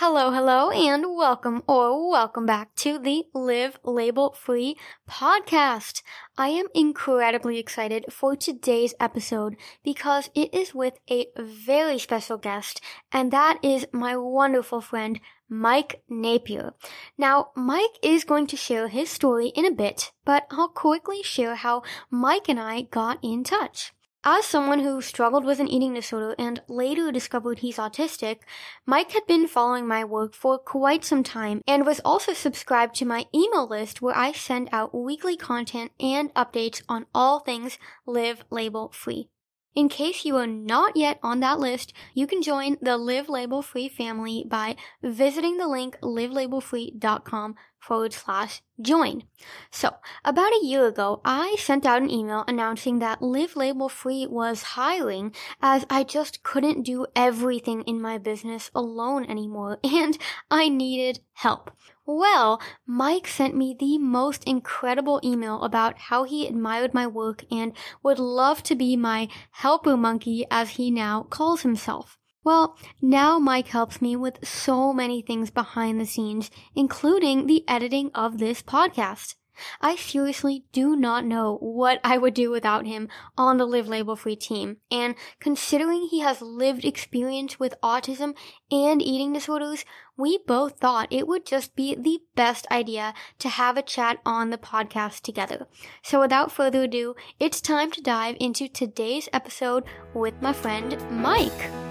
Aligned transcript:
Hello, 0.00 0.30
hello, 0.30 0.70
and 0.70 1.16
welcome 1.16 1.64
or 1.66 2.08
welcome 2.08 2.46
back 2.46 2.72
to 2.76 3.00
the 3.00 3.24
Liv 3.34 3.80
Label 3.82 4.30
Free 4.30 4.76
podcast. 5.10 6.02
I 6.38 6.50
am 6.50 6.68
incredibly 6.72 7.58
excited 7.58 8.04
for 8.08 8.36
today's 8.36 8.94
episode 9.00 9.56
because 9.82 10.30
it 10.36 10.54
is 10.54 10.72
with 10.72 11.00
a 11.10 11.26
very 11.36 11.98
special 11.98 12.38
guest, 12.38 12.80
and 13.10 13.32
that 13.32 13.58
is 13.60 13.86
my 13.90 14.16
wonderful 14.16 14.80
friend, 14.80 15.18
Mike 15.48 16.00
Napier. 16.08 16.74
Now, 17.18 17.48
Mike 17.56 17.98
is 18.00 18.22
going 18.22 18.46
to 18.46 18.56
share 18.56 18.86
his 18.86 19.10
story 19.10 19.48
in 19.48 19.66
a 19.66 19.72
bit, 19.72 20.12
but 20.24 20.46
I'll 20.52 20.68
quickly 20.68 21.24
share 21.24 21.56
how 21.56 21.82
Mike 22.08 22.48
and 22.48 22.60
I 22.60 22.82
got 22.82 23.18
in 23.20 23.42
touch. 23.42 23.92
As 24.24 24.44
someone 24.46 24.80
who 24.80 25.00
struggled 25.00 25.44
with 25.44 25.60
an 25.60 25.68
eating 25.68 25.94
disorder 25.94 26.34
and 26.38 26.60
later 26.66 27.12
discovered 27.12 27.60
he's 27.60 27.76
autistic, 27.76 28.38
Mike 28.84 29.12
had 29.12 29.26
been 29.28 29.46
following 29.46 29.86
my 29.86 30.04
work 30.04 30.34
for 30.34 30.58
quite 30.58 31.04
some 31.04 31.22
time 31.22 31.62
and 31.68 31.86
was 31.86 32.00
also 32.04 32.32
subscribed 32.32 32.96
to 32.96 33.04
my 33.04 33.26
email 33.32 33.68
list 33.68 34.02
where 34.02 34.16
I 34.16 34.32
send 34.32 34.70
out 34.72 34.92
weekly 34.92 35.36
content 35.36 35.92
and 36.00 36.34
updates 36.34 36.82
on 36.88 37.06
all 37.14 37.38
things 37.38 37.78
live 38.06 38.44
label 38.50 38.90
free. 38.92 39.28
In 39.76 39.88
case 39.88 40.24
you 40.24 40.36
are 40.36 40.46
not 40.48 40.96
yet 40.96 41.20
on 41.22 41.38
that 41.38 41.60
list, 41.60 41.92
you 42.12 42.26
can 42.26 42.42
join 42.42 42.78
the 42.82 42.96
Liv 42.96 43.28
Label 43.28 43.62
Free 43.62 43.88
family 43.88 44.44
by 44.44 44.74
visiting 45.00 45.58
the 45.58 45.68
link 45.68 45.96
livelabelfree.com 46.02 47.54
forward 47.78 48.12
slash 48.12 48.62
join. 48.80 49.24
So, 49.70 49.96
about 50.24 50.52
a 50.52 50.64
year 50.64 50.86
ago, 50.86 51.20
I 51.24 51.56
sent 51.58 51.86
out 51.86 52.02
an 52.02 52.10
email 52.10 52.44
announcing 52.46 52.98
that 52.98 53.22
Liv 53.22 53.56
Label 53.56 53.88
Free 53.88 54.26
was 54.26 54.74
hiring 54.74 55.34
as 55.60 55.86
I 55.88 56.04
just 56.04 56.42
couldn't 56.42 56.82
do 56.84 57.06
everything 57.16 57.82
in 57.82 58.00
my 58.00 58.18
business 58.18 58.70
alone 58.74 59.24
anymore 59.24 59.78
and 59.84 60.18
I 60.50 60.68
needed 60.68 61.20
help. 61.34 61.70
Well, 62.04 62.60
Mike 62.86 63.26
sent 63.26 63.54
me 63.54 63.76
the 63.78 63.98
most 63.98 64.44
incredible 64.44 65.20
email 65.22 65.62
about 65.62 65.98
how 65.98 66.24
he 66.24 66.46
admired 66.46 66.94
my 66.94 67.06
work 67.06 67.44
and 67.50 67.74
would 68.02 68.18
love 68.18 68.62
to 68.62 68.74
be 68.74 68.96
my 68.96 69.28
helper 69.50 69.94
monkey 69.94 70.46
as 70.50 70.70
he 70.70 70.90
now 70.90 71.24
calls 71.24 71.60
himself. 71.60 72.17
Well, 72.48 72.78
now 73.02 73.38
Mike 73.38 73.68
helps 73.68 74.00
me 74.00 74.16
with 74.16 74.48
so 74.48 74.94
many 74.94 75.20
things 75.20 75.50
behind 75.50 76.00
the 76.00 76.06
scenes, 76.06 76.50
including 76.74 77.46
the 77.46 77.62
editing 77.68 78.10
of 78.14 78.38
this 78.38 78.62
podcast. 78.62 79.34
I 79.82 79.96
seriously 79.96 80.64
do 80.72 80.96
not 80.96 81.26
know 81.26 81.58
what 81.60 82.00
I 82.02 82.16
would 82.16 82.32
do 82.32 82.50
without 82.50 82.86
him 82.86 83.10
on 83.36 83.58
the 83.58 83.66
Liv 83.66 83.86
Label 83.86 84.16
Free 84.16 84.34
team. 84.34 84.78
And 84.90 85.14
considering 85.40 86.08
he 86.10 86.20
has 86.20 86.40
lived 86.40 86.86
experience 86.86 87.60
with 87.60 87.74
autism 87.82 88.34
and 88.70 89.02
eating 89.02 89.34
disorders, 89.34 89.84
we 90.16 90.38
both 90.46 90.78
thought 90.78 91.08
it 91.10 91.28
would 91.28 91.44
just 91.44 91.76
be 91.76 91.94
the 91.96 92.20
best 92.34 92.66
idea 92.70 93.12
to 93.40 93.50
have 93.50 93.76
a 93.76 93.82
chat 93.82 94.20
on 94.24 94.48
the 94.48 94.56
podcast 94.56 95.20
together. 95.20 95.66
So 96.02 96.18
without 96.18 96.50
further 96.50 96.84
ado, 96.84 97.14
it's 97.38 97.60
time 97.60 97.90
to 97.90 98.00
dive 98.00 98.38
into 98.40 98.68
today's 98.68 99.28
episode 99.34 99.84
with 100.14 100.40
my 100.40 100.54
friend 100.54 100.96
Mike. 101.10 101.87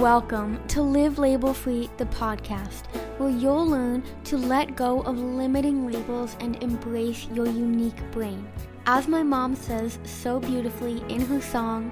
Welcome 0.00 0.66
to 0.68 0.80
Liv 0.80 1.18
Label 1.18 1.52
Free, 1.52 1.90
the 1.98 2.06
podcast, 2.06 2.86
where 3.18 3.28
you'll 3.28 3.66
learn 3.66 4.02
to 4.24 4.38
let 4.38 4.74
go 4.74 5.02
of 5.02 5.18
limiting 5.18 5.92
labels 5.92 6.38
and 6.40 6.56
embrace 6.62 7.26
your 7.34 7.44
unique 7.44 8.00
brain. 8.10 8.48
As 8.86 9.08
my 9.08 9.22
mom 9.22 9.54
says 9.54 9.98
so 10.04 10.40
beautifully 10.40 11.04
in 11.10 11.20
her 11.26 11.42
song, 11.42 11.90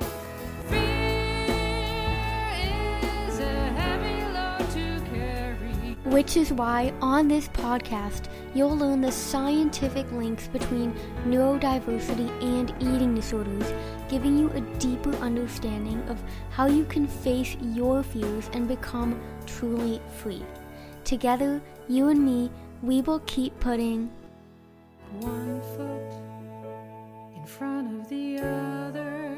Which 6.04 6.38
is 6.38 6.50
why 6.50 6.94
on 7.02 7.28
this 7.28 7.48
podcast, 7.48 8.28
you'll 8.54 8.76
learn 8.76 9.00
the 9.00 9.12
scientific 9.12 10.10
links 10.12 10.48
between 10.48 10.94
neurodiversity 11.26 12.28
and 12.42 12.70
eating 12.80 13.14
disorders, 13.14 13.72
giving 14.08 14.38
you 14.38 14.50
a 14.50 14.60
deeper 14.78 15.14
understanding 15.16 16.02
of 16.08 16.22
how 16.50 16.66
you 16.66 16.84
can 16.84 17.06
face 17.06 17.56
your 17.60 18.02
fears 18.02 18.50
and 18.52 18.66
become 18.68 19.20
truly 19.46 20.00
free. 20.18 20.42
Together, 21.04 21.60
you 21.88 22.08
and 22.08 22.24
me, 22.24 22.50
we 22.82 23.00
will 23.02 23.20
keep 23.20 23.58
putting 23.60 24.10
one 25.20 25.60
foot 25.76 26.12
in 27.36 27.46
front 27.46 28.00
of 28.00 28.08
the 28.08 28.38
other. 28.38 29.36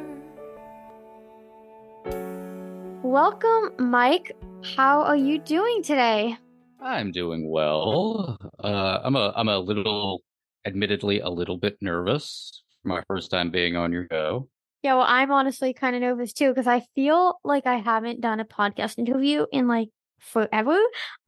Welcome, 3.02 3.72
Mike. 3.78 4.36
How 4.76 5.02
are 5.02 5.16
you 5.16 5.38
doing 5.38 5.82
today? 5.82 6.36
I'm 6.82 7.12
doing 7.12 7.48
well. 7.48 8.38
Uh, 8.62 9.00
I'm 9.02 9.16
a 9.16 9.32
I'm 9.36 9.48
a 9.48 9.58
little, 9.58 10.22
admittedly, 10.66 11.20
a 11.20 11.28
little 11.28 11.58
bit 11.58 11.76
nervous 11.80 12.62
for 12.82 12.88
my 12.88 13.02
first 13.06 13.30
time 13.30 13.50
being 13.50 13.76
on 13.76 13.92
your 13.92 14.06
show. 14.10 14.48
Yeah, 14.82 14.94
well, 14.94 15.06
I'm 15.06 15.30
honestly 15.30 15.74
kind 15.74 15.94
of 15.94 16.00
nervous 16.00 16.32
too 16.32 16.48
because 16.48 16.66
I 16.66 16.82
feel 16.94 17.38
like 17.44 17.66
I 17.66 17.76
haven't 17.76 18.22
done 18.22 18.40
a 18.40 18.46
podcast 18.46 18.98
interview 18.98 19.46
in 19.52 19.68
like 19.68 19.88
forever. 20.20 20.78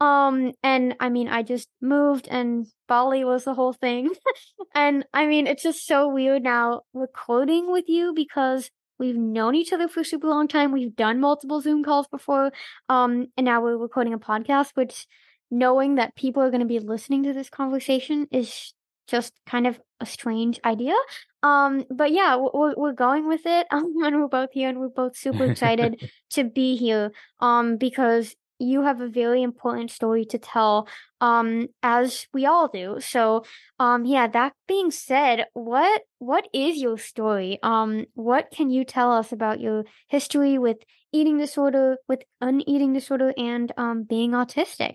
Um, 0.01 0.53
and 0.63 0.97
I 1.01 1.11
mean, 1.11 1.29
I 1.29 1.43
just 1.43 1.69
moved 1.81 2.29
and 2.31 2.67
Bali 2.89 3.25
was 3.25 3.45
the 3.45 3.55
whole 3.55 3.75
thing. 3.75 4.11
and 4.75 5.05
I 5.13 5.27
mean, 5.27 5.47
it's 5.47 5.63
just 5.63 5.87
so 5.87 6.09
weird 6.09 6.43
now 6.43 6.83
recording 6.95 7.71
with 7.71 7.85
you 7.89 8.15
because 8.15 8.71
we've 8.99 9.17
known 9.17 9.55
each 9.55 9.73
other 9.73 9.89
for 9.89 10.01
a 10.01 10.05
super 10.05 10.29
long 10.29 10.49
time. 10.49 10.73
We've 10.73 10.95
done 10.95 11.21
multiple 11.21 11.61
Zoom 11.61 11.85
calls 11.85 12.07
before. 12.09 12.53
Um, 12.89 13.27
and 13.37 13.45
now 13.45 13.63
we're 13.63 13.77
recording 13.77 14.15
a 14.15 14.19
podcast, 14.19 14.71
which 14.75 15.07
knowing 15.53 15.97
that 15.97 16.17
people 16.17 16.43
are 16.43 16.51
going 16.51 16.61
to 16.61 16.67
be 16.67 16.81
listening 16.81 17.23
to 17.25 17.33
this 17.35 17.51
conversation 17.51 18.27
is 18.33 18.73
just 19.07 19.35
kind 19.47 19.67
of 19.67 19.79
a 20.01 20.07
strange 20.07 20.59
idea. 20.65 20.95
Um, 21.43 21.85
but 21.91 22.11
yeah, 22.11 22.37
we're, 22.37 22.75
we're 22.75 22.93
going 22.95 23.29
with 23.29 23.43
it. 23.45 23.67
Um, 23.73 23.95
and 24.03 24.21
we're 24.21 24.29
both 24.29 24.53
here 24.53 24.69
and 24.69 24.81
we're 24.81 24.89
both 24.89 25.17
super 25.17 25.45
excited 25.45 26.11
to 26.31 26.45
be 26.45 26.77
here. 26.77 27.13
Um, 27.41 27.77
because 27.77 28.35
you 28.59 28.83
have 28.83 29.01
a 29.01 29.09
very 29.09 29.43
important 29.43 29.91
story 29.91 30.25
to 30.27 30.39
tell, 30.39 30.89
um, 31.21 31.67
as 31.83 32.29
we 32.33 32.47
all 32.47 32.69
do. 32.69 32.99
So, 33.01 33.45
um, 33.79 34.05
yeah, 34.05 34.29
that 34.29 34.53
being 34.69 34.91
said, 34.91 35.47
what, 35.53 36.03
what 36.19 36.49
is 36.55 36.81
your 36.81 36.97
story? 36.97 37.59
Um, 37.63 38.07
what 38.15 38.53
can 38.53 38.71
you 38.71 38.85
tell 38.85 39.13
us 39.13 39.33
about 39.33 39.61
your 39.61 39.85
history 40.09 40.59
with 40.59 40.79
eating 41.13 41.39
disorder, 41.39 41.97
with 42.09 42.23
an 42.41 42.67
eating 42.69 42.93
disorder 42.93 43.35
and, 43.37 43.73
um, 43.77 44.05
being 44.05 44.31
autistic? 44.31 44.95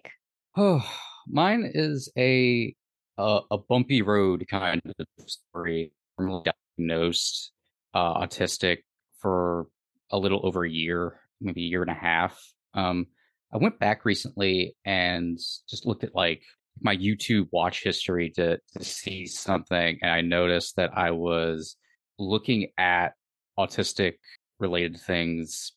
Oh, 0.59 0.83
mine 1.27 1.69
is 1.71 2.11
a 2.17 2.73
a, 3.19 3.41
a 3.51 3.57
bumpy 3.59 4.01
road 4.01 4.47
kind 4.49 4.81
of 4.83 5.29
story. 5.29 5.91
I'm 6.17 6.41
diagnosed 6.77 7.51
uh, 7.93 8.15
autistic 8.21 8.77
for 9.19 9.67
a 10.11 10.17
little 10.17 10.43
over 10.43 10.65
a 10.65 10.69
year, 10.69 11.19
maybe 11.39 11.61
a 11.61 11.67
year 11.67 11.83
and 11.83 11.91
a 11.91 11.93
half. 11.93 12.41
Um, 12.73 13.05
I 13.53 13.57
went 13.57 13.77
back 13.77 14.03
recently 14.03 14.75
and 14.83 15.37
just 15.37 15.85
looked 15.85 16.03
at 16.03 16.15
like 16.15 16.41
my 16.81 16.97
YouTube 16.97 17.49
watch 17.51 17.83
history 17.83 18.31
to 18.31 18.57
to 18.77 18.83
see 18.83 19.27
something, 19.27 19.99
and 20.01 20.09
I 20.11 20.21
noticed 20.21 20.75
that 20.77 20.89
I 20.97 21.11
was 21.11 21.77
looking 22.17 22.69
at 22.79 23.13
autistic 23.59 24.15
related 24.57 24.99
things 24.99 25.73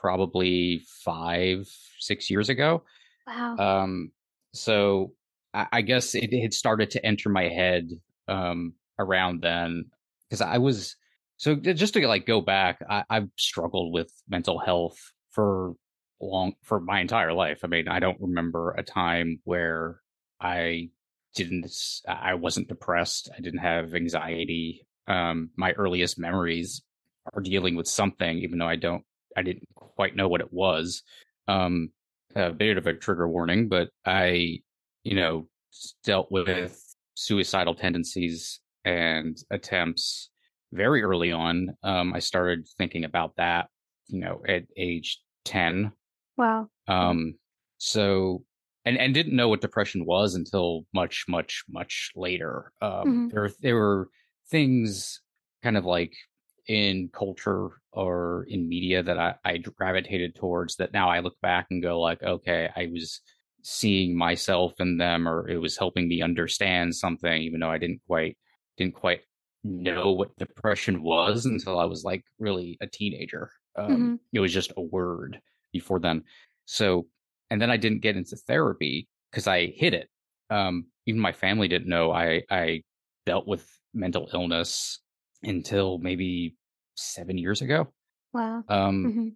probably 0.00 0.82
five 1.04 1.68
six 1.98 2.30
years 2.30 2.48
ago 2.48 2.82
Wow. 3.26 3.56
Um, 3.56 4.12
so 4.52 5.12
I, 5.54 5.66
I 5.72 5.80
guess 5.82 6.14
it 6.14 6.32
had 6.32 6.54
started 6.54 6.90
to 6.92 7.04
enter 7.04 7.28
my 7.28 7.48
head 7.48 7.90
um, 8.28 8.74
around 8.98 9.42
then 9.42 9.86
because 10.28 10.40
I 10.40 10.58
was 10.58 10.96
so 11.36 11.56
just 11.56 11.94
to 11.94 12.06
like 12.06 12.26
go 12.26 12.40
back, 12.40 12.78
I, 12.88 13.04
I've 13.10 13.28
struggled 13.36 13.92
with 13.92 14.12
mental 14.28 14.58
health 14.58 14.96
for 15.30 15.74
long 16.20 16.54
for 16.62 16.80
my 16.80 17.00
entire 17.00 17.32
life. 17.32 17.60
I 17.64 17.66
mean, 17.66 17.88
I 17.88 17.98
don't 17.98 18.20
remember 18.20 18.74
a 18.78 18.82
time 18.82 19.40
where 19.44 20.00
I 20.40 20.90
didn't 21.34 21.66
I 22.06 22.34
wasn't 22.34 22.68
depressed. 22.68 23.28
I 23.36 23.40
didn't 23.40 23.60
have 23.60 23.94
anxiety. 23.94 24.86
Um, 25.08 25.50
my 25.56 25.72
earliest 25.72 26.18
memories 26.18 26.82
are 27.34 27.42
dealing 27.42 27.74
with 27.74 27.88
something, 27.88 28.38
even 28.38 28.58
though 28.58 28.68
I 28.68 28.76
don't 28.76 29.04
I 29.36 29.42
didn't 29.42 29.68
quite 29.74 30.14
know 30.14 30.28
what 30.28 30.40
it 30.40 30.52
was. 30.52 31.02
Um, 31.48 31.90
a 32.34 32.52
bit 32.52 32.78
of 32.78 32.86
a 32.86 32.94
trigger 32.94 33.28
warning, 33.28 33.68
but 33.68 33.90
I, 34.04 34.60
you 35.04 35.16
know, 35.16 35.48
dealt 36.04 36.30
with 36.30 36.78
suicidal 37.14 37.74
tendencies 37.74 38.60
and 38.84 39.36
attempts 39.50 40.30
very 40.72 41.02
early 41.02 41.32
on. 41.32 41.76
Um, 41.82 42.12
I 42.14 42.18
started 42.18 42.66
thinking 42.78 43.04
about 43.04 43.36
that, 43.36 43.68
you 44.08 44.20
know, 44.20 44.42
at 44.48 44.64
age 44.76 45.20
10. 45.44 45.92
Wow. 46.36 46.68
Um, 46.88 47.34
so 47.78 48.44
and 48.84 48.96
and 48.98 49.14
didn't 49.14 49.36
know 49.36 49.48
what 49.48 49.60
depression 49.60 50.06
was 50.06 50.34
until 50.34 50.86
much 50.94 51.24
much 51.28 51.64
much 51.68 52.10
later. 52.16 52.72
Um, 52.80 53.28
Mhm. 53.28 53.30
There 53.30 53.50
there 53.60 53.76
were 53.76 54.08
things 54.50 55.20
kind 55.62 55.76
of 55.76 55.84
like 55.84 56.12
in 56.68 57.10
culture 57.12 57.70
or 57.92 58.46
in 58.48 58.68
media 58.68 59.02
that 59.02 59.18
I, 59.18 59.34
I 59.44 59.58
gravitated 59.58 60.34
towards 60.34 60.76
that 60.76 60.92
now 60.92 61.10
I 61.10 61.20
look 61.20 61.40
back 61.40 61.66
and 61.70 61.82
go 61.82 62.00
like, 62.00 62.22
okay, 62.22 62.70
I 62.74 62.88
was 62.92 63.20
seeing 63.62 64.16
myself 64.16 64.74
in 64.80 64.96
them 64.96 65.28
or 65.28 65.48
it 65.48 65.58
was 65.58 65.76
helping 65.76 66.08
me 66.08 66.22
understand 66.22 66.94
something, 66.94 67.42
even 67.42 67.60
though 67.60 67.70
I 67.70 67.78
didn't 67.78 68.00
quite 68.06 68.36
didn't 68.76 68.94
quite 68.94 69.20
know 69.64 70.12
what 70.12 70.36
depression 70.38 71.02
was 71.02 71.46
until 71.46 71.78
I 71.78 71.84
was 71.84 72.04
like 72.04 72.24
really 72.38 72.78
a 72.80 72.86
teenager. 72.86 73.50
Um, 73.76 74.20
It 74.32 74.40
was 74.40 74.52
just 74.52 74.72
a 74.76 74.80
word 74.82 75.40
before 75.72 75.98
then. 76.00 76.24
So, 76.64 77.06
and 77.50 77.60
then 77.60 77.70
I 77.70 77.76
didn't 77.76 78.00
get 78.02 78.16
into 78.16 78.36
therapy 78.36 79.08
because 79.30 79.46
I 79.46 79.66
hid 79.66 79.94
it. 79.94 80.08
Um, 80.50 80.86
even 81.06 81.20
my 81.20 81.32
family 81.32 81.68
didn't 81.68 81.88
know 81.88 82.12
I 82.12 82.42
I 82.50 82.82
dealt 83.26 83.46
with 83.46 83.66
mental 83.94 84.28
illness 84.32 85.00
until 85.42 85.98
maybe 85.98 86.56
seven 86.94 87.38
years 87.38 87.62
ago, 87.62 87.92
Wow. 88.32 88.64
um, 88.68 89.12
hmm 89.12 89.28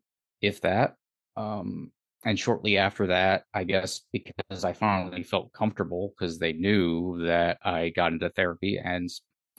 if 0.42 0.60
that. 0.60 0.94
Um, 1.36 1.92
and 2.24 2.38
shortly 2.38 2.76
after 2.76 3.06
that, 3.06 3.44
I 3.54 3.64
guess 3.64 4.02
because 4.12 4.64
I 4.64 4.72
finally 4.72 5.22
felt 5.22 5.52
comfortable 5.52 6.12
because 6.16 6.38
they 6.38 6.52
knew 6.52 7.24
that 7.24 7.58
I 7.64 7.90
got 7.90 8.12
into 8.12 8.28
therapy, 8.30 8.78
and 8.82 9.08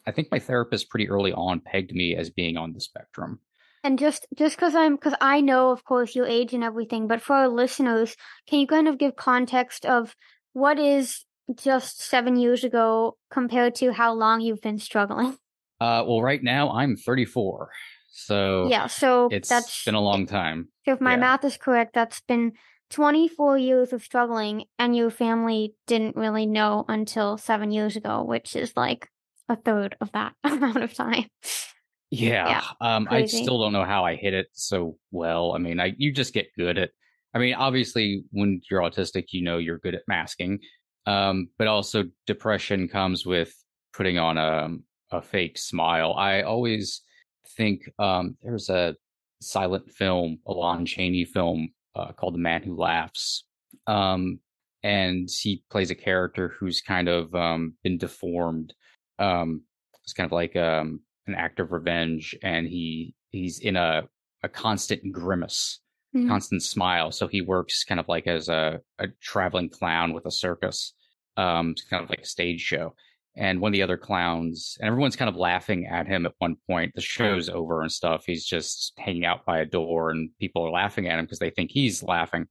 I 0.05 0.11
think 0.11 0.29
my 0.31 0.39
therapist 0.39 0.89
pretty 0.89 1.09
early 1.09 1.33
on 1.33 1.61
pegged 1.61 1.93
me 1.93 2.15
as 2.15 2.29
being 2.29 2.57
on 2.57 2.73
the 2.73 2.81
spectrum. 2.81 3.39
And 3.83 3.97
just 3.97 4.27
just 4.35 4.57
because 4.57 4.75
I'm 4.75 4.95
because 4.95 5.15
I 5.21 5.39
know, 5.41 5.71
of 5.71 5.83
course, 5.85 6.15
your 6.15 6.25
age 6.25 6.53
and 6.53 6.63
everything, 6.63 7.07
but 7.07 7.21
for 7.21 7.35
our 7.35 7.47
listeners, 7.47 8.15
can 8.47 8.59
you 8.59 8.67
kind 8.67 8.87
of 8.87 8.97
give 8.97 9.15
context 9.15 9.85
of 9.85 10.15
what 10.53 10.77
is 10.77 11.25
just 11.55 12.01
seven 12.01 12.35
years 12.35 12.63
ago 12.63 13.17
compared 13.31 13.75
to 13.75 13.93
how 13.93 14.13
long 14.13 14.41
you've 14.41 14.61
been 14.61 14.79
struggling? 14.79 15.37
Uh, 15.79 16.03
well, 16.07 16.21
right 16.21 16.41
now 16.41 16.71
I'm 16.71 16.95
34, 16.95 17.69
so 18.09 18.67
Yeah, 18.69 18.87
so 18.87 19.29
it's 19.31 19.49
that's 19.49 19.85
been 19.85 19.95
a 19.95 20.01
long 20.01 20.25
time. 20.25 20.69
so 20.85 20.93
if 20.93 21.01
my 21.01 21.11
yeah. 21.11 21.17
math 21.17 21.43
is 21.45 21.57
correct, 21.57 21.93
that's 21.93 22.21
been 22.21 22.53
24 22.89 23.57
years 23.57 23.93
of 23.93 24.01
struggling, 24.01 24.65
and 24.79 24.95
your 24.95 25.09
family 25.09 25.75
didn't 25.87 26.15
really 26.15 26.45
know 26.45 26.85
until 26.87 27.37
seven 27.37 27.71
years 27.71 27.95
ago, 27.95 28.23
which 28.23 28.55
is 28.55 28.73
like 28.75 29.09
a 29.49 29.55
third 29.55 29.95
of 30.01 30.11
that 30.13 30.33
amount 30.43 30.83
of 30.83 30.93
time. 30.93 31.25
Yeah, 32.09 32.47
Yeah, 32.49 32.95
um, 32.95 33.07
I 33.11 33.25
still 33.25 33.59
don't 33.59 33.73
know 33.73 33.83
how 33.83 34.05
I 34.05 34.15
hit 34.15 34.33
it 34.33 34.47
so 34.53 34.97
well. 35.11 35.53
I 35.53 35.57
mean, 35.57 35.79
I 35.79 35.93
you 35.97 36.11
just 36.13 36.33
get 36.33 36.47
good 36.57 36.77
at. 36.77 36.91
I 37.33 37.39
mean, 37.39 37.53
obviously, 37.53 38.23
when 38.31 38.61
you're 38.71 38.81
autistic, 38.81 39.25
you 39.31 39.43
know 39.43 39.57
you're 39.57 39.79
good 39.79 39.93
at 39.93 40.03
masking, 40.07 40.59
um, 41.05 41.49
but 41.57 41.67
also 41.67 42.05
depression 42.25 42.87
comes 42.87 43.25
with 43.25 43.53
putting 43.93 44.17
on 44.17 44.37
a 44.37 44.69
a 45.11 45.21
fake 45.21 45.57
smile. 45.57 46.13
I 46.13 46.41
always 46.41 47.01
think 47.55 47.89
um, 47.99 48.37
there's 48.41 48.69
a 48.69 48.95
silent 49.41 49.89
film, 49.91 50.39
a 50.47 50.51
Lon 50.53 50.85
Chaney 50.85 51.25
film 51.25 51.69
uh, 51.95 52.11
called 52.11 52.33
The 52.33 52.39
Man 52.39 52.63
Who 52.63 52.75
Laughs, 52.75 53.45
um, 53.87 54.39
and 54.83 55.29
he 55.29 55.63
plays 55.69 55.91
a 55.91 55.95
character 55.95 56.49
who's 56.59 56.81
kind 56.81 57.07
of 57.07 57.33
um, 57.33 57.73
been 57.83 57.97
deformed. 57.97 58.73
Um, 59.19 59.63
it's 60.03 60.13
kind 60.13 60.25
of 60.27 60.31
like 60.31 60.55
um, 60.55 61.01
an 61.27 61.35
act 61.35 61.59
of 61.59 61.71
revenge, 61.71 62.35
and 62.43 62.67
he 62.67 63.13
he's 63.31 63.59
in 63.59 63.75
a 63.75 64.03
a 64.43 64.49
constant 64.49 65.11
grimace, 65.11 65.79
Mhm. 66.15 66.27
constant 66.27 66.63
smile. 66.63 67.11
So 67.11 67.27
he 67.27 67.41
works 67.41 67.83
kind 67.83 67.99
of 67.99 68.07
like 68.07 68.27
as 68.27 68.49
a 68.49 68.79
a 68.99 69.07
traveling 69.21 69.69
clown 69.69 70.13
with 70.13 70.25
a 70.25 70.31
circus, 70.31 70.93
um, 71.37 71.71
it's 71.71 71.83
kind 71.83 72.03
of 72.03 72.09
like 72.09 72.21
a 72.21 72.25
stage 72.25 72.61
show. 72.61 72.93
And 73.37 73.61
one 73.61 73.69
of 73.69 73.73
the 73.73 73.83
other 73.83 73.97
clowns, 73.97 74.77
and 74.79 74.87
everyone's 74.87 75.15
kind 75.15 75.29
of 75.29 75.35
laughing 75.35 75.85
at 75.85 76.07
him 76.07 76.25
at 76.25 76.33
one 76.39 76.55
point. 76.67 76.93
The 76.95 77.01
show's 77.01 77.49
over 77.49 77.81
and 77.83 77.91
stuff. 77.91 78.23
He's 78.25 78.45
just 78.45 78.93
hanging 78.97 79.25
out 79.25 79.45
by 79.45 79.59
a 79.59 79.65
door, 79.65 80.09
and 80.09 80.31
people 80.39 80.65
are 80.65 80.71
laughing 80.71 81.07
at 81.07 81.19
him 81.19 81.25
because 81.25 81.37
they 81.39 81.51
think 81.51 81.69
he's 81.71 82.01
laughing. 82.01 82.47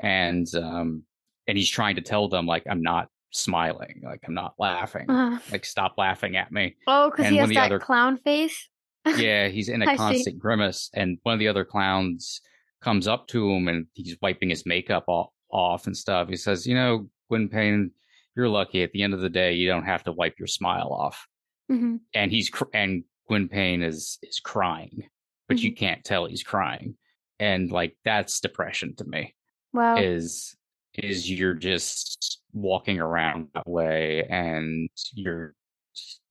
And 0.00 0.46
um, 0.54 1.04
and 1.46 1.56
he's 1.56 1.70
trying 1.70 1.96
to 1.96 2.02
tell 2.02 2.28
them 2.28 2.46
like 2.46 2.64
I'm 2.70 2.82
not 2.82 3.08
smiling, 3.30 4.02
like 4.04 4.20
I'm 4.26 4.34
not 4.34 4.54
laughing, 4.58 5.08
Uh, 5.10 5.38
like 5.50 5.64
stop 5.64 5.94
laughing 5.96 6.36
at 6.36 6.52
me 6.52 6.76
oh, 6.86 7.10
because 7.10 7.30
he 7.30 7.36
has 7.38 7.48
that 7.50 7.66
other- 7.66 7.78
clown 7.78 8.18
face. 8.18 8.68
yeah, 9.16 9.48
he's 9.48 9.68
in 9.68 9.80
a 9.82 9.86
see. 9.86 9.96
constant 9.96 10.38
grimace, 10.38 10.90
and 10.92 11.18
one 11.22 11.32
of 11.32 11.38
the 11.38 11.48
other 11.48 11.64
clowns 11.64 12.42
comes 12.82 13.08
up 13.08 13.26
to 13.28 13.50
him 13.50 13.66
and 13.68 13.86
he's 13.94 14.16
wiping 14.20 14.50
his 14.50 14.66
makeup 14.66 15.04
off, 15.06 15.30
off 15.50 15.86
and 15.86 15.96
stuff. 15.96 16.28
He 16.28 16.36
says, 16.36 16.66
"You 16.66 16.74
know, 16.74 17.08
Gwynplaine, 17.30 17.92
you're 18.38 18.48
lucky. 18.48 18.82
At 18.84 18.92
the 18.92 19.02
end 19.02 19.12
of 19.14 19.20
the 19.20 19.28
day, 19.28 19.52
you 19.54 19.68
don't 19.68 19.84
have 19.84 20.04
to 20.04 20.12
wipe 20.12 20.38
your 20.38 20.46
smile 20.46 20.88
off." 20.92 21.26
hmm 21.68 21.96
And 22.14 22.30
he's 22.30 22.48
cr- 22.48 22.72
and 22.72 23.04
Gwynplaine 23.28 23.82
is 23.82 24.18
is 24.22 24.40
crying, 24.40 25.02
but 25.48 25.56
Mm-hmm. 25.58 25.66
you 25.66 25.74
can't 25.74 26.04
tell 26.04 26.24
he's 26.26 26.42
crying, 26.44 26.96
and 27.38 27.70
like 27.70 27.96
that's 28.04 28.40
depression 28.40 28.94
to 28.96 29.04
me. 29.04 29.34
Wow. 29.74 29.96
Is 29.98 30.54
is 30.94 31.30
you're 31.30 31.54
just 31.54 32.40
walking 32.52 32.98
around 32.98 33.48
that 33.54 33.68
way 33.68 34.24
and 34.30 34.88
you're 35.12 35.54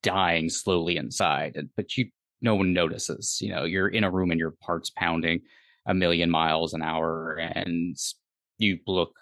dying 0.01 0.50
slowly 0.50 0.98
inside, 0.98 1.56
and- 1.56 1.69
but 1.75 1.95
you 1.98 2.09
no 2.42 2.56
one 2.56 2.71
notices. 2.74 3.39
You 3.42 3.50
know, 3.51 3.63
you're 3.65 3.89
in 3.89 4.04
a 4.04 4.12
room 4.12 4.31
and 4.31 4.39
your 4.39 4.56
heart's 4.63 4.89
pounding 4.92 5.42
a 5.88 5.94
million 5.94 6.30
miles 6.30 6.74
an 6.74 6.81
hour, 6.81 7.36
and 7.36 7.95
you 8.57 8.80
look 8.88 9.13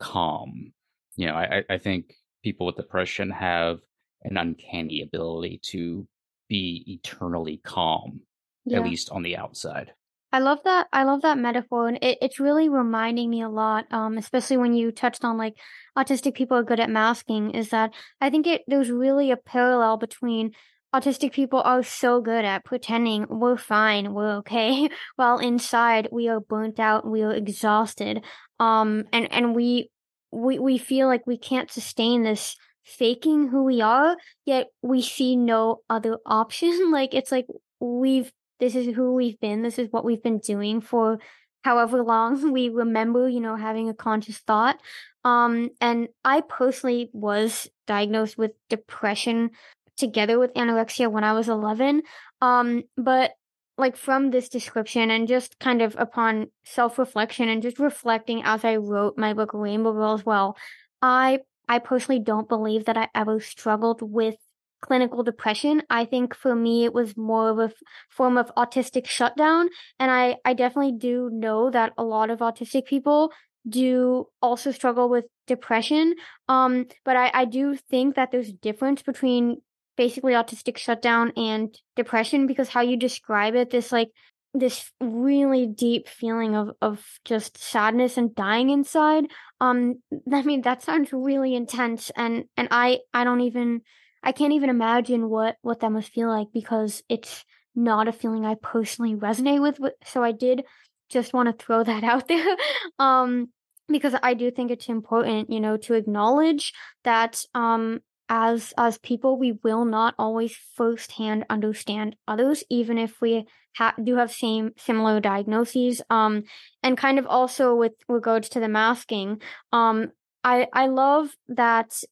calm. 0.00 0.72
You 1.16 1.26
know, 1.26 1.34
I- 1.34 1.64
I 1.68 1.78
think 1.78 2.14
people 2.42 2.66
with 2.66 2.76
depression 2.76 3.30
have 3.30 3.78
an 4.22 4.36
uncanny 4.36 5.02
ability 5.02 5.60
to 5.62 6.06
be 6.48 6.84
eternally 6.86 7.60
calm, 7.64 8.20
yeah. 8.64 8.78
at 8.78 8.84
least 8.84 9.10
on 9.10 9.22
the 9.22 9.36
outside. 9.36 9.92
I 10.32 10.38
love 10.38 10.60
that. 10.64 10.86
I 10.92 11.02
love 11.04 11.22
that 11.22 11.38
metaphor, 11.38 11.88
and 11.88 11.98
it, 12.02 12.18
it's 12.22 12.38
really 12.38 12.68
reminding 12.68 13.30
me 13.30 13.42
a 13.42 13.48
lot. 13.48 13.86
Um, 13.92 14.16
especially 14.16 14.58
when 14.58 14.74
you 14.74 14.92
touched 14.92 15.24
on 15.24 15.36
like 15.36 15.54
autistic 15.98 16.34
people 16.34 16.56
are 16.56 16.62
good 16.62 16.78
at 16.78 16.90
masking. 16.90 17.50
Is 17.50 17.70
that 17.70 17.92
I 18.20 18.30
think 18.30 18.46
it 18.46 18.62
there's 18.68 18.90
really 18.90 19.32
a 19.32 19.36
parallel 19.36 19.96
between 19.96 20.52
autistic 20.94 21.32
people 21.32 21.60
are 21.60 21.82
so 21.82 22.20
good 22.20 22.44
at 22.44 22.64
pretending 22.64 23.26
we're 23.28 23.56
fine, 23.56 24.12
we're 24.12 24.36
okay, 24.38 24.88
while 25.16 25.38
inside 25.38 26.08
we 26.12 26.28
are 26.28 26.40
burnt 26.40 26.78
out, 26.78 27.06
we 27.06 27.22
are 27.22 27.32
exhausted. 27.32 28.24
Um, 28.60 29.04
and 29.12 29.32
and 29.32 29.54
we 29.54 29.90
we 30.32 30.58
we 30.58 30.78
feel 30.78 31.06
like 31.06 31.26
we 31.26 31.38
can't 31.38 31.70
sustain 31.70 32.22
this 32.22 32.56
faking 32.84 33.48
who 33.48 33.64
we 33.64 33.80
are, 33.80 34.16
yet 34.44 34.68
we 34.82 35.02
see 35.02 35.36
no 35.36 35.80
other 35.88 36.18
option. 36.26 36.90
like 36.90 37.14
it's 37.14 37.32
like 37.32 37.46
we've 37.80 38.32
this 38.58 38.74
is 38.74 38.94
who 38.94 39.14
we've 39.14 39.40
been. 39.40 39.62
This 39.62 39.78
is 39.78 39.88
what 39.90 40.04
we've 40.04 40.22
been 40.22 40.38
doing 40.38 40.80
for 40.80 41.18
however 41.62 42.02
long 42.02 42.52
we 42.52 42.68
remember, 42.68 43.28
you 43.28 43.40
know, 43.40 43.56
having 43.56 43.88
a 43.88 43.94
conscious 43.94 44.38
thought. 44.38 44.78
Um, 45.24 45.70
and 45.80 46.08
I 46.24 46.42
personally 46.42 47.10
was 47.12 47.68
diagnosed 47.86 48.38
with 48.38 48.52
depression 48.68 49.50
together 49.96 50.38
with 50.38 50.54
anorexia 50.54 51.10
when 51.10 51.24
I 51.24 51.32
was 51.34 51.48
11. 51.48 52.02
Um, 52.40 52.82
but 52.96 53.32
like 53.80 53.96
from 53.96 54.30
this 54.30 54.48
description 54.48 55.10
and 55.10 55.26
just 55.26 55.58
kind 55.58 55.82
of 55.82 55.96
upon 55.98 56.48
self 56.64 56.98
reflection 56.98 57.48
and 57.48 57.62
just 57.62 57.78
reflecting 57.78 58.42
as 58.44 58.64
I 58.64 58.76
wrote 58.76 59.18
my 59.18 59.34
book 59.34 59.50
Rainbow 59.52 60.14
as 60.14 60.24
well, 60.24 60.56
I 61.02 61.40
I 61.68 61.78
personally 61.78 62.20
don't 62.20 62.48
believe 62.48 62.84
that 62.86 62.96
I 62.96 63.08
ever 63.14 63.40
struggled 63.40 64.02
with 64.02 64.36
clinical 64.80 65.22
depression. 65.22 65.82
I 65.90 66.04
think 66.04 66.34
for 66.34 66.54
me 66.54 66.84
it 66.84 66.92
was 66.92 67.16
more 67.16 67.50
of 67.50 67.58
a 67.58 67.64
f- 67.64 67.72
form 68.08 68.36
of 68.36 68.52
autistic 68.56 69.06
shutdown. 69.06 69.68
And 69.98 70.10
I, 70.10 70.36
I 70.44 70.54
definitely 70.54 70.92
do 70.92 71.30
know 71.32 71.70
that 71.70 71.92
a 71.98 72.02
lot 72.02 72.30
of 72.30 72.40
autistic 72.40 72.86
people 72.86 73.32
do 73.68 74.26
also 74.40 74.72
struggle 74.72 75.08
with 75.08 75.26
depression. 75.46 76.14
Um, 76.48 76.86
but 77.04 77.16
I, 77.16 77.30
I 77.34 77.44
do 77.44 77.76
think 77.76 78.16
that 78.16 78.30
there's 78.30 78.48
a 78.48 78.54
difference 78.54 79.02
between 79.02 79.60
basically 79.96 80.32
autistic 80.32 80.76
shutdown 80.76 81.32
and 81.36 81.76
depression 81.96 82.46
because 82.46 82.68
how 82.68 82.80
you 82.80 82.96
describe 82.96 83.54
it, 83.54 83.70
this 83.70 83.92
like 83.92 84.10
this 84.52 84.90
really 85.00 85.66
deep 85.66 86.08
feeling 86.08 86.56
of, 86.56 86.70
of 86.82 87.04
just 87.24 87.58
sadness 87.58 88.16
and 88.16 88.34
dying 88.34 88.70
inside. 88.70 89.24
Um, 89.60 90.02
I 90.32 90.42
mean, 90.42 90.62
that 90.62 90.82
sounds 90.82 91.12
really 91.12 91.54
intense 91.54 92.10
and, 92.16 92.44
and 92.56 92.68
I, 92.70 93.00
I 93.14 93.24
don't 93.24 93.42
even, 93.42 93.82
I 94.22 94.32
can't 94.32 94.52
even 94.52 94.70
imagine 94.70 95.28
what, 95.28 95.56
what 95.62 95.80
that 95.80 95.90
must 95.90 96.12
feel 96.12 96.28
like 96.28 96.48
because 96.52 97.02
it's 97.08 97.44
not 97.74 98.08
a 98.08 98.12
feeling 98.12 98.44
I 98.44 98.56
personally 98.56 99.14
resonate 99.14 99.62
with. 99.62 99.78
So 100.04 100.22
I 100.22 100.32
did 100.32 100.64
just 101.08 101.32
want 101.32 101.46
to 101.46 101.64
throw 101.64 101.84
that 101.84 102.04
out 102.04 102.28
there. 102.28 102.56
um, 102.98 103.48
because 103.88 104.14
I 104.22 104.34
do 104.34 104.52
think 104.52 104.70
it's 104.70 104.88
important, 104.88 105.50
you 105.50 105.58
know, 105.58 105.76
to 105.78 105.94
acknowledge 105.94 106.72
that, 107.02 107.42
um, 107.54 108.00
as, 108.30 108.72
as 108.78 108.96
people, 108.98 109.36
we 109.36 109.58
will 109.64 109.84
not 109.84 110.14
always 110.18 110.56
firsthand 110.76 111.44
understand 111.50 112.16
others, 112.26 112.62
even 112.70 112.96
if 112.96 113.20
we 113.20 113.46
ha- 113.76 113.94
do 114.02 114.16
have 114.16 114.32
same, 114.32 114.70
similar 114.78 115.20
diagnoses. 115.20 116.00
Um, 116.08 116.44
and 116.82 116.96
kind 116.96 117.18
of 117.18 117.26
also 117.26 117.74
with 117.74 117.92
regards 118.08 118.48
to 118.50 118.60
the 118.60 118.68
masking, 118.68 119.42
um, 119.72 120.12
I 120.42 120.68
I 120.72 120.86
love 120.86 121.36
that 121.48 122.02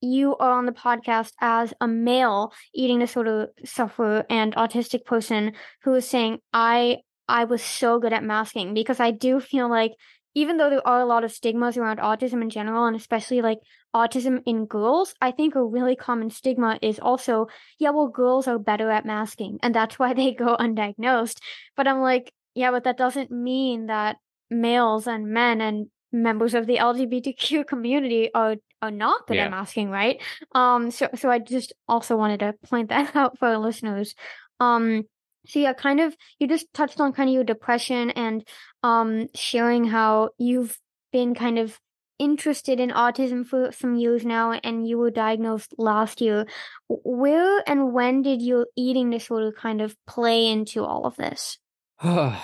you 0.00 0.36
are 0.36 0.52
on 0.52 0.66
the 0.66 0.72
podcast 0.72 1.32
as 1.40 1.72
a 1.80 1.88
male 1.88 2.52
eating 2.74 2.98
disorder 2.98 3.48
sufferer 3.64 4.24
and 4.28 4.54
autistic 4.54 5.04
person 5.04 5.52
who 5.82 5.94
is 5.94 6.08
saying 6.08 6.38
I 6.52 6.98
I 7.28 7.44
was 7.44 7.62
so 7.62 7.98
good 7.98 8.12
at 8.12 8.24
masking 8.24 8.74
because 8.74 9.00
I 9.00 9.10
do 9.10 9.40
feel 9.40 9.68
like 9.68 9.92
even 10.34 10.56
though 10.56 10.70
there 10.70 10.86
are 10.86 11.00
a 11.00 11.06
lot 11.06 11.24
of 11.24 11.32
stigmas 11.32 11.76
around 11.76 11.98
autism 11.98 12.42
in 12.42 12.50
general 12.50 12.86
and 12.86 12.96
especially 12.96 13.42
like 13.42 13.58
autism 13.94 14.42
in 14.46 14.66
girls, 14.66 15.14
I 15.20 15.30
think 15.30 15.54
a 15.54 15.64
really 15.64 15.96
common 15.96 16.30
stigma 16.30 16.78
is 16.82 16.98
also, 16.98 17.48
yeah, 17.78 17.90
well, 17.90 18.08
girls 18.08 18.46
are 18.46 18.58
better 18.58 18.90
at 18.90 19.06
masking 19.06 19.58
and 19.62 19.74
that's 19.74 19.98
why 19.98 20.14
they 20.14 20.32
go 20.32 20.56
undiagnosed. 20.56 21.38
But 21.76 21.88
I'm 21.88 22.00
like, 22.00 22.32
yeah, 22.54 22.70
but 22.70 22.84
that 22.84 22.98
doesn't 22.98 23.30
mean 23.30 23.86
that 23.86 24.16
males 24.50 25.06
and 25.06 25.28
men 25.28 25.60
and 25.60 25.88
members 26.12 26.54
of 26.54 26.66
the 26.66 26.76
LGBTQ 26.76 27.66
community 27.66 28.30
are 28.34 28.56
are 28.80 28.90
not 28.90 29.26
good 29.26 29.36
yeah. 29.36 29.46
at 29.46 29.50
masking, 29.50 29.90
right? 29.90 30.22
Um, 30.52 30.90
so 30.90 31.08
so 31.14 31.30
I 31.30 31.38
just 31.38 31.72
also 31.88 32.16
wanted 32.16 32.40
to 32.40 32.54
point 32.64 32.88
that 32.90 33.14
out 33.14 33.38
for 33.38 33.48
our 33.48 33.58
listeners. 33.58 34.14
Um, 34.60 35.04
so 35.48 35.58
yeah, 35.58 35.72
kind 35.72 36.00
of 36.00 36.16
you 36.38 36.46
just 36.46 36.72
touched 36.74 37.00
on 37.00 37.12
kind 37.12 37.28
of 37.28 37.34
your 37.34 37.44
depression 37.44 38.10
and 38.10 38.46
um 38.82 39.26
sharing 39.34 39.84
how 39.84 40.30
you've 40.38 40.78
been 41.12 41.34
kind 41.34 41.58
of 41.58 41.78
interested 42.18 42.80
in 42.80 42.90
autism 42.90 43.46
for 43.46 43.70
some 43.72 43.94
years 43.94 44.24
now 44.24 44.52
and 44.52 44.86
you 44.86 44.98
were 44.98 45.10
diagnosed 45.10 45.74
last 45.78 46.20
year. 46.20 46.46
Where 46.88 47.62
and 47.66 47.92
when 47.92 48.22
did 48.22 48.42
your 48.42 48.66
eating 48.76 49.10
disorder 49.10 49.52
kind 49.52 49.80
of 49.80 49.96
play 50.06 50.46
into 50.46 50.84
all 50.84 51.06
of 51.06 51.16
this? 51.16 51.58
uh, 52.02 52.36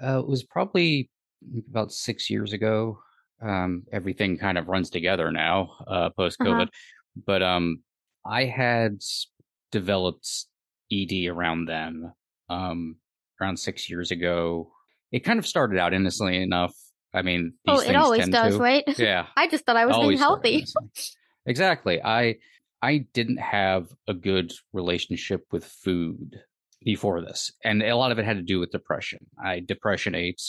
it 0.00 0.26
was 0.26 0.44
probably 0.44 1.10
about 1.70 1.92
six 1.92 2.30
years 2.30 2.52
ago. 2.52 2.98
Um, 3.40 3.84
everything 3.92 4.38
kind 4.38 4.56
of 4.56 4.68
runs 4.68 4.90
together 4.90 5.32
now, 5.32 5.70
uh, 5.86 6.10
post 6.10 6.38
COVID. 6.38 6.62
Uh-huh. 6.62 7.22
But 7.26 7.42
um, 7.42 7.82
I 8.24 8.44
had 8.44 9.00
developed 9.72 10.46
ED 10.92 11.26
around 11.26 11.66
then, 11.66 12.12
um, 12.48 12.96
around 13.40 13.58
six 13.58 13.88
years 13.90 14.10
ago. 14.10 14.70
It 15.10 15.20
kind 15.20 15.38
of 15.38 15.46
started 15.46 15.78
out 15.78 15.92
innocently 15.92 16.42
enough. 16.42 16.74
I 17.14 17.22
mean, 17.22 17.52
oh, 17.68 17.80
it 17.80 17.94
always 17.94 18.28
does, 18.28 18.56
to. 18.56 18.62
right? 18.62 18.84
Yeah. 18.98 19.26
I 19.36 19.48
just 19.48 19.66
thought 19.66 19.76
I 19.76 19.86
was 19.86 19.96
being 19.96 20.18
healthy. 20.18 20.64
exactly. 21.44 22.02
I 22.02 22.36
I 22.80 23.06
didn't 23.12 23.38
have 23.38 23.88
a 24.08 24.14
good 24.14 24.52
relationship 24.72 25.44
with 25.52 25.64
food 25.64 26.40
before 26.82 27.20
this, 27.20 27.52
and 27.62 27.82
a 27.82 27.96
lot 27.96 28.12
of 28.12 28.18
it 28.18 28.24
had 28.24 28.38
to 28.38 28.42
do 28.42 28.58
with 28.58 28.72
depression. 28.72 29.26
I 29.42 29.60
depression 29.60 30.14
ate. 30.14 30.42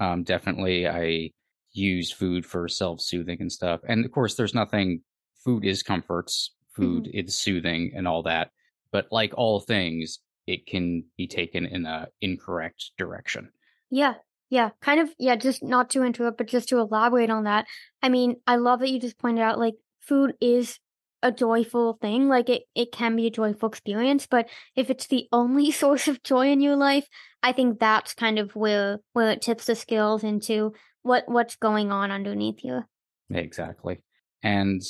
Um, 0.00 0.24
definitely, 0.24 0.88
I 0.88 1.30
used 1.72 2.14
food 2.14 2.44
for 2.44 2.68
self-soothing 2.68 3.38
and 3.40 3.52
stuff. 3.52 3.80
And 3.86 4.04
of 4.04 4.10
course, 4.10 4.34
there's 4.34 4.54
nothing. 4.54 5.02
Food 5.44 5.64
is 5.64 5.82
comforts. 5.82 6.52
Food 6.74 7.04
mm-hmm. 7.04 7.18
is 7.18 7.38
soothing 7.38 7.92
and 7.94 8.06
all 8.08 8.22
that. 8.24 8.50
But 8.92 9.06
like 9.10 9.32
all 9.36 9.60
things, 9.60 10.18
it 10.46 10.66
can 10.66 11.04
be 11.16 11.26
taken 11.26 11.66
in 11.66 11.86
a 11.86 12.08
incorrect 12.20 12.92
direction. 12.98 13.50
Yeah, 13.90 14.14
yeah, 14.50 14.70
kind 14.80 15.00
of. 15.00 15.10
Yeah, 15.18 15.36
just 15.36 15.62
not 15.62 15.90
to 15.90 16.02
interrupt, 16.02 16.38
but 16.38 16.48
just 16.48 16.68
to 16.70 16.78
elaborate 16.78 17.30
on 17.30 17.44
that. 17.44 17.66
I 18.02 18.08
mean, 18.08 18.36
I 18.46 18.56
love 18.56 18.80
that 18.80 18.90
you 18.90 19.00
just 19.00 19.18
pointed 19.18 19.42
out 19.42 19.58
like 19.58 19.74
food 20.00 20.34
is 20.40 20.78
a 21.22 21.30
joyful 21.30 21.98
thing. 22.00 22.28
Like 22.28 22.48
it, 22.48 22.62
it 22.74 22.92
can 22.92 23.16
be 23.16 23.26
a 23.26 23.30
joyful 23.30 23.68
experience, 23.68 24.26
but 24.26 24.48
if 24.74 24.90
it's 24.90 25.06
the 25.06 25.28
only 25.32 25.70
source 25.70 26.08
of 26.08 26.22
joy 26.22 26.50
in 26.50 26.60
your 26.60 26.76
life, 26.76 27.06
I 27.42 27.52
think 27.52 27.78
that's 27.78 28.14
kind 28.14 28.38
of 28.38 28.54
where 28.56 28.98
where 29.12 29.30
it 29.30 29.42
tips 29.42 29.66
the 29.66 29.74
scales 29.74 30.24
into 30.24 30.72
what 31.02 31.24
what's 31.26 31.56
going 31.56 31.92
on 31.92 32.10
underneath 32.10 32.64
you. 32.64 32.82
Exactly. 33.30 34.02
And 34.42 34.82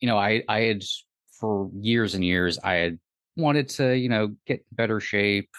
you 0.00 0.08
know, 0.08 0.18
I 0.18 0.42
I 0.48 0.60
had 0.60 0.82
for 1.40 1.70
years 1.80 2.14
and 2.14 2.24
years 2.24 2.58
I 2.62 2.74
had 2.74 2.98
wanted 3.38 3.68
to, 3.70 3.96
you 3.96 4.08
know, 4.08 4.34
get 4.46 4.64
better 4.72 5.00
shape, 5.00 5.50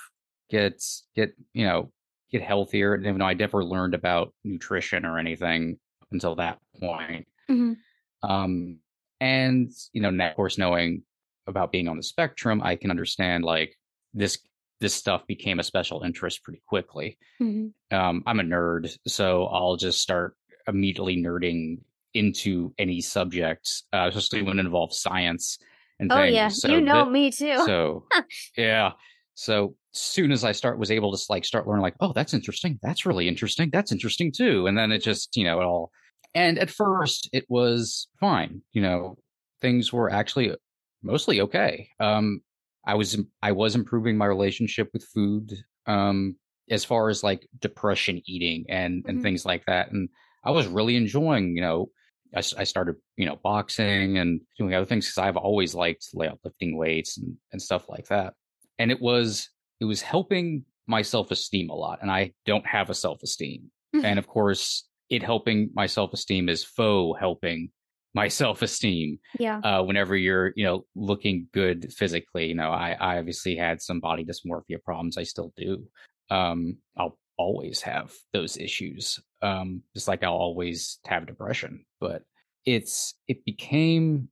get 0.50 0.84
get, 1.16 1.34
you 1.54 1.66
know, 1.66 1.92
get 2.32 2.42
healthier. 2.42 2.94
And 2.94 3.06
you 3.06 3.14
know, 3.14 3.26
I 3.26 3.34
never 3.34 3.64
learned 3.64 3.96
about 3.96 4.34
nutrition 4.44 5.06
or 5.06 5.18
anything 5.18 5.80
until 6.12 6.36
that 6.36 6.60
point. 6.80 7.28
Mm-hmm. 7.50 8.30
Um 8.30 8.80
and 9.22 9.72
you 9.94 10.02
know, 10.02 10.10
of 10.10 10.36
course 10.36 10.58
knowing 10.58 11.04
about 11.48 11.72
being 11.72 11.88
on 11.88 11.98
the 11.98 12.04
spectrum, 12.04 12.62
I 12.64 12.76
can 12.76 12.92
understand 12.92 13.44
like 13.44 13.76
this 14.14 14.38
this 14.80 14.94
stuff 14.94 15.28
became 15.28 15.60
a 15.60 15.64
special 15.64 16.04
interest 16.04 16.44
pretty 16.44 16.62
quickly. 16.66 17.18
Mm-hmm. 17.42 17.96
Um, 17.96 18.24
I'm 18.26 18.40
a 18.40 18.44
nerd, 18.44 18.96
so 19.08 19.46
I'll 19.48 19.76
just 19.76 20.02
start 20.02 20.36
immediately 20.68 21.18
nerding 21.18 21.80
into 22.14 22.74
any 22.78 23.02
subject, 23.02 23.84
uh, 23.92 24.10
especially 24.14 24.44
when 24.44 24.58
it 24.58 24.66
involves 24.66 25.00
science 25.00 25.60
and 26.00 26.12
oh, 26.12 26.16
things. 26.16 26.36
yeah, 26.36 26.48
so 26.48 26.70
you 26.70 26.82
know 26.82 27.06
that, 27.06 27.12
me 27.12 27.32
too. 27.32 27.58
so 27.66 28.06
yeah, 28.58 28.92
so 29.36 29.76
soon 29.92 30.32
as 30.32 30.44
I 30.44 30.52
start 30.52 30.80
was 30.80 30.92
able 30.92 31.16
to 31.16 31.24
like 31.30 31.46
start 31.46 31.68
learning, 31.68 31.82
like, 31.82 31.96
oh, 32.00 32.14
that's 32.14 32.34
interesting, 32.34 32.80
that's 32.82 33.06
really 33.06 33.28
interesting, 33.28 33.70
that's 33.72 33.92
interesting 33.92 34.32
too, 34.32 34.68
and 34.68 34.78
then 34.78 34.92
it 34.92 34.98
mm-hmm. 34.98 35.10
just 35.10 35.36
you 35.36 35.44
know 35.44 35.60
it 35.60 35.66
all. 35.66 35.92
And 36.36 36.60
at 36.60 36.70
first, 36.70 37.28
it 37.34 37.46
was 37.50 38.08
fine. 38.20 38.62
You 38.72 38.84
know, 38.84 39.18
things 39.62 39.92
were 39.92 40.12
actually 40.12 40.54
mostly 41.02 41.42
okay. 41.42 41.90
Um, 42.00 42.42
I 42.86 42.96
was 42.96 43.20
I 43.42 43.52
was 43.52 43.76
improving 43.76 44.18
my 44.18 44.26
relationship 44.26 44.90
with 44.94 45.06
food 45.14 45.54
um 45.86 46.36
as 46.70 46.86
far 46.86 47.10
as 47.10 47.24
like 47.24 47.48
depression 47.60 48.22
eating 48.26 48.66
and 48.70 49.04
and 49.06 49.18
mm-hmm. 49.18 49.22
things 49.22 49.46
like 49.46 49.66
that 49.66 49.92
and 49.92 50.10
I 50.44 50.52
was 50.52 50.68
really 50.68 50.96
enjoying 50.96 51.56
you 51.56 51.62
know 51.62 51.90
I, 52.36 52.40
I 52.40 52.64
started 52.64 52.96
you 53.18 53.26
know 53.26 53.38
boxing 53.44 54.18
and 54.18 54.42
doing 54.58 54.74
other 54.74 54.86
things 54.86 55.06
because 55.06 55.18
I've 55.18 55.38
always 55.38 55.74
liked 55.74 56.08
lifting 56.14 56.78
weights 56.78 57.18
and 57.18 57.36
and 57.52 57.62
stuff 57.62 57.90
like 57.90 58.08
that 58.08 58.34
and 58.78 58.92
it 58.92 59.02
was 59.02 59.50
it 59.80 59.86
was 59.86 60.02
helping 60.02 60.66
my 60.88 61.02
self-esteem 61.02 61.70
a 61.70 61.76
lot 61.76 62.00
and 62.02 62.12
I 62.12 62.34
don't 62.46 62.66
have 62.66 62.90
a 62.90 62.96
self-esteem 62.96 63.72
mm-hmm. 63.96 64.06
and 64.06 64.20
of 64.20 64.28
course 64.28 64.88
it 65.10 65.24
helping 65.24 65.70
my 65.74 65.88
self-esteem 65.88 66.50
is 66.50 66.64
faux 66.64 67.20
helping 67.20 67.72
my 68.14 68.28
self 68.42 68.62
esteem. 68.62 69.20
Yeah. 69.40 69.60
Uh, 69.60 69.84
whenever 69.84 70.16
you're, 70.16 70.54
you 70.56 70.66
know, 70.66 70.86
looking 70.96 71.48
good 71.54 71.94
physically, 71.94 72.48
you 72.48 72.56
know, 72.56 72.70
I, 72.70 72.96
I 73.00 73.18
obviously 73.18 73.56
had 73.56 73.82
some 73.82 74.00
body 74.00 74.26
dysmorphia 74.26 74.82
problems. 74.84 75.18
I 75.18 75.24
still 75.24 75.54
do. 75.56 75.86
Um, 76.30 76.78
I'll 76.98 77.18
always 77.38 77.82
have 77.82 78.14
those 78.34 78.58
issues. 78.58 79.20
Um, 79.42 79.84
just 79.96 80.08
like 80.08 80.24
I'll 80.24 80.34
always 80.34 81.00
have 81.06 81.28
depression, 81.28 81.86
but 82.00 82.24
it's, 82.66 83.14
it 83.28 83.46
became 83.46 84.30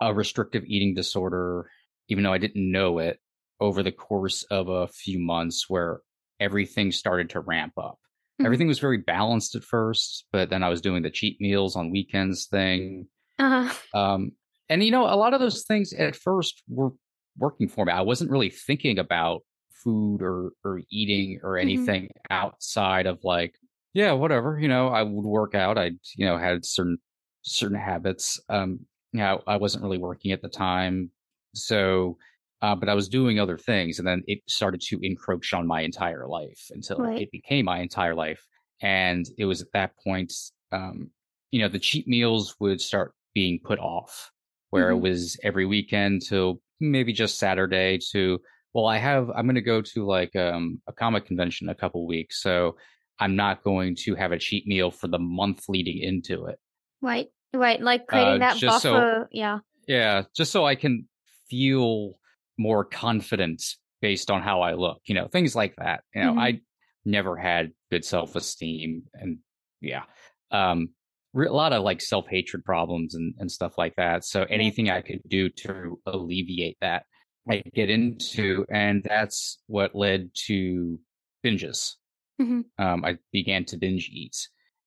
a 0.00 0.12
restrictive 0.12 0.64
eating 0.66 0.94
disorder, 0.94 1.70
even 2.08 2.24
though 2.24 2.32
I 2.32 2.38
didn't 2.38 2.70
know 2.70 2.98
it 2.98 3.18
over 3.60 3.82
the 3.82 3.92
course 3.92 4.44
of 4.50 4.68
a 4.68 4.86
few 4.88 5.18
months 5.18 5.64
where 5.68 6.00
everything 6.40 6.92
started 6.92 7.30
to 7.30 7.40
ramp 7.40 7.72
up. 7.78 7.98
Mm-hmm. 8.38 8.46
Everything 8.46 8.68
was 8.68 8.78
very 8.78 8.98
balanced 8.98 9.56
at 9.56 9.64
first, 9.64 10.26
but 10.30 10.50
then 10.50 10.62
I 10.62 10.68
was 10.68 10.80
doing 10.80 11.02
the 11.02 11.10
cheat 11.10 11.40
meals 11.40 11.74
on 11.74 11.90
weekends 11.90 12.46
thing. 12.46 13.06
Uh-huh. 13.38 13.98
Um, 13.98 14.32
and 14.68 14.84
you 14.84 14.90
know, 14.90 15.06
a 15.06 15.16
lot 15.16 15.34
of 15.34 15.40
those 15.40 15.64
things 15.64 15.92
at 15.92 16.14
first 16.14 16.62
were 16.68 16.92
working 17.36 17.68
for 17.68 17.84
me. 17.84 17.92
I 17.92 18.02
wasn't 18.02 18.30
really 18.30 18.50
thinking 18.50 18.98
about 18.98 19.40
food 19.72 20.22
or 20.22 20.50
or 20.64 20.82
eating 20.90 21.40
or 21.42 21.52
mm-hmm. 21.52 21.62
anything 21.62 22.02
mm-hmm. 22.04 22.32
outside 22.32 23.06
of 23.06 23.18
like, 23.24 23.54
yeah, 23.98 24.12
whatever. 24.12 24.56
You 24.60 24.68
know, 24.68 24.86
I 24.86 25.02
would 25.02 25.24
work 25.24 25.56
out. 25.56 25.76
I 25.76 25.90
you 26.14 26.24
know 26.24 26.38
had 26.38 26.64
certain 26.64 26.98
certain 27.42 27.76
habits. 27.76 28.40
Um, 28.48 28.86
you 29.12 29.18
know, 29.18 29.42
I 29.44 29.56
wasn't 29.56 29.82
really 29.82 29.98
working 29.98 30.30
at 30.30 30.40
the 30.40 30.48
time, 30.48 31.10
so 31.52 32.16
uh, 32.62 32.76
but 32.76 32.88
I 32.88 32.94
was 32.94 33.08
doing 33.08 33.40
other 33.40 33.58
things, 33.58 33.98
and 33.98 34.06
then 34.06 34.22
it 34.28 34.38
started 34.46 34.80
to 34.82 35.00
encroach 35.02 35.52
on 35.52 35.66
my 35.66 35.80
entire 35.80 36.28
life 36.28 36.70
until 36.70 36.98
right. 36.98 37.22
it 37.22 37.32
became 37.32 37.64
my 37.64 37.80
entire 37.80 38.14
life. 38.14 38.40
And 38.80 39.26
it 39.36 39.46
was 39.46 39.62
at 39.62 39.72
that 39.72 39.96
point, 40.04 40.32
um, 40.70 41.10
you 41.50 41.60
know, 41.60 41.68
the 41.68 41.80
cheat 41.80 42.06
meals 42.06 42.54
would 42.60 42.80
start 42.80 43.14
being 43.34 43.58
put 43.64 43.80
off, 43.80 44.30
where 44.70 44.92
mm-hmm. 44.92 45.04
it 45.04 45.10
was 45.10 45.36
every 45.42 45.66
weekend 45.66 46.22
to 46.28 46.60
maybe 46.78 47.12
just 47.12 47.40
Saturday 47.40 47.98
to, 48.12 48.38
well, 48.74 48.86
I 48.86 48.98
have, 48.98 49.28
I'm 49.30 49.46
going 49.46 49.56
to 49.56 49.60
go 49.60 49.82
to 49.82 50.06
like 50.06 50.36
um, 50.36 50.80
a 50.86 50.92
comic 50.92 51.26
convention 51.26 51.68
a 51.68 51.74
couple 51.74 52.06
weeks, 52.06 52.40
so 52.40 52.76
I'm 53.20 53.36
not 53.36 53.62
going 53.62 53.96
to 54.04 54.14
have 54.14 54.32
a 54.32 54.38
cheat 54.38 54.66
meal 54.66 54.90
for 54.90 55.08
the 55.08 55.18
month 55.18 55.64
leading 55.68 55.98
into 55.98 56.46
it. 56.46 56.58
Right, 57.02 57.28
right, 57.52 57.80
like 57.80 58.06
creating 58.06 58.42
uh, 58.42 58.50
that 58.52 58.60
buffer. 58.60 58.78
So, 58.80 59.26
yeah, 59.30 59.58
yeah, 59.86 60.22
just 60.36 60.52
so 60.52 60.66
I 60.66 60.74
can 60.74 61.08
feel 61.50 62.18
more 62.58 62.84
confident 62.84 63.62
based 64.00 64.30
on 64.30 64.42
how 64.42 64.60
I 64.60 64.74
look, 64.74 65.00
you 65.06 65.14
know, 65.14 65.28
things 65.28 65.56
like 65.56 65.74
that. 65.76 66.02
You 66.14 66.22
know, 66.22 66.30
mm-hmm. 66.32 66.40
I 66.40 66.60
never 67.04 67.36
had 67.36 67.72
good 67.90 68.04
self 68.04 68.36
esteem 68.36 69.04
and 69.14 69.38
yeah, 69.80 70.02
um, 70.50 70.90
a 71.34 71.40
lot 71.52 71.72
of 71.72 71.82
like 71.82 72.00
self 72.00 72.26
hatred 72.28 72.64
problems 72.64 73.14
and, 73.14 73.34
and 73.38 73.50
stuff 73.50 73.78
like 73.78 73.96
that. 73.96 74.24
So 74.24 74.44
anything 74.44 74.90
I 74.90 75.00
could 75.00 75.20
do 75.28 75.48
to 75.50 75.98
alleviate 76.06 76.78
that, 76.80 77.04
I 77.48 77.62
get 77.74 77.88
into, 77.88 78.66
and 78.70 79.02
that's 79.08 79.58
what 79.66 79.94
led 79.94 80.30
to 80.46 80.98
binges. 81.44 81.94
Mm-hmm. 82.40 82.60
Um, 82.82 83.04
I 83.04 83.18
began 83.32 83.64
to 83.66 83.76
binge 83.76 84.08
eat, 84.12 84.36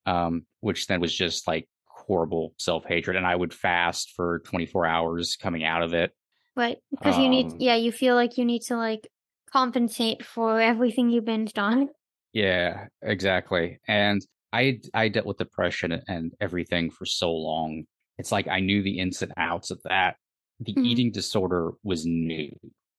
um, 0.05 0.45
which 0.61 0.87
then 0.87 1.01
was 1.01 1.13
just 1.13 1.47
like 1.47 1.67
horrible 1.85 2.53
self 2.57 2.85
hatred, 2.85 3.17
and 3.17 3.25
I 3.27 3.35
would 3.35 3.53
fast 3.53 4.13
for 4.15 4.39
24 4.39 4.85
hours 4.85 5.35
coming 5.35 5.63
out 5.63 5.83
of 5.83 5.93
it. 5.93 6.11
Right, 6.55 6.77
because 6.89 7.17
you 7.17 7.29
need, 7.29 7.45
Um, 7.47 7.57
yeah, 7.59 7.75
you 7.75 7.91
feel 7.91 8.15
like 8.15 8.37
you 8.37 8.45
need 8.45 8.61
to 8.63 8.75
like 8.77 9.07
compensate 9.51 10.25
for 10.25 10.59
everything 10.59 11.09
you 11.09 11.21
binged 11.21 11.57
on. 11.57 11.89
Yeah, 12.33 12.87
exactly. 13.01 13.79
And 13.87 14.21
I 14.53 14.79
I 14.93 15.09
dealt 15.09 15.25
with 15.25 15.37
depression 15.37 16.01
and 16.07 16.33
everything 16.39 16.89
for 16.91 17.05
so 17.05 17.33
long. 17.33 17.83
It's 18.17 18.31
like 18.31 18.47
I 18.47 18.59
knew 18.59 18.81
the 18.83 18.99
ins 18.99 19.21
and 19.21 19.33
outs 19.37 19.71
of 19.71 19.81
that. 19.83 20.15
The 20.59 20.73
Mhm. 20.73 20.85
eating 20.85 21.11
disorder 21.11 21.71
was 21.83 22.05
new. 22.05 22.51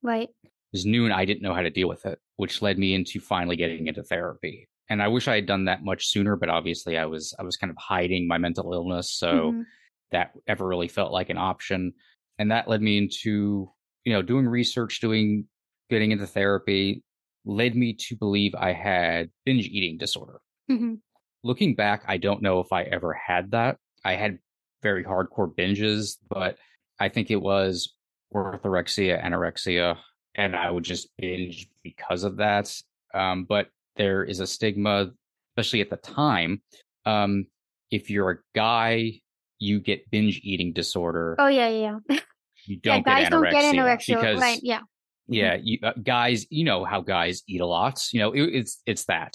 Right. 0.02 0.28
It 0.44 0.50
was 0.73 0.85
new 0.87 1.04
and 1.04 1.14
I 1.14 1.25
didn't 1.25 1.42
know 1.42 1.54
how 1.54 1.62
to 1.62 1.71
deal 1.71 1.88
with 1.88 2.04
it, 2.06 2.18
which 2.42 2.61
led 2.61 2.76
me 2.76 2.92
into 2.92 3.20
finally 3.20 3.54
getting 3.54 3.87
into 3.87 4.02
therapy. 4.02 4.68
And 4.88 5.00
I 5.00 5.06
wish 5.06 5.28
I 5.28 5.37
had 5.37 5.46
done 5.46 5.66
that 5.66 5.84
much 5.84 6.08
sooner, 6.08 6.34
but 6.34 6.49
obviously 6.49 6.99
I 6.99 7.06
was 7.06 7.32
I 7.38 7.44
was 7.44 7.56
kind 7.56 7.70
of 7.70 7.76
hiding 7.78 8.26
my 8.26 8.37
mental 8.37 8.72
illness, 8.75 9.12
so 9.12 9.52
Mhm. 9.52 9.64
that 10.11 10.32
ever 10.49 10.66
really 10.66 10.88
felt 10.88 11.12
like 11.12 11.30
an 11.30 11.38
option. 11.38 11.92
And 12.38 12.50
that 12.50 12.66
led 12.66 12.82
me 12.82 12.99
into, 12.99 13.70
you 14.04 14.12
know, 14.12 14.22
doing 14.22 14.46
research, 14.49 15.00
doing 15.00 15.46
getting 15.88 16.11
into 16.11 16.26
therapy, 16.26 17.04
led 17.44 17.76
me 17.76 17.94
to 18.06 18.16
believe 18.16 18.52
I 18.56 18.72
had 18.72 19.30
binge 19.44 19.66
eating 19.68 19.96
disorder. 19.99 20.40
Mhm. 20.68 21.00
Looking 21.44 21.76
back, 21.76 22.02
I 22.08 22.16
don't 22.18 22.42
know 22.42 22.58
if 22.58 22.72
I 22.72 22.82
ever 22.82 23.12
had 23.12 23.52
that. 23.52 23.78
I 24.04 24.14
had 24.14 24.38
very 24.82 25.04
hardcore 25.04 25.54
binges, 25.54 26.18
but 26.28 26.58
I 26.99 27.08
think 27.08 27.30
it 27.30 27.40
was 27.40 27.94
orthorexia, 28.34 29.22
anorexia, 29.22 29.96
and 30.34 30.56
I 30.56 30.70
would 30.70 30.84
just 30.84 31.08
binge 31.18 31.68
because 31.82 32.24
of 32.24 32.36
that. 32.38 32.74
Um, 33.14 33.44
but 33.44 33.68
there 33.96 34.24
is 34.24 34.40
a 34.40 34.46
stigma, 34.46 35.10
especially 35.52 35.80
at 35.80 35.90
the 35.90 35.96
time. 35.96 36.62
Um, 37.04 37.46
if 37.90 38.08
you're 38.10 38.30
a 38.30 38.38
guy, 38.54 39.20
you 39.58 39.80
get 39.80 40.10
binge 40.10 40.40
eating 40.42 40.72
disorder. 40.72 41.36
Oh 41.38 41.48
yeah, 41.48 41.68
yeah, 41.68 41.98
yeah. 42.08 42.18
You 42.64 42.76
don't 42.78 43.04
guys 43.04 43.24
get 43.24 43.32
don't 43.32 43.42
anorexia, 43.42 43.50
get 43.50 43.74
anorexia, 43.74 44.20
because 44.20 44.40
right? 44.40 44.60
Yeah. 44.62 44.80
yeah, 45.26 45.56
you, 45.60 45.78
uh, 45.82 45.94
guys, 46.00 46.46
you 46.48 46.64
know 46.64 46.84
how 46.84 47.00
guys 47.00 47.42
eat 47.48 47.60
a 47.60 47.66
lot. 47.66 48.00
You 48.12 48.20
know, 48.20 48.30
it, 48.30 48.42
it's 48.42 48.80
it's 48.86 49.04
that. 49.06 49.34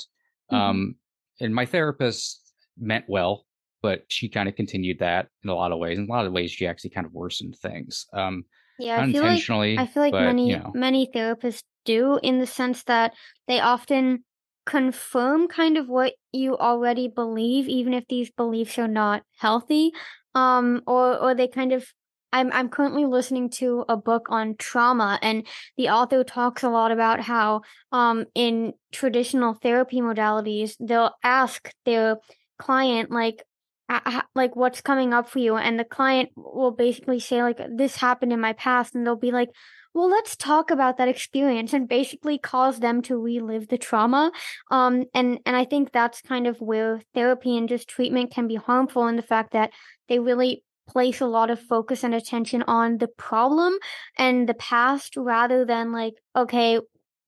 Mhm. 0.49 0.57
Um, 0.57 0.95
and 1.41 1.53
my 1.53 1.65
therapist 1.65 2.53
meant 2.77 3.03
well, 3.09 3.45
but 3.81 4.03
she 4.07 4.29
kind 4.29 4.47
of 4.47 4.55
continued 4.55 4.99
that 4.99 5.27
in 5.43 5.49
a 5.49 5.55
lot 5.55 5.73
of 5.73 5.77
ways. 5.79 5.97
In 5.97 6.05
a 6.05 6.09
lot 6.09 6.25
of 6.25 6.31
ways, 6.31 6.51
she 6.51 6.67
actually 6.67 6.91
kind 6.91 7.05
of 7.05 7.11
worsened 7.11 7.57
things. 7.61 8.05
Um, 8.13 8.45
Yeah, 8.77 8.99
I 8.99 9.03
feel 9.03 9.23
like. 9.23 9.45
I 9.79 9.85
feel 9.85 10.01
like 10.01 10.17
but, 10.17 10.19
many 10.19 10.49
you 10.49 10.57
know, 10.57 10.71
many 10.73 11.07
therapists 11.13 11.61
do 11.85 12.19
in 12.23 12.39
the 12.39 12.47
sense 12.47 12.83
that 12.85 13.13
they 13.47 13.59
often 13.59 14.23
confirm 14.65 15.47
kind 15.47 15.77
of 15.77 15.87
what 15.87 16.13
you 16.31 16.57
already 16.57 17.07
believe, 17.07 17.67
even 17.69 17.93
if 17.93 18.05
these 18.09 18.31
beliefs 18.31 18.79
are 18.79 18.87
not 18.87 19.23
healthy. 19.37 19.91
Um, 20.33 20.81
or 20.87 21.15
or 21.17 21.35
they 21.35 21.47
kind 21.47 21.73
of 21.73 21.87
I'm 22.33 22.51
I'm 22.53 22.69
currently 22.69 23.05
listening 23.05 23.49
to 23.51 23.85
a 23.87 23.95
book 23.97 24.27
on 24.29 24.55
trauma 24.57 25.19
and 25.21 25.47
the 25.77 25.89
author 25.89 26.23
talks 26.23 26.63
a 26.63 26.69
lot 26.69 26.91
about 26.91 27.19
how 27.21 27.61
um 27.91 28.25
in 28.35 28.73
traditional 28.91 29.53
therapy 29.53 30.01
modalities 30.01 30.75
they'll 30.79 31.13
ask 31.23 31.71
their 31.85 32.17
client 32.59 33.11
like 33.11 33.43
like 34.35 34.55
what's 34.55 34.81
coming 34.81 35.13
up 35.13 35.29
for 35.29 35.39
you 35.39 35.55
and 35.55 35.79
the 35.79 35.85
client 35.85 36.29
will 36.35 36.71
basically 36.71 37.19
say 37.19 37.41
like 37.41 37.59
this 37.75 37.95
happened 37.95 38.33
in 38.33 38.39
my 38.39 38.53
past 38.53 38.93
and 38.93 39.05
they'll 39.05 39.15
be 39.15 39.31
like 39.31 39.49
well 39.93 40.09
let's 40.09 40.35
talk 40.35 40.69
about 40.69 40.97
that 40.97 41.07
experience 41.07 41.73
and 41.73 41.87
basically 41.87 42.37
cause 42.37 42.79
them 42.79 43.01
to 43.01 43.17
relive 43.17 43.67
the 43.69 43.77
trauma 43.77 44.31
um 44.71 45.05
and 45.13 45.39
and 45.45 45.55
i 45.55 45.63
think 45.63 45.91
that's 45.91 46.21
kind 46.21 46.47
of 46.47 46.59
where 46.59 47.01
therapy 47.13 47.57
and 47.57 47.69
just 47.69 47.87
treatment 47.87 48.31
can 48.31 48.47
be 48.47 48.55
harmful 48.55 49.07
in 49.07 49.15
the 49.15 49.21
fact 49.21 49.53
that 49.53 49.71
they 50.09 50.19
really 50.19 50.63
place 50.87 51.21
a 51.21 51.25
lot 51.25 51.49
of 51.49 51.59
focus 51.59 52.03
and 52.03 52.15
attention 52.15 52.63
on 52.63 52.97
the 52.97 53.07
problem 53.07 53.77
and 54.17 54.47
the 54.47 54.53
past 54.53 55.15
rather 55.17 55.65
than 55.65 55.91
like 55.91 56.13
okay 56.35 56.79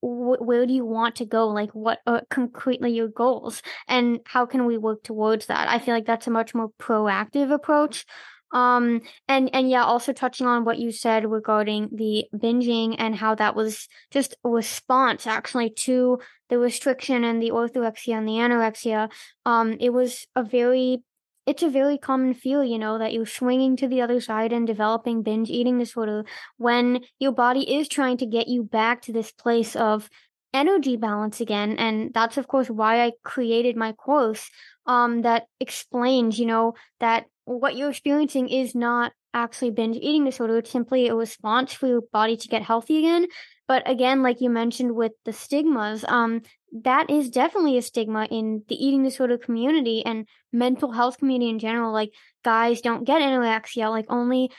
wh- 0.01 0.41
where 0.41 0.65
do 0.65 0.73
you 0.73 0.85
want 0.85 1.15
to 1.17 1.25
go? 1.25 1.47
Like 1.49 1.71
what 1.71 1.99
are 2.07 2.23
concretely 2.29 2.91
your 2.91 3.07
goals? 3.07 3.61
And 3.87 4.19
how 4.25 4.45
can 4.45 4.65
we 4.65 4.77
work 4.77 5.03
towards 5.03 5.47
that? 5.47 5.67
I 5.67 5.79
feel 5.79 5.93
like 5.93 6.05
that's 6.05 6.27
a 6.27 6.31
much 6.31 6.53
more 6.55 6.69
proactive 6.79 7.51
approach. 7.53 8.05
Um 8.51 9.01
and 9.27 9.49
and 9.53 9.69
yeah 9.69 9.83
also 9.83 10.11
touching 10.11 10.47
on 10.47 10.65
what 10.65 10.79
you 10.79 10.91
said 10.91 11.29
regarding 11.29 11.89
the 11.93 12.25
binging 12.35 12.95
and 12.97 13.15
how 13.15 13.35
that 13.35 13.55
was 13.55 13.87
just 14.09 14.35
a 14.43 14.49
response 14.49 15.27
actually 15.27 15.69
to 15.85 16.17
the 16.49 16.57
restriction 16.57 17.23
and 17.23 17.43
the 17.43 17.51
orthorexia 17.51 18.17
and 18.17 18.27
the 18.27 18.33
anorexia. 18.33 19.11
Um 19.45 19.77
it 19.79 19.91
was 19.91 20.25
a 20.35 20.43
very 20.43 21.03
it's 21.49 21.63
a 21.63 21.69
very 21.69 21.97
common 21.97 22.35
feel, 22.35 22.63
you 22.63 22.77
know, 22.77 22.99
that 22.99 23.11
you're 23.11 23.25
swinging 23.25 23.75
to 23.77 23.87
the 23.87 24.01
other 24.01 24.21
side 24.21 24.53
and 24.53 24.67
developing 24.67 25.23
binge 25.23 25.49
eating 25.49 25.79
disorder 25.79 26.23
when 26.57 27.03
your 27.17 27.31
body 27.31 27.75
is 27.75 27.87
trying 27.87 28.17
to 28.17 28.27
get 28.27 28.47
you 28.47 28.63
back 28.63 29.01
to 29.01 29.11
this 29.11 29.31
place 29.31 29.75
of 29.75 30.11
energy 30.53 30.95
balance 30.95 31.41
again. 31.41 31.75
And 31.79 32.13
that's, 32.13 32.37
of 32.37 32.47
course, 32.47 32.69
why 32.69 33.03
I 33.03 33.13
created 33.23 33.75
my 33.75 33.93
course 33.93 34.47
um, 34.85 35.23
that 35.23 35.47
explains, 35.59 36.37
you 36.37 36.45
know, 36.45 36.75
that 36.99 37.25
what 37.45 37.75
you're 37.75 37.89
experiencing 37.89 38.47
is 38.49 38.75
not 38.75 39.11
actually 39.33 39.71
binge 39.71 39.97
eating 39.97 40.25
disorder. 40.25 40.57
It's 40.57 40.71
simply 40.71 41.07
a 41.07 41.15
response 41.15 41.73
for 41.73 41.87
your 41.87 42.01
body 42.11 42.37
to 42.37 42.47
get 42.47 42.63
healthy 42.63 42.99
again. 42.99 43.27
But 43.67 43.87
again, 43.87 44.23
like 44.23 44.41
you 44.41 44.49
mentioned 44.49 44.95
with 44.95 45.11
the 45.25 45.33
stigmas, 45.33 46.03
um, 46.07 46.41
that 46.83 47.09
is 47.09 47.29
definitely 47.29 47.77
a 47.77 47.81
stigma 47.81 48.25
in 48.25 48.63
the 48.67 48.75
eating 48.75 49.03
disorder 49.03 49.37
community 49.37 50.03
and 50.05 50.27
mental 50.51 50.91
health 50.91 51.19
community 51.19 51.49
in 51.49 51.59
general. 51.59 51.93
Like 51.93 52.11
guys 52.43 52.81
don't 52.81 53.03
get 53.03 53.21
anorexia, 53.21 53.89
like 53.89 54.05
only 54.09 54.51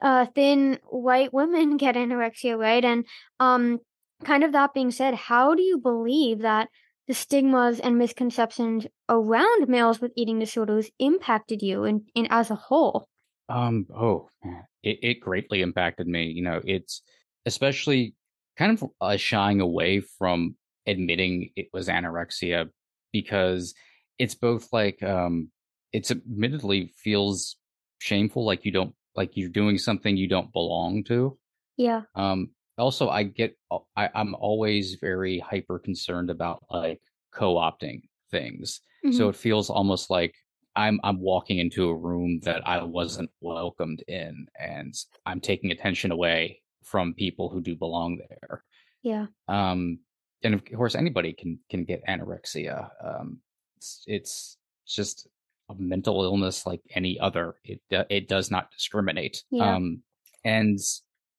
uh, 0.00 0.26
thin 0.34 0.78
white 0.88 1.32
women 1.34 1.76
get 1.84 1.94
anorexia, 1.94 2.58
right? 2.58 2.84
And 2.84 3.06
um, 3.40 3.78
kind 4.24 4.44
of 4.44 4.52
that 4.52 4.74
being 4.74 4.90
said, 4.90 5.14
how 5.14 5.54
do 5.54 5.62
you 5.62 5.78
believe 5.78 6.40
that 6.40 6.68
the 7.08 7.14
stigmas 7.14 7.80
and 7.80 7.98
misconceptions 7.98 8.86
around 9.08 9.68
males 9.68 10.00
with 10.00 10.12
eating 10.16 10.38
disorders 10.38 10.90
impacted 10.98 11.62
you 11.62 11.84
in, 11.84 12.06
in 12.14 12.26
as 12.30 12.50
a 12.50 12.54
whole? 12.54 13.08
Um, 13.52 13.86
oh, 13.94 14.28
man, 14.44 14.64
it, 14.82 14.98
it 15.02 15.20
greatly 15.20 15.60
impacted 15.62 16.06
me. 16.06 16.24
You 16.24 16.42
know, 16.42 16.60
it's 16.64 17.02
especially 17.44 18.14
kind 18.56 18.72
of 18.72 18.90
uh, 19.00 19.16
shying 19.16 19.60
away 19.60 20.00
from 20.00 20.56
admitting 20.86 21.50
it 21.56 21.68
was 21.72 21.88
anorexia 21.88 22.70
because 23.12 23.74
it's 24.18 24.34
both 24.34 24.72
like, 24.72 25.02
um, 25.02 25.50
it's 25.92 26.10
admittedly 26.10 26.92
feels 26.96 27.56
shameful, 27.98 28.44
like 28.44 28.64
you 28.64 28.72
don't, 28.72 28.94
like 29.14 29.36
you're 29.36 29.50
doing 29.50 29.76
something 29.76 30.16
you 30.16 30.28
don't 30.28 30.52
belong 30.52 31.04
to. 31.04 31.38
Yeah. 31.76 32.02
Um, 32.14 32.52
also, 32.78 33.10
I 33.10 33.24
get, 33.24 33.56
I, 33.96 34.08
I'm 34.14 34.34
always 34.34 34.96
very 35.00 35.38
hyper 35.38 35.78
concerned 35.78 36.30
about 36.30 36.62
like 36.70 37.00
co-opting 37.34 38.02
things. 38.30 38.80
So 39.10 39.26
Mhm. 39.26 39.30
it 39.30 39.36
feels 39.36 39.68
almost 39.68 40.08
like 40.08 40.34
I'm 40.74 41.00
I'm 41.04 41.20
walking 41.20 41.58
into 41.58 41.88
a 41.88 41.96
room 41.96 42.40
that 42.44 42.66
I 42.66 42.82
wasn't 42.82 43.30
welcomed 43.40 44.02
in, 44.08 44.46
and 44.58 44.94
I'm 45.26 45.40
taking 45.40 45.70
attention 45.70 46.10
away 46.12 46.60
from 46.82 47.14
people 47.14 47.48
who 47.48 47.60
do 47.60 47.76
belong 47.76 48.20
there. 48.28 48.64
Yeah. 49.02 49.26
Um, 49.48 49.98
and 50.42 50.54
of 50.54 50.62
course, 50.64 50.94
anybody 50.94 51.32
can 51.32 51.58
can 51.70 51.84
get 51.84 52.06
anorexia. 52.08 52.90
Um, 53.04 53.40
it's 53.76 54.04
it's 54.06 54.56
just 54.86 55.28
a 55.68 55.74
mental 55.78 56.24
illness 56.24 56.66
like 56.66 56.80
any 56.94 57.18
other. 57.20 57.54
It 57.64 57.80
it 57.90 58.28
does 58.28 58.50
not 58.50 58.70
discriminate. 58.70 59.44
Yeah. 59.50 59.76
Um, 59.76 60.02
and 60.44 60.78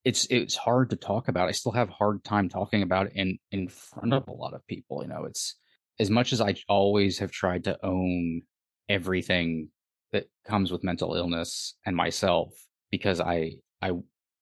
it's 0.05 0.27
it's 0.29 0.55
hard 0.55 0.89
to 0.91 0.95
talk 0.95 1.27
about. 1.27 1.49
I 1.49 1.53
still 1.53 1.71
have 1.71 1.89
a 1.89 1.93
hard 1.93 2.23
time 2.23 2.49
talking 2.49 2.83
about 2.83 3.07
it 3.07 3.13
in 3.15 3.39
in 3.51 3.67
front 3.67 4.13
of 4.13 4.27
a 4.27 4.33
lot 4.33 4.53
of 4.53 4.65
people. 4.67 5.01
You 5.01 5.09
know, 5.09 5.25
it's 5.25 5.55
as 5.99 6.09
much 6.09 6.33
as 6.33 6.41
I 6.41 6.55
always 6.67 7.19
have 7.19 7.31
tried 7.31 7.65
to 7.65 7.77
own 7.85 8.41
everything 8.89 9.69
that 10.11 10.27
comes 10.45 10.71
with 10.71 10.83
mental 10.83 11.15
illness 11.15 11.75
and 11.85 11.95
myself 11.95 12.53
because 12.91 13.19
I 13.19 13.53
I 13.81 13.91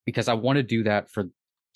because 0.06 0.28
I 0.28 0.34
want 0.34 0.58
to 0.58 0.64
do 0.64 0.84
that 0.84 1.10
for 1.10 1.26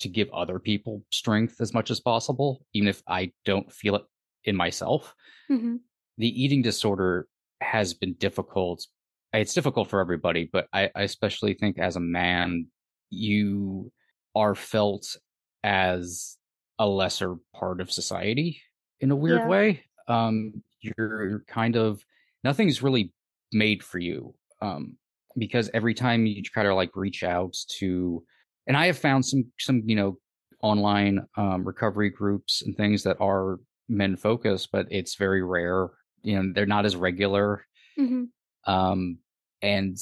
to 0.00 0.08
give 0.08 0.28
other 0.30 0.58
people 0.58 1.02
strength 1.10 1.60
as 1.60 1.72
much 1.72 1.90
as 1.90 2.00
possible, 2.00 2.64
even 2.74 2.88
if 2.88 3.02
I 3.08 3.32
don't 3.46 3.72
feel 3.72 3.96
it 3.96 4.02
in 4.44 4.54
myself. 4.56 5.14
hmm 5.48 5.76
The 6.18 6.28
eating 6.42 6.62
disorder 6.62 7.28
has 7.60 7.94
been 7.94 8.14
difficult. 8.14 8.86
It's 9.32 9.54
difficult 9.54 9.88
for 9.88 10.00
everybody, 10.00 10.48
but 10.50 10.66
I, 10.72 10.90
I 10.94 11.02
especially 11.02 11.54
think 11.54 11.78
as 11.78 11.96
a 11.96 12.00
man, 12.00 12.66
you 13.10 13.92
are 14.34 14.54
felt 14.54 15.16
as 15.62 16.36
a 16.78 16.86
lesser 16.86 17.36
part 17.54 17.80
of 17.80 17.90
society 17.90 18.60
in 19.00 19.10
a 19.10 19.16
weird 19.16 19.42
Yeah. 19.42 19.48
way. 19.48 19.84
Um, 20.08 20.62
you're 20.80 21.42
kind 21.48 21.76
of 21.76 22.04
nothing's 22.44 22.82
really 22.82 23.12
made 23.52 23.82
for 23.82 23.98
you. 23.98 24.34
Um, 24.60 24.96
because 25.38 25.70
every 25.74 25.94
time 25.94 26.24
you 26.24 26.42
try 26.42 26.62
to 26.62 26.74
like 26.74 26.90
reach 26.94 27.22
out 27.22 27.54
to, 27.78 28.22
and 28.66 28.76
I 28.76 28.86
have 28.86 28.98
found 28.98 29.24
some 29.24 29.44
some 29.58 29.82
you 29.84 29.96
know 29.96 30.18
online 30.62 31.20
um, 31.36 31.64
recovery 31.64 32.10
groups 32.10 32.62
and 32.62 32.76
things 32.76 33.02
that 33.02 33.18
are 33.20 33.58
men 33.88 34.16
focused, 34.16 34.70
but 34.72 34.86
it's 34.90 35.16
very 35.16 35.42
rare. 35.42 35.88
You 36.22 36.42
know, 36.42 36.52
they're 36.54 36.66
not 36.66 36.86
as 36.86 36.96
regular. 36.96 37.66
hmm 37.96 38.24
Um, 38.66 39.18
and 39.62 39.96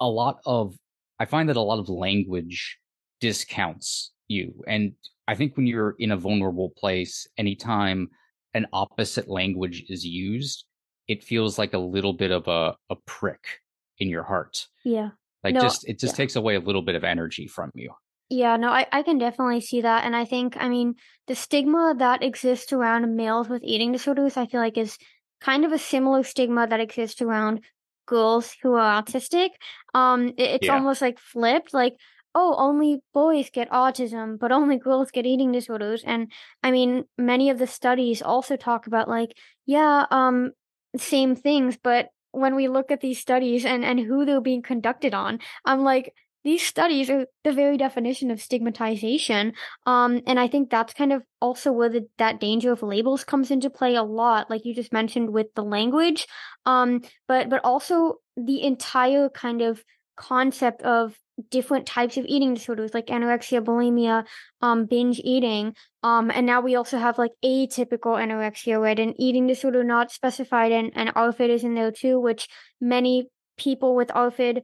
a 0.00 0.08
lot 0.08 0.38
of 0.44 0.76
I 1.20 1.24
find 1.26 1.48
that 1.48 1.56
a 1.56 1.60
lot 1.60 1.78
of 1.78 1.88
language 1.88 2.78
discounts 3.20 4.12
you. 4.28 4.62
And 4.66 4.92
I 5.28 5.34
think 5.34 5.56
when 5.56 5.66
you're 5.66 5.94
in 5.98 6.10
a 6.10 6.16
vulnerable 6.16 6.70
place, 6.76 7.26
anytime 7.38 8.08
an 8.52 8.66
opposite 8.72 9.28
language 9.28 9.84
is 9.88 10.04
used, 10.04 10.64
it 11.08 11.24
feels 11.24 11.58
like 11.58 11.74
a 11.74 11.78
little 11.78 12.12
bit 12.12 12.30
of 12.30 12.48
a, 12.48 12.76
a 12.90 12.96
prick 13.06 13.60
in 13.98 14.08
your 14.08 14.22
heart. 14.22 14.66
Yeah. 14.84 15.10
Like 15.42 15.54
no, 15.54 15.60
just 15.60 15.88
it 15.88 15.98
just 15.98 16.14
yeah. 16.14 16.16
takes 16.16 16.36
away 16.36 16.54
a 16.54 16.60
little 16.60 16.82
bit 16.82 16.94
of 16.94 17.04
energy 17.04 17.46
from 17.46 17.70
you. 17.74 17.92
Yeah, 18.30 18.56
no, 18.56 18.70
I, 18.70 18.86
I 18.90 19.02
can 19.02 19.18
definitely 19.18 19.60
see 19.60 19.82
that. 19.82 20.04
And 20.04 20.16
I 20.16 20.24
think, 20.24 20.56
I 20.58 20.68
mean, 20.68 20.94
the 21.26 21.34
stigma 21.34 21.94
that 21.98 22.22
exists 22.22 22.72
around 22.72 23.14
males 23.14 23.48
with 23.48 23.62
eating 23.62 23.92
disorders, 23.92 24.38
I 24.38 24.46
feel 24.46 24.60
like 24.60 24.78
is 24.78 24.96
kind 25.40 25.64
of 25.64 25.72
a 25.72 25.78
similar 25.78 26.22
stigma 26.22 26.66
that 26.66 26.80
exists 26.80 27.20
around 27.20 27.60
girls 28.06 28.56
who 28.62 28.74
are 28.74 29.02
autistic. 29.02 29.50
Um, 29.92 30.28
it, 30.38 30.42
it's 30.42 30.66
yeah. 30.66 30.74
almost 30.74 31.02
like 31.02 31.18
flipped. 31.18 31.74
Like, 31.74 31.96
oh, 32.34 32.56
only 32.58 33.02
boys 33.12 33.50
get 33.50 33.70
autism, 33.70 34.38
but 34.38 34.52
only 34.52 34.78
girls 34.78 35.10
get 35.10 35.26
eating 35.26 35.52
disorders. 35.52 36.02
And 36.04 36.32
I 36.62 36.70
mean, 36.70 37.04
many 37.18 37.50
of 37.50 37.58
the 37.58 37.66
studies 37.66 38.22
also 38.22 38.56
talk 38.56 38.86
about 38.86 39.08
like, 39.08 39.36
yeah, 39.66 40.06
um, 40.10 40.52
same 40.96 41.36
things, 41.36 41.78
but 41.82 42.08
when 42.32 42.54
we 42.56 42.68
look 42.68 42.90
at 42.90 43.00
these 43.00 43.20
studies 43.20 43.64
and, 43.64 43.84
and 43.84 44.00
who 44.00 44.24
they're 44.24 44.40
being 44.40 44.62
conducted 44.62 45.14
on, 45.14 45.38
I'm 45.64 45.84
like, 45.84 46.12
these 46.42 46.66
studies 46.66 47.08
are 47.08 47.26
the 47.42 47.52
very 47.52 47.78
definition 47.78 48.30
of 48.30 48.40
stigmatization. 48.40 49.54
Um, 49.86 50.20
and 50.26 50.38
I 50.38 50.46
think 50.46 50.68
that's 50.68 50.92
kind 50.92 51.12
of 51.12 51.22
also 51.40 51.72
where 51.72 51.88
the, 51.88 52.06
that 52.18 52.38
danger 52.38 52.70
of 52.70 52.82
labels 52.82 53.24
comes 53.24 53.50
into 53.50 53.70
play 53.70 53.94
a 53.94 54.02
lot, 54.02 54.50
like 54.50 54.66
you 54.66 54.74
just 54.74 54.92
mentioned 54.92 55.30
with 55.30 55.46
the 55.54 55.64
language. 55.64 56.26
Um, 56.66 57.00
but, 57.26 57.48
but 57.48 57.64
also 57.64 58.16
the 58.36 58.62
entire 58.62 59.30
kind 59.30 59.62
of 59.62 59.82
concept 60.16 60.82
of 60.82 61.18
different 61.50 61.86
types 61.86 62.16
of 62.16 62.24
eating 62.26 62.54
disorders 62.54 62.94
like 62.94 63.06
anorexia, 63.06 63.62
bulimia, 63.62 64.24
um, 64.60 64.86
binge 64.86 65.20
eating. 65.24 65.74
Um, 66.02 66.30
and 66.30 66.46
now 66.46 66.60
we 66.60 66.76
also 66.76 66.98
have 66.98 67.18
like 67.18 67.32
atypical 67.44 68.16
anorexia, 68.16 68.80
right? 68.80 68.98
An 68.98 69.14
eating 69.20 69.46
disorder 69.46 69.82
not 69.82 70.12
specified 70.12 70.72
and, 70.72 70.92
and 70.94 71.10
ARFID 71.14 71.48
is 71.48 71.64
in 71.64 71.74
there 71.74 71.90
too, 71.90 72.20
which 72.20 72.48
many 72.80 73.28
people 73.56 73.94
with 73.94 74.08
ARFID 74.08 74.62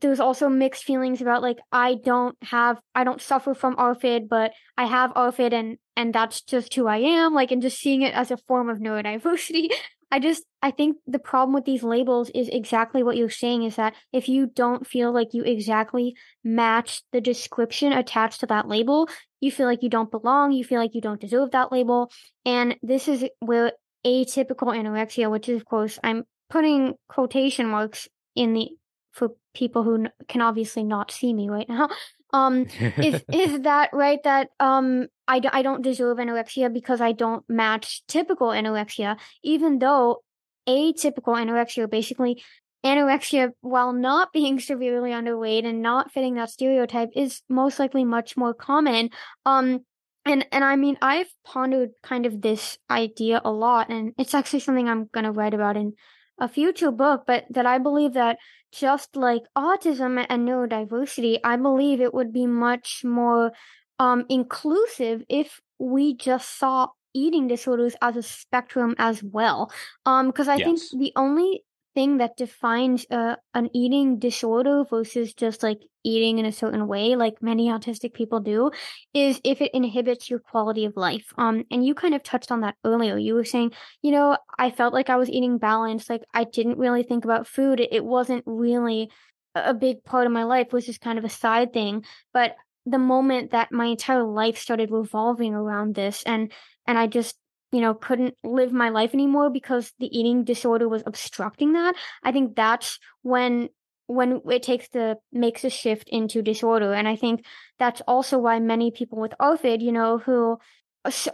there's 0.00 0.20
also 0.20 0.48
mixed 0.48 0.84
feelings 0.84 1.22
about 1.22 1.42
like 1.42 1.58
I 1.72 1.94
don't 1.94 2.36
have 2.42 2.78
I 2.94 3.04
don't 3.04 3.22
suffer 3.22 3.54
from 3.54 3.76
ARFID, 3.76 4.28
but 4.28 4.52
I 4.76 4.84
have 4.84 5.12
ARFID 5.14 5.52
and 5.52 5.78
and 5.96 6.14
that's 6.14 6.42
just 6.42 6.74
who 6.74 6.86
I 6.86 6.98
am. 6.98 7.34
Like 7.34 7.50
and 7.50 7.62
just 7.62 7.78
seeing 7.78 8.02
it 8.02 8.14
as 8.14 8.30
a 8.30 8.36
form 8.36 8.68
of 8.68 8.78
neurodiversity 8.78 9.70
I 10.12 10.18
just 10.18 10.44
I 10.60 10.70
think 10.70 10.98
the 11.06 11.18
problem 11.18 11.54
with 11.54 11.64
these 11.64 11.82
labels 11.82 12.30
is 12.34 12.50
exactly 12.50 13.02
what 13.02 13.16
you're 13.16 13.30
saying 13.30 13.62
is 13.62 13.76
that 13.76 13.94
if 14.12 14.28
you 14.28 14.46
don't 14.46 14.86
feel 14.86 15.10
like 15.10 15.32
you 15.32 15.42
exactly 15.42 16.14
match 16.44 17.02
the 17.12 17.20
description 17.20 17.92
attached 17.94 18.40
to 18.40 18.46
that 18.46 18.68
label, 18.68 19.08
you 19.40 19.50
feel 19.50 19.66
like 19.66 19.82
you 19.82 19.88
don't 19.88 20.10
belong, 20.10 20.52
you 20.52 20.64
feel 20.64 20.78
like 20.78 20.94
you 20.94 21.00
don't 21.00 21.20
deserve 21.20 21.52
that 21.52 21.72
label. 21.72 22.12
And 22.44 22.76
this 22.82 23.08
is 23.08 23.24
where 23.40 23.72
atypical 24.06 24.76
anorexia, 24.76 25.30
which 25.30 25.48
is 25.48 25.56
of 25.56 25.64
course 25.64 25.98
I'm 26.04 26.24
putting 26.50 26.92
quotation 27.08 27.66
marks 27.66 28.06
in 28.36 28.52
the 28.52 28.68
for 29.12 29.30
people 29.54 29.82
who 29.82 30.08
can 30.28 30.42
obviously 30.42 30.84
not 30.84 31.10
see 31.10 31.32
me 31.32 31.48
right 31.48 31.68
now 31.68 31.88
um 32.32 32.66
is 32.98 33.22
is 33.32 33.60
that 33.62 33.90
right 33.92 34.22
that 34.24 34.48
um 34.60 35.06
I 35.28 35.38
d- 35.38 35.50
I 35.52 35.62
don't 35.62 35.82
deserve 35.82 36.18
anorexia 36.18 36.72
because 36.72 37.00
I 37.00 37.12
don't 37.12 37.44
match 37.48 38.02
typical 38.06 38.48
anorexia 38.48 39.18
even 39.42 39.78
though 39.78 40.22
atypical 40.68 41.34
anorexia 41.36 41.90
basically 41.90 42.42
anorexia 42.84 43.52
while 43.60 43.92
not 43.92 44.32
being 44.32 44.60
severely 44.70 45.10
underweight 45.10 45.64
and 45.64 45.82
not 45.82 46.12
fitting 46.12 46.34
that 46.34 46.50
stereotype 46.50 47.10
is 47.14 47.42
most 47.48 47.78
likely 47.78 48.04
much 48.04 48.36
more 48.36 48.54
common. 48.54 49.10
Um 49.46 49.80
and 50.24 50.46
and 50.52 50.64
I 50.64 50.76
mean 50.76 50.96
I've 51.02 51.32
pondered 51.44 51.90
kind 52.02 52.26
of 52.26 52.40
this 52.40 52.78
idea 52.90 53.40
a 53.44 53.50
lot 53.50 53.90
and 53.90 54.12
it's 54.18 54.34
actually 54.34 54.60
something 54.60 54.88
I'm 54.88 55.08
going 55.12 55.24
to 55.24 55.32
write 55.32 55.54
about 55.54 55.76
in 55.76 55.94
a 56.38 56.48
future 56.48 56.90
book, 56.90 57.24
but 57.26 57.44
that 57.50 57.66
I 57.66 57.78
believe 57.78 58.14
that 58.14 58.38
just 58.72 59.16
like 59.16 59.42
autism 59.56 60.24
and 60.28 60.48
neurodiversity, 60.48 61.38
I 61.44 61.56
believe 61.56 62.00
it 62.00 62.14
would 62.14 62.32
be 62.32 62.46
much 62.46 63.02
more 63.04 63.52
um, 63.98 64.24
inclusive 64.28 65.22
if 65.28 65.60
we 65.78 66.16
just 66.16 66.58
saw 66.58 66.88
eating 67.14 67.46
disorders 67.46 67.94
as 68.00 68.16
a 68.16 68.22
spectrum 68.22 68.94
as 68.98 69.22
well. 69.22 69.70
Um, 70.06 70.28
because 70.28 70.48
I 70.48 70.56
yes. 70.56 70.64
think 70.90 71.00
the 71.00 71.12
only 71.16 71.64
thing 71.94 72.18
that 72.18 72.36
defines 72.36 73.06
uh, 73.10 73.36
an 73.54 73.68
eating 73.74 74.18
disorder 74.18 74.84
versus 74.88 75.34
just 75.34 75.62
like 75.62 75.78
eating 76.04 76.38
in 76.38 76.46
a 76.46 76.52
certain 76.52 76.86
way, 76.86 77.14
like 77.16 77.42
many 77.42 77.68
autistic 77.68 78.14
people 78.14 78.40
do, 78.40 78.70
is 79.14 79.40
if 79.44 79.60
it 79.60 79.74
inhibits 79.74 80.30
your 80.30 80.38
quality 80.38 80.84
of 80.84 80.96
life. 80.96 81.32
Um, 81.38 81.64
and 81.70 81.84
you 81.84 81.94
kind 81.94 82.14
of 82.14 82.22
touched 82.22 82.50
on 82.50 82.62
that 82.62 82.76
earlier. 82.84 83.16
You 83.16 83.34
were 83.34 83.44
saying, 83.44 83.72
you 84.02 84.10
know, 84.10 84.36
I 84.58 84.70
felt 84.70 84.94
like 84.94 85.10
I 85.10 85.16
was 85.16 85.30
eating 85.30 85.58
balanced. 85.58 86.10
Like 86.10 86.22
I 86.34 86.44
didn't 86.44 86.78
really 86.78 87.02
think 87.02 87.24
about 87.24 87.46
food. 87.46 87.80
It, 87.80 88.04
wasn't 88.04 88.42
really 88.46 89.10
a 89.54 89.74
big 89.74 90.02
part 90.04 90.26
of 90.26 90.32
my 90.32 90.44
life. 90.44 90.68
It 90.68 90.72
was 90.72 90.86
just 90.86 91.00
kind 91.00 91.18
of 91.18 91.24
a 91.24 91.30
side 91.30 91.72
thing. 91.72 92.04
But 92.32 92.56
the 92.84 92.98
moment 92.98 93.52
that 93.52 93.72
my 93.72 93.86
entire 93.86 94.24
life 94.24 94.58
started 94.58 94.90
revolving 94.90 95.54
around 95.54 95.94
this 95.94 96.22
and 96.24 96.52
and 96.86 96.98
I 96.98 97.06
just 97.06 97.36
you 97.72 97.80
know, 97.80 97.94
couldn't 97.94 98.34
live 98.44 98.72
my 98.72 98.90
life 98.90 99.14
anymore 99.14 99.50
because 99.50 99.92
the 99.98 100.06
eating 100.16 100.44
disorder 100.44 100.88
was 100.88 101.02
obstructing 101.06 101.72
that. 101.72 101.94
I 102.22 102.30
think 102.30 102.54
that's 102.54 102.98
when 103.22 103.70
when 104.06 104.42
it 104.50 104.62
takes 104.62 104.88
the 104.88 105.16
makes 105.32 105.64
a 105.64 105.70
shift 105.70 106.08
into 106.10 106.42
disorder. 106.42 106.92
And 106.92 107.08
I 107.08 107.16
think 107.16 107.44
that's 107.78 108.02
also 108.06 108.38
why 108.38 108.58
many 108.60 108.90
people 108.90 109.18
with 109.18 109.32
ARFID, 109.40 109.80
you 109.80 109.92
know, 109.92 110.18
who 110.18 110.58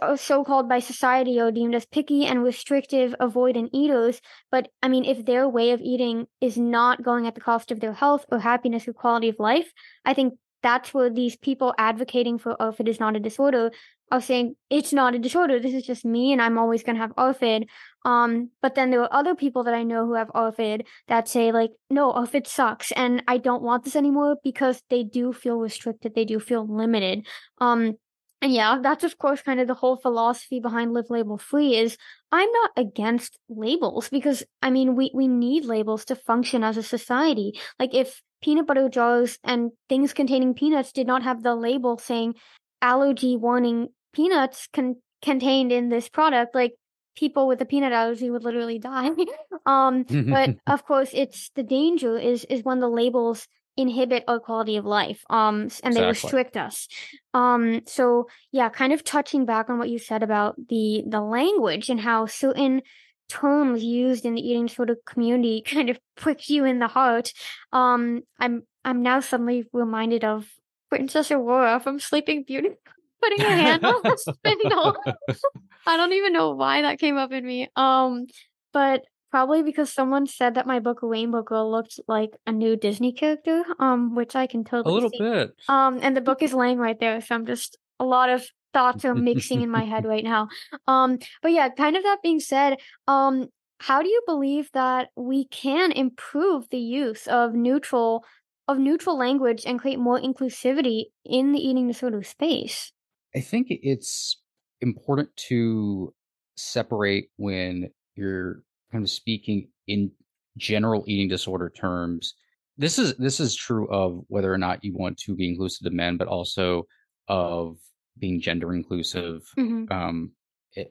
are 0.01 0.17
so 0.17 0.43
called 0.43 0.67
by 0.67 0.79
society 0.79 1.39
are 1.39 1.51
deemed 1.51 1.75
as 1.75 1.85
picky 1.85 2.25
and 2.25 2.43
restrictive, 2.43 3.13
avoidant 3.19 3.69
eaters. 3.73 4.21
But 4.49 4.69
I 4.81 4.87
mean, 4.87 5.05
if 5.05 5.25
their 5.25 5.47
way 5.47 5.71
of 5.71 5.81
eating 5.81 6.27
is 6.41 6.57
not 6.57 7.03
going 7.03 7.27
at 7.27 7.35
the 7.35 7.41
cost 7.41 7.71
of 7.71 7.79
their 7.79 7.93
health 7.93 8.25
or 8.31 8.39
happiness 8.39 8.87
or 8.87 8.93
quality 8.93 9.29
of 9.29 9.35
life, 9.39 9.71
I 10.05 10.13
think 10.13 10.35
that's 10.63 10.93
where 10.93 11.09
these 11.09 11.35
people 11.35 11.73
advocating 11.77 12.37
for 12.37 12.55
ARFID 12.59 12.87
is 12.87 12.99
not 12.99 13.15
a 13.15 13.19
disorder 13.19 13.71
are 14.11 14.21
saying 14.21 14.55
it's 14.69 14.93
not 14.93 15.15
a 15.15 15.19
disorder. 15.19 15.59
This 15.59 15.73
is 15.73 15.83
just 15.83 16.05
me, 16.05 16.31
and 16.31 16.41
I'm 16.41 16.57
always 16.57 16.83
gonna 16.83 16.99
have 16.99 17.15
ARFID. 17.15 17.67
Um, 18.05 18.49
but 18.61 18.75
then 18.75 18.91
there 18.91 19.01
are 19.01 19.13
other 19.13 19.35
people 19.35 19.63
that 19.65 19.73
I 19.73 19.83
know 19.83 20.05
who 20.05 20.13
have 20.13 20.29
ARFID 20.29 20.85
that 21.07 21.27
say 21.27 21.51
like, 21.51 21.71
no, 21.89 22.11
ARFID 22.13 22.47
sucks, 22.47 22.91
and 22.93 23.23
I 23.27 23.37
don't 23.37 23.63
want 23.63 23.83
this 23.83 23.95
anymore 23.95 24.37
because 24.43 24.81
they 24.89 25.03
do 25.03 25.33
feel 25.33 25.57
restricted. 25.57 26.15
They 26.15 26.25
do 26.25 26.39
feel 26.39 26.65
limited. 26.67 27.27
Um, 27.59 27.97
and 28.41 28.53
yeah, 28.53 28.77
that's 28.81 29.03
of 29.03 29.17
course 29.17 29.41
kind 29.41 29.59
of 29.59 29.67
the 29.67 29.73
whole 29.73 29.97
philosophy 29.97 30.59
behind 30.59 30.93
Liv 30.93 31.09
Label 31.09 31.37
Free 31.37 31.75
is 31.75 31.97
I'm 32.31 32.49
not 32.51 32.71
against 32.77 33.37
labels 33.49 34.07
because 34.09 34.43
I 34.61 34.69
mean 34.69 34.95
we 34.95 35.11
we 35.13 35.27
need 35.27 35.65
labels 35.65 36.05
to 36.05 36.15
function 36.15 36.63
as 36.63 36.77
a 36.77 36.83
society. 36.83 37.59
Like 37.77 37.93
if 37.93 38.21
peanut 38.41 38.65
butter 38.65 38.87
jars 38.87 39.37
and 39.43 39.71
things 39.89 40.13
containing 40.13 40.53
peanuts 40.53 40.93
did 40.93 41.05
not 41.05 41.23
have 41.23 41.43
the 41.43 41.55
label 41.55 41.97
saying 41.97 42.35
allergy 42.81 43.35
warning 43.35 43.89
peanuts 44.13 44.67
con- 44.73 45.01
contained 45.21 45.71
in 45.71 45.89
this 45.89 46.09
product, 46.09 46.55
like 46.55 46.73
people 47.15 47.47
with 47.47 47.61
a 47.61 47.65
peanut 47.65 47.91
allergy 47.91 48.29
would 48.29 48.43
literally 48.43 48.79
die. 48.79 49.09
um, 49.65 50.05
but 50.09 50.55
of 50.67 50.85
course, 50.85 51.09
it's 51.13 51.51
the 51.55 51.63
danger 51.63 52.17
is 52.17 52.45
is 52.45 52.63
when 52.63 52.79
the 52.79 52.89
labels 52.89 53.47
inhibit 53.79 54.25
our 54.27 54.41
quality 54.41 54.75
of 54.75 54.83
life 54.83 55.23
um 55.29 55.69
and 55.83 55.95
they 55.95 56.05
exactly. 56.05 56.09
restrict 56.09 56.57
us 56.57 56.89
um 57.33 57.79
so 57.85 58.27
yeah 58.51 58.67
kind 58.67 58.91
of 58.91 59.05
touching 59.05 59.45
back 59.45 59.69
on 59.69 59.79
what 59.79 59.89
you 59.89 59.97
said 59.97 60.21
about 60.21 60.55
the 60.67 61.01
the 61.07 61.21
language 61.21 61.89
and 61.89 62.01
how 62.01 62.25
certain 62.25 62.81
terms 63.29 63.81
used 63.81 64.25
in 64.25 64.33
the 64.33 64.41
eating 64.41 64.65
disorder 64.65 64.97
community 65.05 65.61
kind 65.65 65.89
of 65.89 65.97
prick 66.17 66.49
you 66.49 66.65
in 66.65 66.79
the 66.79 66.89
heart 66.89 67.31
um 67.71 68.21
i'm 68.37 68.63
i'm 68.83 69.01
now 69.01 69.21
suddenly 69.21 69.63
reminded 69.71 70.25
of 70.25 70.49
princess 70.89 71.31
aurora 71.31 71.79
from 71.79 71.99
sleeping 71.99 72.43
beauty 72.43 72.71
putting 73.21 73.45
a 73.45 73.49
hand 73.49 73.85
on 73.85 74.01
the 74.03 74.17
spindle. 74.17 74.97
I 75.87 75.97
don't 75.97 76.13
even 76.13 76.33
know 76.33 76.51
why 76.51 76.81
that 76.81 76.99
came 76.99 77.17
up 77.17 77.31
in 77.31 77.45
me. 77.45 77.69
Um, 77.75 78.27
but 78.73 79.03
probably 79.31 79.63
because 79.63 79.93
someone 79.93 80.27
said 80.27 80.55
that 80.55 80.67
my 80.67 80.79
book 80.79 80.99
Rainbow 81.01 81.43
Girl 81.43 81.69
looked 81.69 81.99
like 82.07 82.31
a 82.47 82.51
new 82.51 82.75
Disney 82.75 83.13
character. 83.13 83.63
Um, 83.79 84.15
which 84.15 84.35
I 84.35 84.47
can 84.47 84.63
totally 84.63 84.91
a 84.91 84.93
little 84.93 85.09
see. 85.09 85.19
bit. 85.19 85.51
Um, 85.67 85.99
and 86.01 86.15
the 86.15 86.21
book 86.21 86.41
is 86.41 86.53
laying 86.53 86.77
right 86.77 86.99
there, 86.99 87.21
so 87.21 87.35
I'm 87.35 87.45
just 87.45 87.77
a 87.99 88.05
lot 88.05 88.29
of 88.29 88.45
thoughts 88.73 89.05
are 89.05 89.15
mixing 89.15 89.61
in 89.61 89.69
my 89.69 89.83
head 89.83 90.05
right 90.05 90.23
now. 90.23 90.47
Um, 90.87 91.17
but 91.41 91.51
yeah, 91.51 91.69
kind 91.69 91.97
of 91.97 92.03
that 92.03 92.21
being 92.21 92.39
said, 92.39 92.77
um, 93.07 93.47
how 93.79 94.01
do 94.01 94.09
you 94.09 94.21
believe 94.25 94.69
that 94.73 95.09
we 95.15 95.45
can 95.45 95.91
improve 95.91 96.69
the 96.69 96.77
use 96.79 97.27
of 97.27 97.53
neutral 97.53 98.23
of 98.67 98.77
neutral 98.77 99.17
language 99.17 99.63
and 99.65 99.79
create 99.79 99.97
more 99.97 100.19
inclusivity 100.19 101.05
in 101.25 101.53
the 101.53 101.59
eating 101.59 101.87
disorder 101.87 102.21
space? 102.21 102.91
I 103.35 103.41
think 103.41 103.67
it's 103.69 104.41
important 104.81 105.35
to 105.47 106.13
separate 106.57 107.29
when 107.37 107.89
you're 108.15 108.63
kind 108.91 109.03
of 109.03 109.09
speaking 109.09 109.69
in 109.87 110.11
general 110.57 111.03
eating 111.07 111.27
disorder 111.27 111.69
terms, 111.69 112.33
this 112.77 112.97
is 112.97 113.15
this 113.17 113.39
is 113.39 113.55
true 113.55 113.87
of 113.89 114.23
whether 114.27 114.51
or 114.51 114.57
not 114.57 114.83
you 114.83 114.93
want 114.95 115.17
to 115.19 115.35
be 115.35 115.47
inclusive 115.49 115.83
to 115.85 115.91
men, 115.95 116.17
but 116.17 116.27
also 116.27 116.85
of 117.27 117.77
being 118.17 118.41
gender 118.41 118.73
inclusive, 118.73 119.43
Mhm. 119.57 119.91
um, 119.91 120.31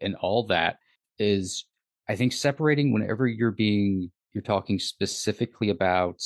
and 0.01 0.14
all 0.16 0.46
that 0.46 0.79
is, 1.18 1.66
I 2.09 2.16
think, 2.16 2.33
separating 2.33 2.92
whenever 2.92 3.27
you're 3.27 3.51
being 3.51 4.11
you're 4.35 4.42
talking 4.42 4.79
specifically 4.79 5.70
about 5.70 6.22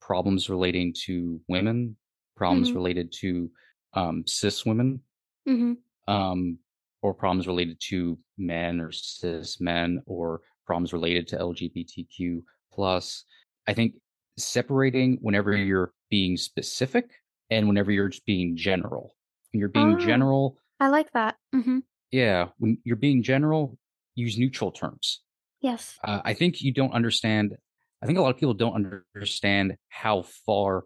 problems 0.00 0.48
relating 0.48 0.94
to 1.04 1.40
women, 1.48 1.96
problems 2.36 2.70
Mhm. 2.70 2.74
related 2.74 3.12
to 3.20 3.50
um, 3.92 4.24
cis 4.26 4.64
women, 4.64 5.02
Mhm. 5.48 5.76
um, 6.08 6.58
or 7.02 7.14
problems 7.14 7.46
related 7.46 7.78
to 7.88 8.18
men 8.36 8.80
or 8.80 8.92
cis 8.92 9.60
men, 9.60 10.02
or 10.06 10.42
problems 10.66 10.92
related 10.92 11.26
to 11.28 11.36
LGBTQ 11.38 12.42
plus. 12.72 13.24
I 13.66 13.74
think 13.74 13.94
separating 14.38 15.18
whenever 15.22 15.56
you're 15.56 15.92
being 16.10 16.36
specific 16.36 17.10
and 17.50 17.66
whenever 17.68 17.90
you're 17.92 18.08
just 18.08 18.24
being 18.26 18.56
general. 18.56 19.14
When 19.52 19.60
you're 19.60 19.68
being 19.68 19.94
Oh. 19.94 19.98
general, 19.98 20.58
I 20.78 20.88
like 20.88 21.10
that. 21.12 21.36
Mhm. 21.54 21.82
yeah, 22.10 22.50
when 22.58 22.78
you're 22.84 22.96
being 22.96 23.22
general, 23.22 23.78
use 24.14 24.38
neutral 24.38 24.70
terms. 24.72 25.22
Yes. 25.60 25.98
Uh, 26.04 26.20
I 26.24 26.34
think 26.34 26.62
you 26.62 26.72
don't 26.72 26.92
understand. 26.92 27.56
I 28.02 28.06
think 28.06 28.18
a 28.18 28.22
lot 28.22 28.30
of 28.34 28.36
people 28.38 28.54
don't 28.54 28.74
understand 28.74 29.76
how 29.88 30.22
far 30.22 30.84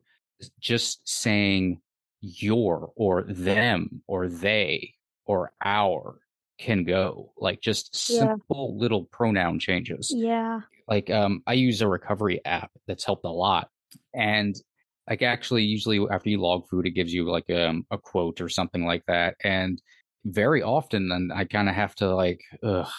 just 0.58 1.06
saying 1.08 1.80
your 2.24 2.92
or 2.96 3.22
them 3.24 4.02
or 4.06 4.28
they 4.28 4.94
or 5.26 5.52
our 5.64 6.20
can 6.58 6.84
go. 6.84 7.32
Like 7.36 7.60
just 7.60 7.94
Yeah. 8.08 8.18
simple 8.18 8.78
little 8.78 9.04
pronoun 9.06 9.58
changes. 9.58 10.10
Yeah. 10.14 10.60
Like 10.88 11.10
um, 11.10 11.42
I 11.46 11.54
use 11.54 11.80
a 11.80 11.88
recovery 11.88 12.40
app 12.44 12.70
that's 12.86 13.04
helped 13.04 13.24
a 13.24 13.30
lot, 13.30 13.68
and 14.14 14.54
like 15.08 15.22
actually 15.22 15.64
usually 15.64 16.00
after 16.10 16.28
you 16.30 16.40
log 16.40 16.68
food, 16.68 16.86
it 16.86 16.90
gives 16.92 17.12
you 17.12 17.24
like 17.30 17.48
um, 17.50 17.86
a 17.90 17.98
quote 17.98 18.40
or 18.40 18.48
something 18.48 18.84
like 18.84 19.04
that, 19.06 19.36
and 19.42 19.80
very 20.26 20.62
often, 20.62 21.10
and 21.12 21.32
I 21.32 21.44
kind 21.44 21.68
of 21.68 21.74
have 21.74 21.94
to 21.96 22.14
like, 22.14 22.40
ugh, 22.62 22.90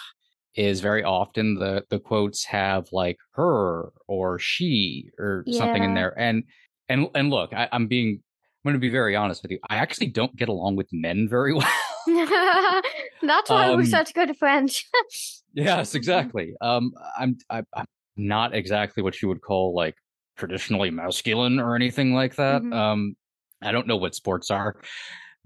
is 0.55 0.81
very 0.81 1.03
often 1.03 1.55
the 1.55 1.85
the 1.89 1.99
quotes 1.99 2.45
have 2.45 2.87
like 2.91 3.17
her 3.33 3.91
or 4.07 4.39
she 4.39 5.11
or 5.19 5.45
something 5.49 5.83
in 5.83 5.93
there, 5.93 6.17
and 6.19 6.43
and 6.89 7.07
and 7.15 7.29
look, 7.29 7.53
I, 7.53 7.69
I'm 7.71 7.87
being 7.87 8.23
I'm 8.65 8.71
going 8.71 8.81
to 8.81 8.85
be 8.87 8.89
very 8.89 9.15
honest 9.15 9.43
with 9.43 9.51
you. 9.51 9.59
I 9.69 9.75
actually 9.75 10.07
don't 10.07 10.35
get 10.35 10.49
along 10.49 10.75
with 10.75 10.87
men 10.91 11.27
very 11.29 11.53
well. 11.53 11.67
That's 13.21 13.49
why 13.49 13.69
we're 13.69 13.81
Um, 13.81 13.85
such 13.85 14.11
good 14.15 14.35
friends. 14.37 14.83
yes, 15.53 15.93
exactly. 15.93 16.55
Um, 16.61 16.91
I'm 17.15 17.37
I, 17.47 17.61
I'm 17.75 17.85
not 18.17 18.55
exactly 18.55 19.03
what 19.03 19.21
you 19.21 19.27
would 19.27 19.41
call 19.41 19.75
like 19.75 19.95
traditionally 20.35 20.89
masculine 20.89 21.59
or 21.59 21.75
anything 21.75 22.15
like 22.15 22.35
that. 22.37 22.63
Mhm. 22.63 22.73
Um, 22.73 23.15
I 23.61 23.71
don't 23.71 23.85
know 23.85 23.97
what 23.97 24.15
sports 24.15 24.49
are, 24.49 24.77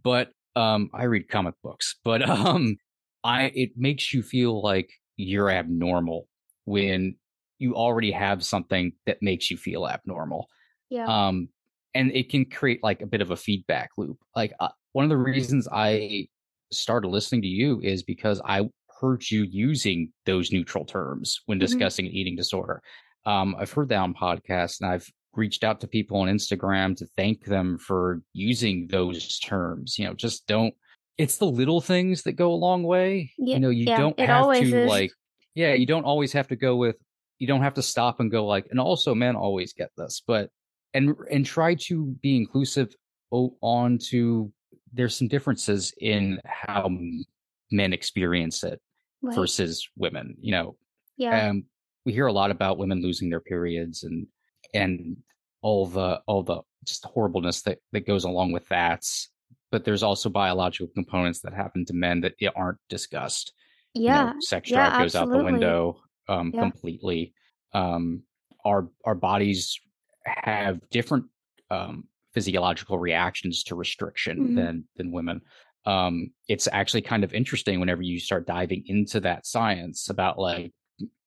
but 0.01 0.29
um, 0.55 0.89
I 0.93 1.03
read 1.03 1.27
comic 1.27 1.55
books. 1.61 1.97
But 2.05 2.27
um, 2.27 2.77
I 3.25 3.51
it 3.53 3.71
makes 3.75 4.13
you 4.13 4.23
feel 4.23 4.61
like 4.61 4.89
you're 5.17 5.49
abnormal 5.49 6.29
when 6.63 7.15
you 7.57 7.75
already 7.75 8.11
have 8.11 8.45
something 8.45 8.93
that 9.05 9.17
makes 9.21 9.51
you 9.51 9.57
feel 9.57 9.85
abnormal 9.85 10.47
yeah. 10.89 11.27
um 11.27 11.49
and 11.95 12.11
it 12.11 12.29
can 12.29 12.45
create 12.45 12.83
like 12.83 13.01
a 13.01 13.07
bit 13.07 13.21
of 13.21 13.31
a 13.31 13.35
feedback 13.35 13.89
loop 13.97 14.17
like 14.35 14.53
uh, 14.59 14.69
one 14.93 15.03
of 15.05 15.09
the 15.09 15.17
reasons 15.17 15.67
i 15.71 16.27
started 16.71 17.07
listening 17.07 17.41
to 17.41 17.47
you 17.47 17.79
is 17.81 18.03
because 18.03 18.41
i 18.45 18.61
heard 19.01 19.23
you 19.29 19.43
using 19.43 20.11
those 20.25 20.51
neutral 20.51 20.85
terms 20.85 21.39
when 21.45 21.57
Mhm. 21.57 21.61
discussing 21.61 22.05
an 22.05 22.11
eating 22.11 22.35
disorder 22.35 22.81
um 23.25 23.55
i've 23.59 23.71
heard 23.71 23.89
that 23.89 23.97
on 23.99 24.13
podcasts 24.13 24.81
and 24.81 24.89
i've 24.89 25.07
reached 25.33 25.63
out 25.63 25.79
to 25.81 25.87
people 25.87 26.17
on 26.17 26.27
instagram 26.27 26.95
to 26.97 27.05
thank 27.15 27.45
them 27.45 27.77
for 27.77 28.21
using 28.33 28.87
those 28.87 29.39
terms 29.39 29.97
you 29.97 30.05
know 30.05 30.13
just 30.13 30.45
don't 30.47 30.73
it's 31.17 31.37
the 31.37 31.45
little 31.45 31.81
things 31.81 32.23
that 32.23 32.33
go 32.33 32.51
a 32.51 32.55
long 32.55 32.83
way 32.83 33.31
Yeah, 33.37 33.55
you 33.55 33.59
know 33.61 33.69
you 33.69 33.85
yeah, 33.85 33.97
don't 33.97 34.19
it 34.19 34.25
have 34.27 34.53
to 34.57 34.65
is. 34.65 34.85
like 34.87 35.11
yeah 35.55 35.73
you 35.73 35.85
don't 35.85 36.03
always 36.05 36.33
have 36.33 36.47
to 36.49 36.55
go 36.55 36.75
with 36.75 36.95
you 37.37 37.47
don't 37.47 37.61
have 37.61 37.75
to 37.75 37.81
stop 37.81 38.19
and 38.19 38.29
go 38.31 38.45
like 38.45 38.67
and 38.71 38.79
also 38.79 39.15
men 39.15 39.35
always 39.35 39.73
get 39.73 39.89
this 39.97 40.21
but 40.27 40.49
and 40.93 41.15
and 41.31 41.45
try 41.45 41.75
to 41.75 42.05
be 42.21 42.37
inclusive 42.37 42.93
on 43.31 43.97
to 43.97 44.51
there's 44.91 45.15
some 45.15 45.27
differences 45.27 45.93
in 45.99 46.39
how 46.45 46.89
men 47.71 47.93
experience 47.93 48.63
it 48.63 48.81
right. 49.21 49.35
versus 49.35 49.87
women 49.95 50.35
you 50.41 50.51
know 50.51 50.75
yeah. 51.17 51.49
um 51.49 51.63
we 52.05 52.13
hear 52.13 52.27
a 52.27 52.33
lot 52.33 52.49
about 52.49 52.77
women 52.77 53.01
losing 53.01 53.29
their 53.29 53.39
periods 53.39 54.03
and 54.03 54.25
and 54.73 55.17
all 55.61 55.85
the 55.85 56.19
all 56.25 56.41
the 56.41 56.61
just 56.85 57.05
horribleness 57.05 57.61
that 57.61 57.77
that 57.91 58.07
goes 58.07 58.23
along 58.23 58.51
with 58.51 58.67
that 58.69 59.03
but 59.71 59.85
there's 59.85 60.01
also 60.01 60.29
biological 60.29 60.87
components 60.95 61.41
that 61.41 61.53
happen 61.53 61.85
to 61.85 61.93
men 61.93 62.21
that 62.21 62.33
aren't 62.55 62.79
discussed 62.89 63.53
you 63.93 64.07
know, 64.07 64.13
yeah. 64.15 64.33
sex 64.39 64.71
yeah, 64.71 64.89
drive 64.89 65.01
goes 65.01 65.15
out 65.15 65.29
the 65.29 65.43
window 65.43 66.01
um, 66.29 66.51
Yeah. 66.53 66.61
completely. 66.61 67.33
Um, 67.73 68.23
our 68.65 68.89
our 69.05 69.15
bodies 69.15 69.79
have 70.43 70.79
different 70.89 71.25
um, 71.69 72.05
physiological 72.33 72.99
reactions 72.99 73.63
to 73.63 73.75
restriction 73.75 74.49
Mhm. 74.49 74.55
than 74.55 74.87
than 74.95 75.11
women. 75.11 75.41
Um, 75.85 76.31
it's 76.47 76.67
actually 76.71 77.01
kind 77.01 77.23
of 77.23 77.33
interesting 77.33 77.79
whenever 77.79 78.01
you 78.01 78.19
start 78.19 78.45
diving 78.45 78.83
into 78.85 79.19
that 79.21 79.45
science 79.45 80.09
about 80.09 80.37
like 80.37 80.71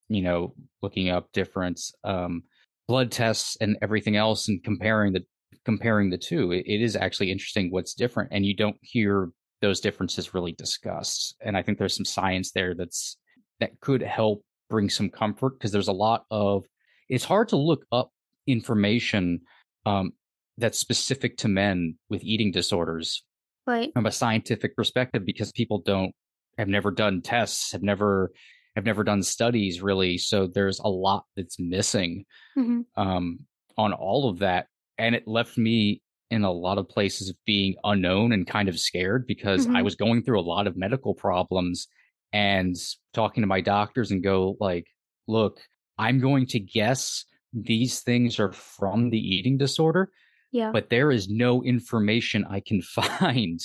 you 0.09 0.23
know 0.23 0.55
looking 0.83 1.09
up 1.09 1.31
different 1.33 1.81
um, 2.05 2.43
blood 2.89 3.11
tests 3.11 3.57
and 3.61 3.79
everything 3.83 4.17
else 4.17 4.49
and 4.49 4.63
comparing 4.63 5.13
the 5.13 5.25
comparing 5.65 6.11
the 6.11 6.19
two. 6.19 6.53
It, 6.53 6.65
it 6.67 6.83
is 6.83 6.97
actually 6.97 7.31
interesting 7.31 7.71
what's 7.71 7.95
different, 7.95 8.31
and 8.33 8.45
you 8.45 8.55
don't 8.55 8.79
hear 8.83 9.31
those 9.61 9.81
differences 9.81 10.35
really 10.35 10.53
discussed. 10.53 11.37
And 11.41 11.57
I 11.57 11.63
think 11.63 11.79
there's 11.79 11.95
some 11.97 12.05
science 12.05 12.51
there 12.51 12.75
that's 12.75 13.17
that 13.61 13.81
could 13.81 14.03
help 14.03 14.45
bring 14.69 14.91
some 14.91 15.09
comfort 15.09 15.59
because 15.59 15.71
there's 15.73 15.89
a 15.89 15.93
lot 15.93 16.25
of 16.31 16.65
it's 17.09 17.25
hard 17.25 17.49
to 17.49 17.57
look 17.57 17.85
up 17.93 18.11
information 18.47 19.41
um, 19.87 20.13
that's 20.59 20.79
specific 20.79 21.37
to 21.39 21.49
men 21.49 21.97
with 22.09 22.23
eating 22.25 22.51
disorders 22.53 23.25
Right. 23.67 23.93
from 23.95 24.07
a 24.07 24.13
scientific 24.13 24.77
perspective 24.77 25.25
because 25.25 25.53
people 25.53 25.81
don't 25.81 26.13
have 26.59 26.69
never 26.69 26.91
done 26.91 27.23
tests 27.23 27.73
have 27.73 27.83
never 27.83 28.33
have 28.77 28.85
never 28.85 29.05
done 29.05 29.23
studies 29.23 29.83
really 29.83 30.19
so 30.19 30.47
there's 30.47 30.79
a 30.81 30.89
lot 30.89 31.25
that's 31.37 31.59
missing 31.59 32.25
hmm 32.57 32.83
um, 32.97 33.39
on 33.77 33.93
all 33.93 34.29
of 34.29 34.39
that 34.41 34.67
and 34.99 35.15
it 35.15 35.27
left 35.27 35.57
me 35.59 36.03
in 36.31 36.45
a 36.45 36.53
lot 36.53 36.79
of 36.79 36.89
places 36.89 37.29
of 37.31 37.37
being 37.47 37.75
unknown 37.85 38.33
and 38.33 38.47
kind 38.47 38.69
of 38.69 38.79
scared 38.79 39.27
because 39.27 39.67
I 39.75 39.83
Mhm. 39.83 39.85
was 39.85 39.95
going 39.97 40.23
through 40.23 40.41
a 40.41 40.43
lot 40.43 40.67
of 40.67 40.77
medical 40.77 41.15
problems 41.15 41.89
and 42.33 42.75
talking 43.13 43.43
to 43.43 43.47
my 43.47 43.61
doctors 43.61 44.11
and 44.11 44.23
go 44.23 44.57
like, 44.61 44.87
look, 45.29 45.61
I'm 45.99 46.21
going 46.21 46.47
to 46.49 46.61
guess 46.61 47.25
these 47.53 48.01
things 48.01 48.39
are 48.39 48.53
from 48.53 49.11
the 49.11 49.19
eating 49.19 49.59
disorder, 49.59 50.11
Yeah. 50.53 50.71
but 50.73 50.91
there 50.91 51.11
is 51.11 51.29
no 51.29 51.63
information 51.63 52.45
I 52.49 52.61
can 52.61 52.83
find 52.99 53.61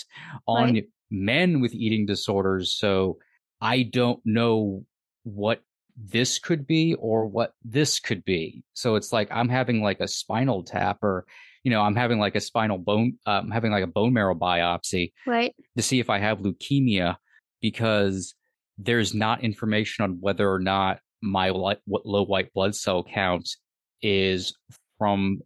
on 0.48 0.74
Right. 0.74 0.86
men 1.10 1.62
with 1.62 1.74
eating 1.74 2.06
disorders. 2.06 2.74
So 2.74 3.18
I 3.62 3.84
don't 3.84 4.20
know 4.26 4.86
what 5.24 5.62
this 5.96 6.38
could 6.38 6.68
be 6.68 6.94
or 6.96 7.26
what 7.26 7.54
this 7.64 8.00
could 8.00 8.24
be. 8.24 8.64
So 8.74 8.96
it's 8.96 9.12
like 9.12 9.30
I'm 9.32 9.50
having 9.50 9.82
like 9.82 10.00
a 10.00 10.08
spinal 10.08 10.64
tap 10.64 11.04
or, 11.04 11.26
you 11.64 11.72
know, 11.72 11.82
I'm 11.82 11.96
having 11.96 12.20
like 12.20 12.36
a 12.36 12.40
spinal 12.40 12.78
bone, 12.78 13.18
uh, 13.26 13.32
I'm 13.44 13.50
having 13.52 13.72
like 13.72 13.84
a 13.84 13.88
bone 13.88 14.14
marrow 14.14 14.36
biopsy 14.36 15.12
right. 15.26 15.56
to 15.76 15.82
see 15.82 16.00
if 16.00 16.10
I 16.10 16.20
have 16.20 16.40
leukemia 16.40 17.16
because 17.62 18.36
there's 18.78 19.16
not 19.16 19.44
information 19.44 20.04
on 20.04 20.18
whether 20.20 20.52
or 20.52 20.60
not 20.60 21.00
my 21.22 21.50
li- 21.50 21.82
what 21.86 22.06
low 22.06 22.24
white 22.24 22.54
blood 22.54 22.76
cell 22.76 23.04
count 23.04 23.50
is 24.02 24.54
from 24.98 25.42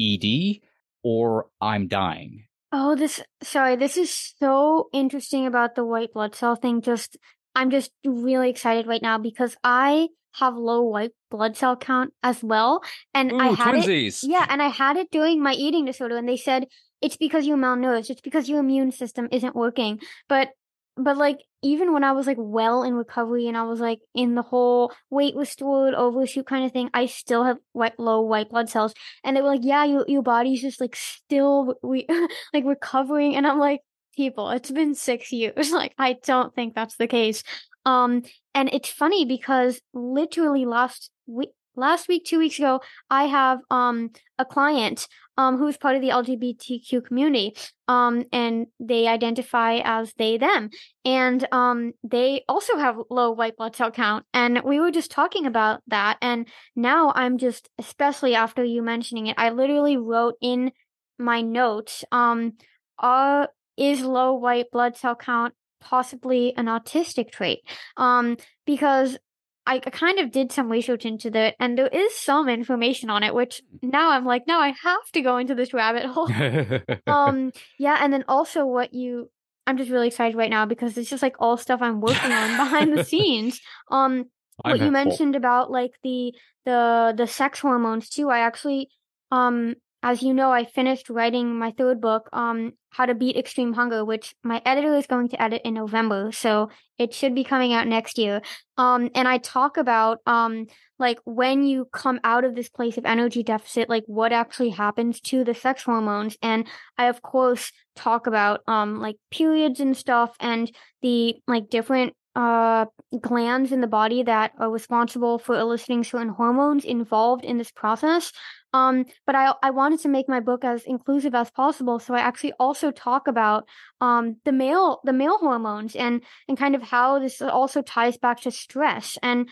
ED 0.00 0.60
or 1.02 1.46
I'm 1.60 1.88
dying. 1.88 2.44
Oh, 2.72 2.94
this, 2.96 3.22
sorry, 3.42 3.76
this 3.76 3.96
is 3.96 4.34
so 4.38 4.88
interesting 4.92 5.46
about 5.46 5.74
the 5.74 5.84
white 5.84 6.12
blood 6.12 6.34
cell 6.34 6.56
thing. 6.56 6.82
Just, 6.82 7.16
I'm 7.54 7.70
just 7.70 7.90
really 8.04 8.50
excited 8.50 8.86
right 8.86 9.00
now 9.02 9.18
because 9.18 9.56
I 9.62 10.08
have 10.34 10.54
low 10.56 10.82
white 10.82 11.12
blood 11.30 11.56
cell 11.56 11.76
count 11.76 12.12
as 12.22 12.42
well. 12.42 12.82
And 13.14 13.40
I 13.40 13.50
Ooh, 13.50 13.54
had 13.54 13.74
it, 13.76 13.84
twinsies. 13.84 14.20
yeah, 14.22 14.44
and 14.48 14.60
I 14.60 14.68
had 14.68 14.96
it 14.96 15.10
during 15.10 15.42
my 15.42 15.52
eating 15.52 15.84
disorder 15.86 16.16
and 16.16 16.28
they 16.28 16.36
said 16.36 16.66
it's 17.00 17.16
because 17.16 17.46
you're 17.46 17.56
malnourished. 17.56 18.10
It's 18.10 18.20
because 18.20 18.48
your 18.48 18.60
immune 18.60 18.90
system 18.90 19.28
isn't 19.30 19.54
working. 19.54 20.00
But, 20.28 20.50
but 20.96 21.16
like, 21.16 21.40
even 21.62 21.92
when 21.92 22.04
I 22.04 22.12
was 22.12 22.26
like 22.26 22.36
well 22.38 22.82
in 22.82 22.94
recovery 22.94 23.48
and 23.48 23.56
I 23.56 23.64
was 23.64 23.80
like 23.80 24.00
in 24.14 24.34
the 24.34 24.42
whole 24.42 24.92
weight 25.10 25.34
restored 25.36 25.94
overshoot 25.94 26.46
kind 26.46 26.64
of 26.64 26.72
thing, 26.72 26.90
I 26.94 27.06
still 27.06 27.44
have 27.44 27.58
white, 27.72 27.98
low 27.98 28.20
white 28.22 28.50
blood 28.50 28.68
cells. 28.68 28.94
And 29.24 29.36
they 29.36 29.42
were 29.42 29.48
like, 29.48 29.64
yeah, 29.64 29.84
your, 29.84 30.04
your 30.08 30.22
body's 30.22 30.62
just 30.62 30.80
like 30.80 30.96
still 30.96 31.74
re- 31.82 32.06
like 32.54 32.64
recovering. 32.64 33.36
And 33.36 33.46
I'm 33.46 33.58
like, 33.58 33.80
people, 34.16 34.50
it's 34.50 34.70
been 34.70 34.94
six 34.94 35.32
years. 35.32 35.70
Like, 35.72 35.92
I 35.98 36.16
don't 36.24 36.54
think 36.54 36.74
that's 36.74 36.96
the 36.96 37.06
case. 37.08 37.42
Um, 37.84 38.22
and 38.54 38.70
it's 38.72 38.88
funny 38.88 39.24
because 39.24 39.80
literally 39.92 40.64
last 40.64 41.10
week, 41.26 41.50
last 41.76 42.08
week, 42.08 42.24
two 42.24 42.38
weeks 42.38 42.58
ago, 42.58 42.80
I 43.10 43.24
have 43.24 43.60
um 43.70 44.10
a 44.38 44.44
client 44.44 45.08
um 45.38 45.58
who's 45.58 45.76
part 45.76 45.96
of 45.96 46.02
the 46.02 46.08
LGBTQ 46.10 47.04
community. 47.04 47.54
Um 47.88 48.24
and 48.32 48.66
they 48.80 49.06
identify 49.06 49.80
as 49.84 50.12
they 50.14 50.38
them. 50.38 50.70
And 51.04 51.46
um 51.52 51.92
they 52.02 52.44
also 52.48 52.76
have 52.76 52.96
low 53.10 53.30
white 53.30 53.56
blood 53.56 53.76
cell 53.76 53.90
count. 53.90 54.24
And 54.32 54.62
we 54.64 54.80
were 54.80 54.90
just 54.90 55.10
talking 55.10 55.46
about 55.46 55.82
that. 55.88 56.18
And 56.22 56.48
now 56.74 57.12
I'm 57.14 57.38
just 57.38 57.68
especially 57.78 58.34
after 58.34 58.64
you 58.64 58.82
mentioning 58.82 59.26
it, 59.28 59.36
I 59.38 59.50
literally 59.50 59.96
wrote 59.96 60.34
in 60.40 60.72
my 61.18 61.40
notes, 61.42 62.04
um 62.12 62.54
uh 62.98 63.46
is 63.76 64.00
low 64.00 64.32
white 64.34 64.70
blood 64.70 64.96
cell 64.96 65.14
count 65.14 65.54
possibly 65.80 66.56
an 66.56 66.66
autistic 66.66 67.30
trait? 67.30 67.60
Um 67.96 68.36
because 68.66 69.18
I 69.66 69.80
kind 69.80 70.20
of 70.20 70.30
did 70.30 70.52
some 70.52 70.70
research 70.70 71.04
into 71.04 71.30
that, 71.30 71.56
and 71.58 71.76
there 71.76 71.88
is 71.88 72.14
some 72.14 72.48
information 72.48 73.10
on 73.10 73.24
it, 73.24 73.34
which 73.34 73.62
now 73.82 74.10
I'm 74.10 74.24
like, 74.24 74.46
no, 74.46 74.58
I 74.58 74.68
have 74.68 75.10
to 75.12 75.20
go 75.20 75.38
into 75.38 75.56
this 75.56 75.74
rabbit 75.74 76.06
hole. 76.06 76.30
um, 77.06 77.52
yeah, 77.78 77.98
and 78.00 78.12
then 78.12 78.24
also 78.28 78.64
what 78.64 78.94
you, 78.94 79.30
I'm 79.66 79.76
just 79.76 79.90
really 79.90 80.06
excited 80.06 80.36
right 80.36 80.50
now 80.50 80.66
because 80.66 80.96
it's 80.96 81.10
just 81.10 81.22
like 81.22 81.36
all 81.40 81.56
stuff 81.56 81.82
I'm 81.82 82.00
working 82.00 82.30
on 82.30 82.56
behind 82.56 82.96
the 82.96 83.04
scenes. 83.10 83.60
Um, 83.90 84.26
what 84.62 84.80
you 84.80 84.90
mentioned 84.90 85.36
about 85.36 85.70
like 85.70 85.92
the 86.02 86.32
the 86.64 87.12
the 87.16 87.26
sex 87.26 87.60
hormones 87.60 88.08
too. 88.08 88.30
I 88.30 88.38
actually, 88.38 88.88
um, 89.30 89.74
as 90.06 90.22
you 90.22 90.32
know, 90.32 90.52
I 90.52 90.64
finished 90.64 91.10
writing 91.10 91.58
my 91.58 91.72
third 91.72 92.00
book, 92.00 92.28
um, 92.32 92.74
How 92.90 93.06
to 93.06 93.14
Beat 93.16 93.36
Extreme 93.36 93.72
Hunger, 93.72 94.04
which 94.04 94.36
my 94.44 94.62
editor 94.64 94.94
is 94.94 95.08
going 95.08 95.28
to 95.30 95.42
edit 95.42 95.62
in 95.64 95.74
November, 95.74 96.30
so 96.30 96.70
it 96.96 97.12
should 97.12 97.34
be 97.34 97.42
coming 97.42 97.72
out 97.72 97.88
next 97.88 98.16
year. 98.16 98.40
Um, 98.78 99.10
and 99.16 99.26
I 99.26 99.38
talk 99.38 99.76
about 99.76 100.20
um, 100.24 100.68
like 101.00 101.18
when 101.24 101.64
you 101.64 101.88
come 101.92 102.20
out 102.22 102.44
of 102.44 102.54
this 102.54 102.68
place 102.68 102.96
of 102.96 103.04
energy 103.04 103.42
deficit, 103.42 103.88
like 103.88 104.04
what 104.06 104.32
actually 104.32 104.70
happens 104.70 105.20
to 105.22 105.42
the 105.42 105.54
sex 105.54 105.82
hormones. 105.82 106.36
And 106.40 106.68
I 106.96 107.06
of 107.06 107.20
course 107.20 107.72
talk 107.96 108.28
about 108.28 108.60
um 108.68 109.00
like 109.00 109.16
periods 109.32 109.80
and 109.80 109.96
stuff 109.96 110.36
and 110.38 110.70
the 111.02 111.34
like 111.48 111.68
different 111.68 112.14
uh, 112.36 112.84
glands 113.20 113.72
in 113.72 113.80
the 113.80 113.86
body 113.86 114.22
that 114.22 114.52
are 114.58 114.70
responsible 114.70 115.38
for 115.38 115.58
eliciting 115.58 116.04
certain 116.04 116.28
hormones 116.28 116.84
involved 116.84 117.44
in 117.44 117.56
this 117.56 117.70
process. 117.70 118.30
Um, 118.74 119.06
but 119.26 119.34
I 119.34 119.54
I 119.62 119.70
wanted 119.70 120.00
to 120.00 120.08
make 120.08 120.28
my 120.28 120.40
book 120.40 120.62
as 120.62 120.84
inclusive 120.84 121.34
as 121.34 121.50
possible, 121.50 121.98
so 121.98 122.14
I 122.14 122.20
actually 122.20 122.52
also 122.60 122.90
talk 122.90 123.26
about 123.26 123.66
um, 124.02 124.36
the 124.44 124.52
male 124.52 125.00
the 125.02 125.14
male 125.14 125.38
hormones 125.38 125.96
and 125.96 126.22
and 126.46 126.58
kind 126.58 126.74
of 126.74 126.82
how 126.82 127.18
this 127.18 127.40
also 127.40 127.80
ties 127.80 128.18
back 128.18 128.42
to 128.42 128.50
stress. 128.50 129.16
And 129.22 129.48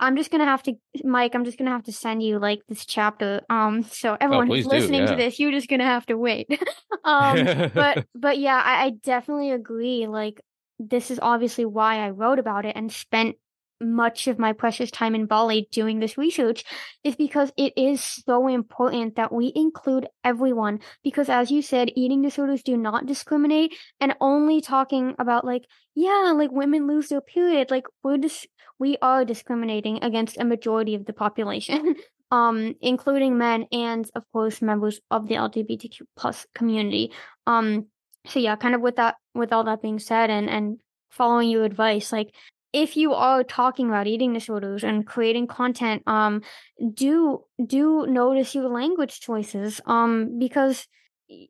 I'm 0.00 0.16
just 0.16 0.30
gonna 0.30 0.46
have 0.46 0.62
to, 0.62 0.74
Mike. 1.04 1.34
I'm 1.34 1.44
just 1.44 1.58
gonna 1.58 1.70
have 1.70 1.82
to 1.84 1.92
send 1.92 2.22
you 2.22 2.38
like 2.38 2.60
this 2.66 2.86
chapter. 2.86 3.42
Um, 3.50 3.82
so 3.82 4.16
everyone 4.18 4.50
oh, 4.50 4.54
who's 4.54 4.66
listening 4.66 5.00
do, 5.00 5.04
yeah. 5.04 5.10
to 5.10 5.16
this, 5.16 5.38
you're 5.38 5.50
just 5.50 5.68
gonna 5.68 5.84
have 5.84 6.06
to 6.06 6.16
wait. 6.16 6.48
um, 7.04 7.70
but 7.74 8.06
but 8.14 8.38
yeah, 8.38 8.62
I, 8.64 8.84
I 8.86 8.90
definitely 8.90 9.50
agree. 9.50 10.06
Like 10.06 10.40
this 10.90 11.10
is 11.10 11.18
obviously 11.22 11.64
why 11.64 11.98
I 11.98 12.10
wrote 12.10 12.38
about 12.38 12.64
it 12.64 12.76
and 12.76 12.90
spent 12.90 13.36
much 13.82 14.28
of 14.28 14.38
my 14.38 14.52
precious 14.52 14.90
time 14.90 15.14
in 15.14 15.26
Bali 15.26 15.68
doing 15.72 15.98
this 15.98 16.16
research 16.16 16.64
is 17.02 17.16
because 17.16 17.52
it 17.56 17.72
is 17.76 18.00
so 18.00 18.46
important 18.48 19.16
that 19.16 19.32
we 19.32 19.52
include 19.54 20.06
everyone. 20.24 20.80
Because 21.02 21.28
as 21.28 21.50
you 21.50 21.62
said, 21.62 21.90
eating 21.96 22.22
disorders 22.22 22.62
do 22.62 22.76
not 22.76 23.06
discriminate 23.06 23.74
and 24.00 24.14
only 24.20 24.60
talking 24.60 25.14
about 25.18 25.44
like, 25.44 25.64
yeah, 25.94 26.32
like 26.34 26.52
women 26.52 26.86
lose 26.86 27.08
their 27.08 27.20
period. 27.20 27.70
Like 27.70 27.86
we're 28.02 28.18
just, 28.18 28.42
dis- 28.42 28.48
we 28.78 28.96
are 29.02 29.24
discriminating 29.24 30.02
against 30.02 30.38
a 30.38 30.44
majority 30.44 30.94
of 30.94 31.04
the 31.06 31.12
population. 31.12 31.96
um, 32.32 32.74
including 32.80 33.36
men 33.36 33.66
and 33.70 34.10
of 34.14 34.24
course 34.32 34.62
members 34.62 35.00
of 35.10 35.28
the 35.28 35.34
LGBTQ 35.34 36.00
plus 36.16 36.46
community. 36.54 37.12
Um, 37.46 37.88
so 38.26 38.38
yeah, 38.38 38.56
kind 38.56 38.74
of 38.74 38.80
with 38.80 38.96
that, 38.96 39.16
with 39.34 39.52
all 39.52 39.64
that 39.64 39.82
being 39.82 39.98
said 39.98 40.30
and, 40.30 40.48
and 40.48 40.78
following 41.10 41.50
your 41.50 41.64
advice, 41.64 42.12
like 42.12 42.34
if 42.72 42.96
you 42.96 43.12
are 43.12 43.44
talking 43.44 43.88
about 43.88 44.06
eating 44.06 44.32
disorders 44.32 44.82
and 44.82 45.06
creating 45.06 45.46
content, 45.46 46.02
um, 46.06 46.42
do 46.94 47.44
do 47.64 48.06
notice 48.06 48.54
your 48.54 48.68
language 48.68 49.20
choices, 49.20 49.80
um, 49.86 50.38
because 50.38 50.86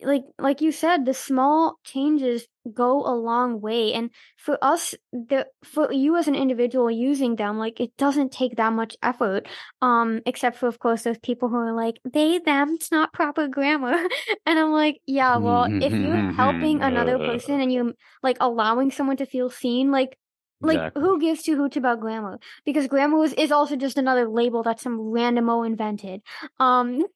like 0.02 0.24
like 0.38 0.60
you 0.60 0.72
said, 0.72 1.04
the 1.04 1.14
small 1.14 1.78
changes 1.84 2.46
go 2.72 3.04
a 3.06 3.14
long 3.14 3.60
way, 3.60 3.92
and 3.92 4.10
for 4.36 4.58
us, 4.62 4.94
the 5.12 5.46
for 5.64 5.92
you 5.92 6.16
as 6.16 6.28
an 6.28 6.34
individual 6.34 6.90
using 6.90 7.36
them, 7.36 7.58
like 7.58 7.80
it 7.80 7.96
doesn't 7.96 8.32
take 8.32 8.56
that 8.56 8.72
much 8.72 8.96
effort, 9.02 9.46
um, 9.80 10.20
except 10.26 10.56
for 10.58 10.66
of 10.66 10.78
course 10.78 11.02
those 11.02 11.18
people 11.18 11.48
who 11.48 11.56
are 11.56 11.72
like 11.72 11.98
they 12.10 12.38
them, 12.38 12.74
it's 12.74 12.90
not 12.90 13.12
proper 13.12 13.48
grammar, 13.48 13.94
and 14.46 14.58
I'm 14.58 14.72
like, 14.72 15.00
yeah, 15.06 15.36
well, 15.38 15.68
if 15.80 15.92
you're 15.92 16.32
helping 16.32 16.82
another 16.82 17.18
person 17.18 17.60
and 17.60 17.72
you're 17.72 17.92
like 18.22 18.36
allowing 18.40 18.90
someone 18.90 19.16
to 19.18 19.26
feel 19.26 19.50
seen, 19.50 19.90
like 19.90 20.16
like 20.60 20.76
Exactly. 20.76 21.02
who 21.02 21.20
gives 21.20 21.42
two 21.42 21.56
hoots 21.56 21.76
about 21.76 22.00
grammar? 22.00 22.38
Because 22.64 22.86
grammar 22.86 23.24
is, 23.24 23.32
is 23.34 23.50
also 23.50 23.74
just 23.76 23.98
another 23.98 24.28
label 24.28 24.62
that 24.62 24.80
some 24.80 24.98
randomo 24.98 25.66
invented. 25.66 26.22
Um 26.60 27.02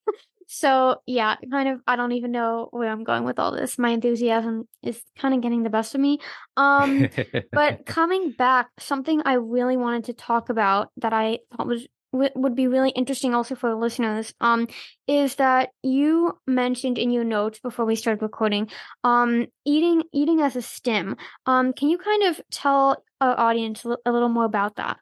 so 0.46 0.96
yeah, 1.06 1.36
kind 1.50 1.68
of 1.68 1.80
I 1.86 1.96
don't 1.96 2.12
even 2.12 2.32
know 2.32 2.68
where 2.70 2.90
I'm 2.90 3.04
going 3.04 3.24
with 3.24 3.38
all 3.38 3.52
this. 3.52 3.78
My 3.78 3.90
enthusiasm 3.90 4.68
is 4.82 5.00
kind 5.18 5.34
of 5.34 5.40
getting 5.40 5.62
the 5.62 5.70
best 5.70 5.94
of 5.94 6.00
me. 6.00 6.18
Um 6.56 7.08
but 7.52 7.86
coming 7.86 8.32
back, 8.32 8.68
something 8.78 9.22
I 9.24 9.34
really 9.34 9.76
wanted 9.76 10.04
to 10.04 10.12
talk 10.12 10.48
about 10.48 10.90
that 10.98 11.12
I 11.12 11.40
thought 11.56 11.66
was 11.66 11.86
would 12.12 12.54
be 12.54 12.66
really 12.66 12.90
interesting 12.90 13.34
also 13.34 13.54
for 13.54 13.68
the 13.68 13.76
listeners 13.76 14.32
um 14.40 14.66
is 15.06 15.34
that 15.34 15.68
you 15.82 16.38
mentioned 16.46 16.96
in 16.96 17.10
your 17.10 17.24
notes 17.24 17.58
before 17.58 17.84
we 17.84 17.94
started 17.94 18.22
recording 18.22 18.70
um 19.04 19.44
eating 19.66 20.02
eating 20.14 20.40
as 20.40 20.56
a 20.56 20.62
stim 20.62 21.16
um 21.44 21.74
can 21.74 21.90
you 21.90 21.98
kind 21.98 22.22
of 22.22 22.40
tell 22.50 23.04
our 23.20 23.38
audience 23.38 23.84
a 23.84 24.10
little 24.10 24.30
more 24.30 24.46
about 24.46 24.76
that 24.76 24.96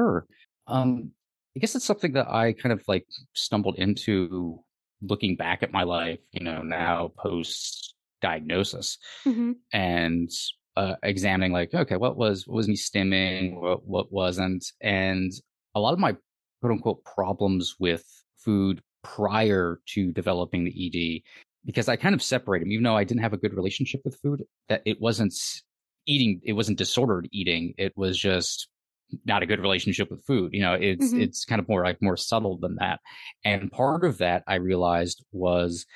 Sure. 0.00 0.26
Um, 0.66 1.12
I 1.60 1.66
guess 1.68 1.74
it's 1.74 1.84
something 1.84 2.12
that 2.12 2.26
I 2.26 2.54
kind 2.54 2.72
of 2.72 2.82
like 2.88 3.06
stumbled 3.34 3.76
into 3.76 4.60
looking 5.02 5.36
back 5.36 5.62
at 5.62 5.72
my 5.72 5.82
life, 5.82 6.18
you 6.32 6.42
know, 6.42 6.62
now 6.62 7.12
post 7.18 7.94
diagnosis 8.22 8.96
mm-hmm. 9.26 9.52
and 9.70 10.30
uh, 10.78 10.94
examining 11.02 11.52
like, 11.52 11.74
okay, 11.74 11.96
what 11.96 12.16
was 12.16 12.46
what 12.46 12.56
was 12.56 12.66
me 12.66 12.76
stimming, 12.76 13.60
what 13.60 13.86
what 13.86 14.10
wasn't, 14.10 14.72
and 14.80 15.32
a 15.74 15.80
lot 15.80 15.92
of 15.92 15.98
my 15.98 16.16
quote 16.62 16.72
unquote 16.72 17.04
problems 17.04 17.76
with 17.78 18.06
food 18.38 18.80
prior 19.04 19.80
to 19.88 20.12
developing 20.12 20.64
the 20.64 20.72
ED, 20.86 21.20
because 21.66 21.90
I 21.90 21.96
kind 21.96 22.14
of 22.14 22.22
separated 22.22 22.64
them, 22.64 22.72
even 22.72 22.84
though 22.84 22.96
I 22.96 23.04
didn't 23.04 23.20
have 23.20 23.34
a 23.34 23.36
good 23.36 23.52
relationship 23.52 24.00
with 24.02 24.18
food, 24.22 24.44
that 24.70 24.80
it 24.86 24.98
wasn't 24.98 25.34
eating, 26.06 26.40
it 26.42 26.54
wasn't 26.54 26.78
disordered 26.78 27.28
eating, 27.32 27.74
it 27.76 27.92
was 27.98 28.16
just 28.16 28.69
not 29.24 29.42
a 29.42 29.46
good 29.46 29.60
relationship 29.60 30.10
with 30.10 30.24
food. 30.24 30.52
You 30.52 30.62
know, 30.62 30.74
it's 30.74 31.12
Mhm. 31.12 31.22
it's 31.22 31.44
kind 31.44 31.60
of 31.60 31.68
more 31.68 31.84
like 31.84 32.00
more 32.00 32.16
subtle 32.16 32.58
than 32.58 32.76
that. 32.76 33.00
And 33.44 33.70
part 33.70 34.04
of 34.04 34.18
that 34.18 34.42
I 34.46 34.56
realized 34.56 35.24
was 35.32 35.86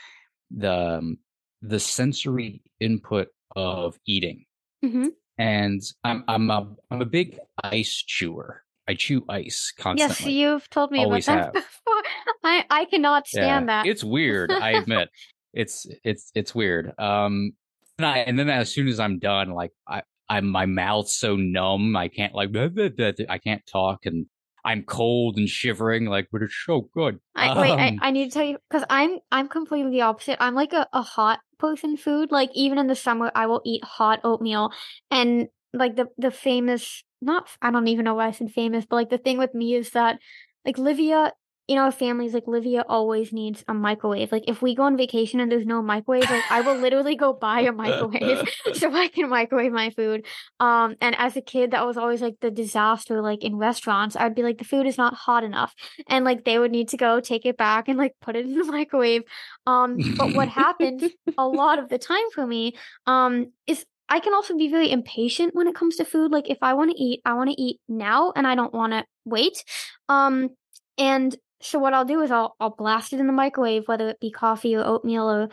the 0.51 0.99
um, 0.99 1.19
the 1.63 1.81
sensory 1.81 2.63
input 2.81 3.29
of 3.57 3.99
eating. 4.07 4.45
Mm-hmm. 4.85 5.09
And 5.39 5.83
I'm 6.05 6.25
I'm 6.29 6.51
a 6.51 6.75
I'm 6.91 7.01
a 7.03 7.07
big 7.07 7.39
ice 7.63 7.95
chewer. 8.07 8.63
I 8.87 8.95
chew 8.95 9.25
ice 9.29 9.73
constantly. 9.79 10.33
yes 10.35 10.41
you've 10.53 10.69
told 10.71 10.91
me 10.93 10.99
Always 11.05 11.27
about 11.27 11.55
that 11.55 11.55
have. 11.63 11.65
before 11.65 12.03
i 12.45 12.65
i 12.69 12.85
cannot 12.85 13.27
stand 13.27 13.71
that 13.71 13.87
It's 13.87 14.05
weird, 14.05 14.51
I 14.53 14.73
admit. 14.73 15.09
it's 15.55 15.87
it's 16.05 16.31
it's 16.35 16.55
weird. 16.55 16.93
Um 16.99 17.53
and, 17.99 18.07
I, 18.07 18.19
and 18.19 18.37
then 18.39 18.51
as 18.51 18.73
soon 18.75 18.89
as 18.89 18.99
I'm 19.01 19.19
done, 19.21 19.51
like 19.51 19.71
I 19.89 20.03
I'm 20.29 20.49
my 20.49 20.67
mouth's 20.67 21.17
so 21.17 21.37
numb, 21.37 21.97
I 21.97 22.09
can't 22.09 22.35
like 22.35 22.53
blah, 22.53 22.69
blah, 22.69 22.89
blah, 22.89 23.13
I 23.29 23.39
can't 23.39 23.65
talk 23.67 24.07
and 24.07 24.27
I'm 24.65 24.83
cold 24.83 25.37
and 25.37 25.49
shivering, 25.49 26.07
like, 26.07 26.29
but 26.33 26.43
it's 26.43 26.57
so 26.65 26.89
good. 26.95 27.21
I, 27.35 27.61
wait, 27.61 27.73
I, 27.73 27.89
Um, 27.89 27.99
I 28.01 28.11
need 28.11 28.31
to 28.31 28.31
tell 28.31 28.47
you 28.47 28.57
because 28.71 28.87
I'm 28.89 29.19
I'm 29.31 29.49
completely 29.49 29.91
the 29.91 30.01
opposite. 30.03 30.43
I'm 30.43 30.55
like 30.55 30.73
a, 30.73 30.89
a 30.93 31.03
hot 31.03 31.41
person 31.59 31.97
food. 31.99 32.33
Like 32.33 32.51
even 32.55 32.79
in 32.79 32.87
the 32.87 32.95
summer, 32.95 33.31
I 33.35 33.47
will 33.47 33.61
eat 33.67 33.85
hot 33.85 34.21
oatmeal, 34.25 34.73
and 35.11 35.49
like 35.75 35.97
the 35.97 36.07
the 36.17 36.31
famous 36.31 37.05
not 37.21 37.49
I 37.61 37.71
don't 37.71 37.89
even 37.89 38.05
know 38.05 38.15
why 38.15 38.29
I 38.29 38.31
said 38.31 38.53
famous, 38.53 38.87
but 38.87 38.97
like 38.97 39.11
the 39.11 39.19
thing 39.19 39.39
with 39.39 39.55
me 39.55 39.75
is 39.75 39.91
that 39.91 40.19
like 40.65 40.79
Livia 40.79 41.33
in 41.67 41.79
our 41.79 41.91
families, 41.91 42.35
like 42.35 42.47
Livia 42.47 42.85
always 42.89 43.33
needs 43.33 43.65
a 43.67 43.73
microwave. 43.73 44.31
Like 44.33 44.45
if 44.47 44.61
we 44.61 44.75
go 44.75 44.83
on 44.83 44.97
vacation 44.99 45.41
and 45.41 45.51
there's 45.51 45.65
no 45.65 45.81
microwave, 45.81 46.29
like 46.31 46.45
I 46.51 46.61
will 46.61 46.77
literally 46.77 47.17
go 47.17 47.33
buy 47.33 47.61
a 47.61 47.73
microwave 47.73 48.47
so 48.75 48.95
I 48.95 49.09
can 49.09 49.31
microwave 49.31 49.73
my 49.73 49.91
food. 49.91 50.27
Um, 50.61 50.97
and 51.01 51.15
as 51.19 51.37
a 51.37 51.41
kid, 51.41 51.71
that 51.71 51.87
was 51.87 51.97
always 51.97 52.21
like 52.21 52.37
the 52.41 52.51
disaster. 52.51 53.23
Like 53.23 53.43
in 53.43 53.57
restaurants, 53.57 54.15
I'd 54.15 54.35
be 54.35 54.43
like, 54.43 54.59
the 54.59 54.65
food 54.65 54.87
is 54.87 54.99
not 54.99 55.15
hot 55.15 55.43
enough, 55.43 55.75
and 56.09 56.25
like 56.25 56.45
they 56.45 56.59
would 56.59 56.71
need 56.71 56.89
to 56.89 56.97
go 56.99 57.21
take 57.21 57.47
it 57.47 57.57
back 57.57 57.89
and 57.89 57.99
like 57.99 58.13
put 58.21 58.37
it 58.37 58.45
in 58.45 58.55
the 58.59 58.65
microwave. 58.73 59.23
Um, 59.67 59.97
but 60.19 60.35
what 60.35 60.49
happened 60.49 61.11
a 61.39 61.49
lot 61.49 61.79
of 61.79 61.89
the 61.89 61.99
time 61.99 62.31
for 62.35 62.47
me, 62.47 62.75
um, 63.07 63.53
is 63.67 63.87
I 64.09 64.21
can 64.21 64.35
also 64.35 64.55
be 64.57 64.69
very 64.69 64.91
impatient 64.91 65.55
when 65.55 65.67
it 65.67 65.75
comes 65.75 65.97
to 65.97 66.05
food. 66.05 66.31
Like 66.31 66.51
if 66.51 66.59
I 66.61 66.75
want 66.75 66.91
to 66.91 67.03
eat, 67.03 67.21
I 67.25 67.33
want 67.35 67.51
to 67.51 67.61
eat 67.61 67.81
now, 67.89 68.33
and 68.37 68.47
I 68.47 68.55
don't 68.55 68.75
want 68.75 68.93
to 68.93 69.05
wait. 69.25 69.65
Um, 70.09 70.51
And 70.97 71.35
so 71.65 71.79
what 71.79 71.95
I'll 71.95 72.05
do 72.05 72.21
is 72.21 72.31
I'll 72.31 72.55
I'll 72.61 72.71
blast 72.77 73.13
it 73.13 73.21
in 73.21 73.27
the 73.27 73.33
microwave, 73.33 73.89
whether 73.89 74.09
it 74.09 74.21
be 74.21 74.31
coffee 74.31 74.77
or 74.77 74.85
oatmeal 74.85 75.31
or 75.31 75.49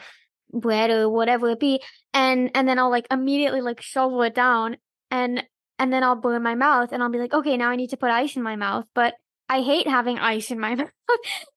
bread 0.53 0.89
or 0.89 1.09
whatever 1.09 1.49
it 1.49 1.59
be, 1.59 1.81
and 2.13 2.51
and 2.53 2.67
then 2.67 2.77
I'll 2.79 2.89
like 2.89 3.07
immediately 3.09 3.61
like 3.61 3.81
shovel 3.81 4.21
it 4.23 4.35
down 4.35 4.77
and 5.09 5.43
and 5.79 5.91
then 5.91 6.03
I'll 6.03 6.15
burn 6.15 6.43
my 6.43 6.55
mouth 6.55 6.91
and 6.91 7.01
I'll 7.01 7.09
be 7.09 7.17
like, 7.17 7.33
okay, 7.33 7.57
now 7.57 7.69
I 7.69 7.75
need 7.75 7.89
to 7.89 7.97
put 7.97 8.11
ice 8.11 8.35
in 8.35 8.43
my 8.43 8.55
mouth, 8.55 8.85
but 8.93 9.15
I 9.49 9.61
hate 9.61 9.87
having 9.87 10.19
ice 10.19 10.51
in 10.51 10.59
my 10.59 10.75
mouth 10.75 10.89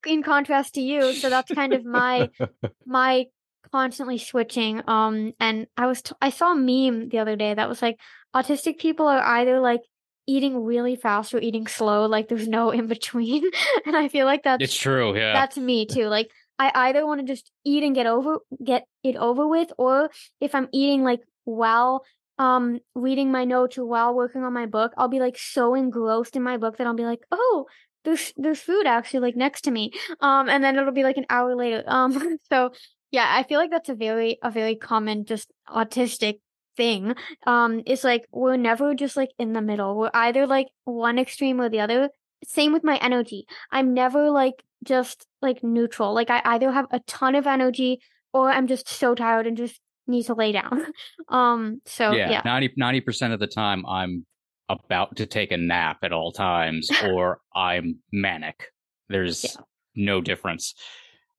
in 0.06 0.22
contrast 0.22 0.74
to 0.74 0.80
you. 0.80 1.12
So 1.12 1.28
that's 1.28 1.52
kind 1.52 1.72
of 1.72 1.84
my 1.84 2.30
my 2.86 3.26
constantly 3.72 4.18
switching. 4.18 4.82
Um, 4.88 5.32
and 5.40 5.66
I 5.76 5.86
was 5.86 6.02
t- 6.02 6.14
I 6.22 6.30
saw 6.30 6.52
a 6.52 6.56
meme 6.56 7.08
the 7.08 7.18
other 7.18 7.36
day 7.36 7.54
that 7.54 7.68
was 7.68 7.82
like 7.82 7.98
autistic 8.34 8.78
people 8.78 9.06
are 9.06 9.22
either 9.22 9.60
like 9.60 9.80
eating 10.26 10.64
really 10.64 10.96
fast 10.96 11.34
or 11.34 11.38
eating 11.38 11.66
slow. 11.66 12.06
Like 12.06 12.28
there's 12.28 12.48
no 12.48 12.70
in 12.78 12.86
between. 12.86 13.44
and 13.86 13.96
I 13.96 14.08
feel 14.08 14.26
like 14.26 14.42
that's 14.42 14.62
it's 14.62 14.76
true. 14.76 15.16
Yeah, 15.16 15.32
that's 15.32 15.56
me 15.56 15.86
too. 15.86 16.06
Like 16.06 16.30
I 16.58 16.70
either 16.88 17.06
want 17.06 17.20
to 17.20 17.26
just 17.26 17.50
eat 17.64 17.82
and 17.82 17.94
get 17.94 18.06
over 18.06 18.38
get 18.62 18.86
it 19.02 19.16
over 19.16 19.46
with, 19.46 19.72
or 19.78 20.10
if 20.40 20.54
I'm 20.54 20.68
eating 20.72 21.02
like 21.02 21.20
while 21.44 22.04
um 22.38 22.80
reading 22.96 23.30
my 23.30 23.44
notes 23.44 23.78
or 23.78 23.86
while 23.86 24.14
working 24.14 24.42
on 24.42 24.52
my 24.52 24.66
book, 24.66 24.92
I'll 24.96 25.08
be 25.08 25.20
like 25.20 25.38
so 25.38 25.74
engrossed 25.74 26.36
in 26.36 26.42
my 26.42 26.56
book 26.56 26.78
that 26.78 26.86
I'll 26.86 26.94
be 26.94 27.04
like, 27.04 27.20
oh, 27.30 27.66
there's 28.04 28.32
there's 28.36 28.60
food 28.60 28.86
actually 28.86 29.20
like 29.20 29.36
next 29.36 29.62
to 29.62 29.70
me. 29.70 29.92
Um, 30.20 30.48
and 30.48 30.62
then 30.62 30.76
it'll 30.76 30.92
be 30.92 31.04
like 31.04 31.16
an 31.16 31.26
hour 31.28 31.54
later. 31.56 31.82
Um, 31.86 32.38
so 32.50 32.70
yeah, 33.10 33.26
I 33.28 33.44
feel 33.44 33.58
like 33.60 33.70
that's 33.70 33.88
a 33.88 33.94
very 33.94 34.38
a 34.42 34.50
very 34.50 34.76
common 34.76 35.24
just 35.24 35.52
autistic 35.68 36.40
thing. 36.76 37.14
Um, 37.46 37.82
it's 37.86 38.04
like 38.04 38.26
we're 38.32 38.56
never 38.56 38.94
just 38.94 39.16
like 39.16 39.30
in 39.38 39.52
the 39.52 39.62
middle. 39.62 39.96
We're 39.96 40.10
either 40.14 40.46
like 40.46 40.68
one 40.84 41.18
extreme 41.18 41.60
or 41.60 41.68
the 41.68 41.80
other. 41.80 42.10
Same 42.44 42.72
with 42.72 42.84
my 42.84 42.96
energy. 42.96 43.46
I'm 43.70 43.94
never 43.94 44.30
like 44.30 44.62
just 44.84 45.26
like 45.40 45.62
neutral. 45.62 46.14
Like 46.14 46.30
I 46.30 46.42
either 46.44 46.70
have 46.70 46.86
a 46.90 47.00
ton 47.00 47.34
of 47.34 47.46
energy 47.46 48.00
or 48.32 48.50
I'm 48.50 48.66
just 48.66 48.88
so 48.88 49.14
tired 49.14 49.46
and 49.46 49.56
just 49.56 49.80
need 50.06 50.24
to 50.24 50.34
lay 50.34 50.52
down. 50.52 50.86
um, 51.28 51.80
so 51.86 52.12
yeah, 52.12 52.42
yeah. 52.44 52.68
90 52.76 53.00
percent 53.00 53.32
of 53.32 53.40
the 53.40 53.46
time 53.46 53.84
I'm 53.86 54.26
about 54.68 55.16
to 55.16 55.26
take 55.26 55.52
a 55.52 55.56
nap 55.56 55.98
at 56.02 56.12
all 56.12 56.32
times 56.32 56.90
or 57.04 57.40
I'm 57.54 57.98
manic. 58.12 58.68
There's 59.08 59.44
yeah. 59.44 59.62
no 59.94 60.20
difference. 60.20 60.74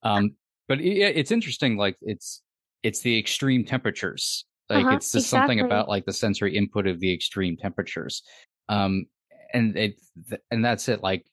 Um, 0.02 0.36
but 0.68 0.80
it, 0.80 1.16
it's 1.16 1.30
interesting. 1.30 1.76
Like 1.76 1.96
it's 2.02 2.42
it's 2.82 3.00
the 3.00 3.18
extreme 3.18 3.64
temperatures. 3.64 4.44
Like 4.68 4.84
uh-huh, 4.84 4.96
it's 4.96 5.12
just 5.12 5.26
exactly. 5.26 5.56
something 5.56 5.60
about 5.60 5.88
like 5.88 6.04
the 6.04 6.12
sensory 6.12 6.56
input 6.56 6.86
of 6.86 7.00
the 7.00 7.12
extreme 7.12 7.56
temperatures. 7.56 8.22
Um, 8.68 9.06
and 9.54 9.76
it 9.76 10.00
and 10.50 10.64
that's 10.64 10.88
it. 10.88 11.02
Like 11.02 11.24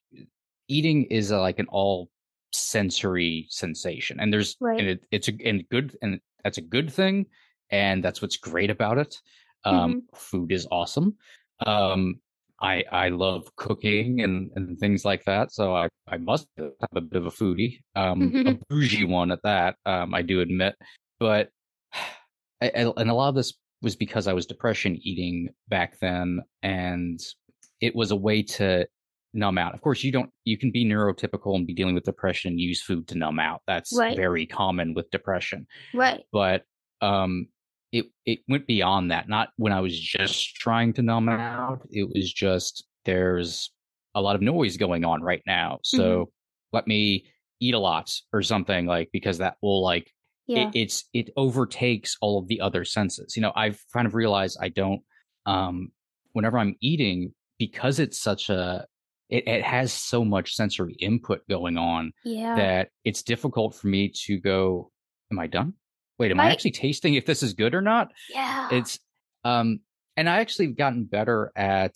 eating 0.68 1.06
is 1.06 1.32
a, 1.32 1.40
like 1.40 1.60
an 1.60 1.68
all 1.70 2.10
sensory 2.52 3.48
sensation, 3.50 4.20
and 4.20 4.32
there's 4.32 4.56
right. 4.60 4.80
and 4.80 4.90
it, 4.90 5.04
it's 5.12 5.28
a 5.28 5.34
and 5.44 5.64
good 5.70 5.98
and 6.02 6.20
that's 6.44 6.58
a 6.58 6.62
good 6.62 6.92
thing, 6.92 7.26
and 7.70 8.04
that's 8.04 8.22
what's 8.22 8.38
great 8.38 8.70
about 8.70 8.98
it. 8.98 9.20
Um, 9.66 9.76
mm-hmm. 9.76 10.16
Food 10.16 10.52
is 10.52 10.68
awesome. 10.72 11.18
Um, 11.66 12.20
I 12.62 12.84
I 12.92 13.10
love 13.10 13.54
cooking 13.56 14.22
and, 14.22 14.52
and 14.56 14.78
things 14.80 15.04
like 15.04 15.26
that, 15.26 15.52
so 15.52 15.76
I, 15.76 15.90
I 16.08 16.18
must 16.18 16.48
have 16.58 16.72
a 16.96 17.02
bit 17.02 17.18
of 17.18 17.26
a 17.26 17.32
foodie, 17.32 17.80
um, 17.96 18.32
mm-hmm. 18.32 18.48
a 18.48 18.60
bougie 18.70 19.06
one 19.06 19.32
at 19.32 19.42
that. 19.44 19.76
Um, 19.86 20.14
I 20.14 20.22
do 20.22 20.42
admit, 20.42 20.76
but 21.20 21.50
I, 22.62 22.68
I, 22.68 22.94
and 22.98 23.10
a 23.10 23.14
lot 23.14 23.30
of 23.30 23.36
this 23.36 23.54
was 23.82 23.96
because 23.96 24.28
I 24.28 24.34
was 24.34 24.46
depression 24.46 24.98
eating 25.02 25.50
back 25.68 26.00
then, 26.00 26.42
and 26.62 27.20
it 27.82 27.96
was 27.96 28.12
a 28.12 28.16
way 28.16 28.42
to 28.44 28.88
numb 29.34 29.58
out. 29.58 29.74
Of 29.74 29.82
course, 29.82 30.04
you 30.04 30.12
don't. 30.12 30.30
You 30.46 30.58
can 30.58 30.72
be 30.72 30.86
neurotypical 30.86 31.56
and 31.56 31.68
be 31.68 31.74
dealing 31.74 31.96
with 31.96 32.06
depression 32.06 32.52
and 32.52 32.60
use 32.60 32.82
food 32.82 33.08
to 33.10 33.18
numb 33.18 33.40
out. 33.40 33.62
That's 33.68 33.96
right. 33.98 34.16
very 34.16 34.46
common 34.46 34.94
with 34.94 35.10
depression. 35.12 35.68
Right. 35.94 36.24
But 36.32 36.64
um, 37.02 37.48
it 37.92 38.06
it 38.26 38.40
went 38.48 38.68
beyond 38.68 39.12
that. 39.12 39.28
Not 39.28 39.50
when 39.58 39.74
I 39.74 39.82
was 39.82 39.98
just 40.00 40.56
trying 40.56 40.94
to 40.94 41.02
numb 41.02 41.30
out. 41.30 41.82
It 41.92 42.10
was 42.14 42.32
just 42.32 42.86
there's 43.06 43.72
a 44.16 44.22
lot 44.22 44.36
of 44.36 44.42
noise 44.42 44.78
going 44.78 45.04
on 45.04 45.22
right 45.22 45.42
now. 45.46 45.80
So 45.84 46.04
mm-hmm. 46.04 46.30
let 46.72 46.88
me 46.88 47.26
eat 47.60 47.74
a 47.74 47.80
lot 47.80 48.12
or 48.32 48.42
something 48.42 48.86
like 48.86 49.10
because 49.12 49.38
that 49.40 49.56
will 49.62 49.82
like 49.82 50.12
yeah. 50.48 50.68
it, 50.68 50.76
it's 50.76 51.06
it 51.14 51.30
overtakes 51.38 52.18
all 52.22 52.40
of 52.40 52.48
the 52.48 52.62
other 52.62 52.86
senses. 52.86 53.36
You 53.36 53.42
know, 53.42 53.52
I've 53.56 53.84
kind 53.94 54.08
of 54.08 54.16
realized 54.16 54.58
I 54.62 54.70
don't 54.70 55.02
um 55.46 55.92
whenever 56.34 56.58
I'm 56.58 56.76
eating 56.82 57.34
because 57.60 58.00
it's 58.00 58.20
such 58.20 58.50
a 58.50 58.86
it, 59.30 59.48
it 59.48 59.64
has 59.64 59.94
so 59.94 60.24
much 60.24 60.56
sensory 60.56 60.94
input 60.94 61.42
going 61.50 61.78
on 61.78 62.12
yeah. 62.24 62.56
that 62.56 62.90
it's 63.04 63.24
difficult 63.24 63.76
for 63.76 63.88
me 63.88 64.12
to 64.26 64.40
go 64.40 64.92
am 65.32 65.40
I 65.40 65.48
done? 65.48 65.74
wait, 66.20 66.32
am 66.32 66.40
right? 66.40 66.48
I 66.48 66.52
actually 66.52 66.72
tasting 66.72 67.16
if 67.16 67.26
this 67.26 67.44
is 67.44 67.54
good 67.54 67.76
or 67.76 67.82
not? 67.82 68.12
Yeah. 68.30 68.70
It's 68.72 69.00
um 69.44 69.80
and 70.16 70.30
I 70.30 70.40
actually 70.40 70.68
gotten 70.68 71.06
better 71.06 71.52
at 71.56 71.96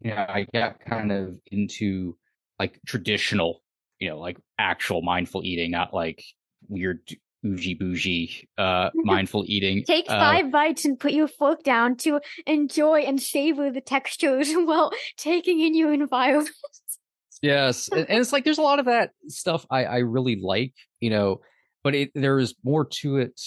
you 0.00 0.10
know, 0.10 0.26
I 0.28 0.46
got 0.52 0.80
kind 0.80 1.10
of 1.10 1.38
into 1.50 2.18
like 2.58 2.78
traditional, 2.86 3.62
you 3.98 4.10
know, 4.10 4.18
like 4.18 4.36
actual 4.58 5.00
mindful 5.00 5.42
eating, 5.42 5.70
not 5.70 5.94
like 5.94 6.22
weird 6.68 7.00
bougie 7.46 7.74
bougie 7.74 8.48
uh 8.58 8.90
mindful 8.94 9.44
eating. 9.46 9.84
Take 9.84 10.10
uh, 10.10 10.18
five 10.18 10.46
uh, 10.46 10.48
bites 10.48 10.84
and 10.84 10.98
put 10.98 11.12
your 11.12 11.28
fork 11.28 11.62
down 11.62 11.96
to 11.98 12.20
enjoy 12.46 13.00
and 13.00 13.20
savor 13.20 13.70
the 13.70 13.80
textures 13.80 14.52
while 14.54 14.92
taking 15.16 15.60
in 15.60 15.74
your 15.74 15.92
environment. 15.92 16.50
yes. 17.42 17.88
and, 17.88 18.08
and 18.08 18.18
it's 18.18 18.32
like 18.32 18.44
there's 18.44 18.58
a 18.58 18.62
lot 18.62 18.78
of 18.78 18.86
that 18.86 19.10
stuff 19.28 19.66
I, 19.70 19.84
I 19.84 19.96
really 19.98 20.36
like, 20.36 20.74
you 21.00 21.10
know, 21.10 21.40
but 21.84 21.94
it, 21.94 22.10
there's 22.14 22.54
more 22.64 22.84
to 22.84 23.18
it 23.18 23.40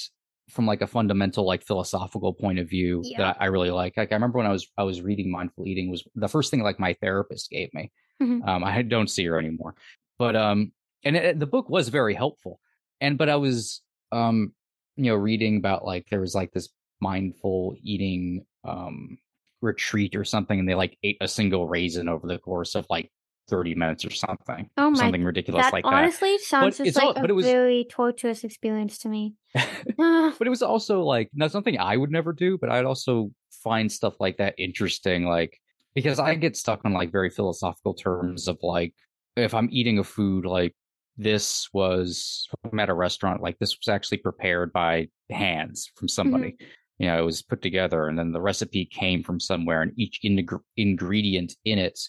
from 0.49 0.65
like 0.65 0.81
a 0.81 0.87
fundamental 0.87 1.45
like 1.45 1.63
philosophical 1.63 2.33
point 2.33 2.59
of 2.59 2.69
view 2.69 3.01
yeah. 3.03 3.17
that 3.17 3.37
I, 3.39 3.45
I, 3.45 3.47
really 3.47 3.71
like. 3.71 3.97
Like 3.97 4.11
I 4.11 4.15
remember 4.15 4.37
when 4.37 4.47
I 4.47 4.51
was 4.51 4.67
I 4.77 4.83
was 4.83 5.01
reading 5.01 5.31
mindful 5.31 5.67
eating 5.67 5.91
was 5.91 6.03
the 6.15 6.27
first 6.27 6.51
thing 6.51 6.63
like 6.63 6.79
my 6.79 6.95
therapist 7.01 7.49
gave 7.49 7.73
me. 7.73 7.91
Mm-hmm. 8.21 8.47
Um, 8.47 8.63
I 8.63 8.81
don't 8.81 9.09
see 9.09 9.25
her 9.25 9.39
anymore, 9.39 9.75
but 10.17 10.35
um, 10.35 10.71
and 11.03 11.15
it, 11.15 11.39
the 11.39 11.45
book 11.45 11.69
was 11.69 11.89
very 11.89 12.13
helpful. 12.13 12.59
And 13.01 13.17
but 13.17 13.29
I 13.29 13.37
was 13.37 13.81
um, 14.11 14.53
you 14.95 15.05
know, 15.05 15.15
reading 15.15 15.57
about 15.57 15.85
like 15.85 16.07
there 16.09 16.21
was 16.21 16.35
like 16.35 16.51
this 16.51 16.69
mindful 17.01 17.75
eating 17.81 18.45
um 18.63 19.17
retreat 19.61 20.15
or 20.15 20.23
something, 20.23 20.59
and 20.59 20.67
they 20.67 20.75
like 20.75 20.97
ate 21.03 21.17
a 21.21 21.27
single 21.27 21.67
raisin 21.67 22.09
over 22.09 22.27
the 22.27 22.37
course 22.37 22.75
of 22.75 22.85
like 22.89 23.11
30 23.49 23.75
minutes 23.75 24.05
or 24.05 24.11
something. 24.11 24.69
Oh 24.77 24.91
my, 24.91 24.97
something 24.97 25.23
ridiculous 25.23 25.65
that 25.65 25.73
like 25.73 25.85
honestly 25.85 26.29
that. 26.29 26.33
Honestly, 26.33 26.45
sounds 26.45 26.77
but 26.77 26.83
just 26.85 26.97
like 26.97 27.17
all, 27.17 27.31
a 27.31 27.33
was, 27.33 27.45
very 27.45 27.85
tortuous 27.89 28.43
experience 28.43 28.99
to 28.99 29.09
me. 29.09 29.35
but 29.53 30.41
it 30.41 30.49
was 30.49 30.61
also 30.61 31.01
like 31.01 31.29
not 31.33 31.51
something 31.51 31.77
I 31.77 31.97
would 31.97 32.11
never 32.11 32.33
do, 32.33 32.57
but 32.57 32.69
I'd 32.69 32.85
also 32.85 33.31
find 33.63 33.91
stuff 33.91 34.19
like 34.19 34.37
that 34.37 34.55
interesting, 34.57 35.25
like 35.25 35.59
because 35.95 36.19
I 36.19 36.35
get 36.35 36.55
stuck 36.55 36.81
on 36.85 36.93
like 36.93 37.11
very 37.11 37.29
philosophical 37.29 37.93
terms 37.93 38.47
of 38.47 38.57
like 38.61 38.93
if 39.35 39.53
I'm 39.53 39.69
eating 39.71 39.99
a 39.99 40.03
food 40.03 40.45
like 40.45 40.75
this 41.19 41.67
was 41.73 42.47
I'm 42.63 42.79
at 42.79 42.89
a 42.89 42.93
restaurant, 42.93 43.43
like 43.43 43.59
this 43.59 43.77
was 43.77 43.93
actually 43.93 44.19
prepared 44.19 44.71
by 44.71 45.09
hands 45.29 45.91
from 45.95 46.07
somebody. 46.07 46.51
Mm-hmm. 46.51 46.65
You 46.97 47.07
know, 47.07 47.19
it 47.19 47.25
was 47.25 47.41
put 47.41 47.61
together 47.61 48.07
and 48.07 48.17
then 48.17 48.31
the 48.31 48.41
recipe 48.41 48.85
came 48.85 49.21
from 49.21 49.39
somewhere 49.39 49.81
and 49.81 49.91
each 49.97 50.19
in- 50.23 50.47
ingredient 50.77 51.55
in 51.65 51.77
it 51.77 51.99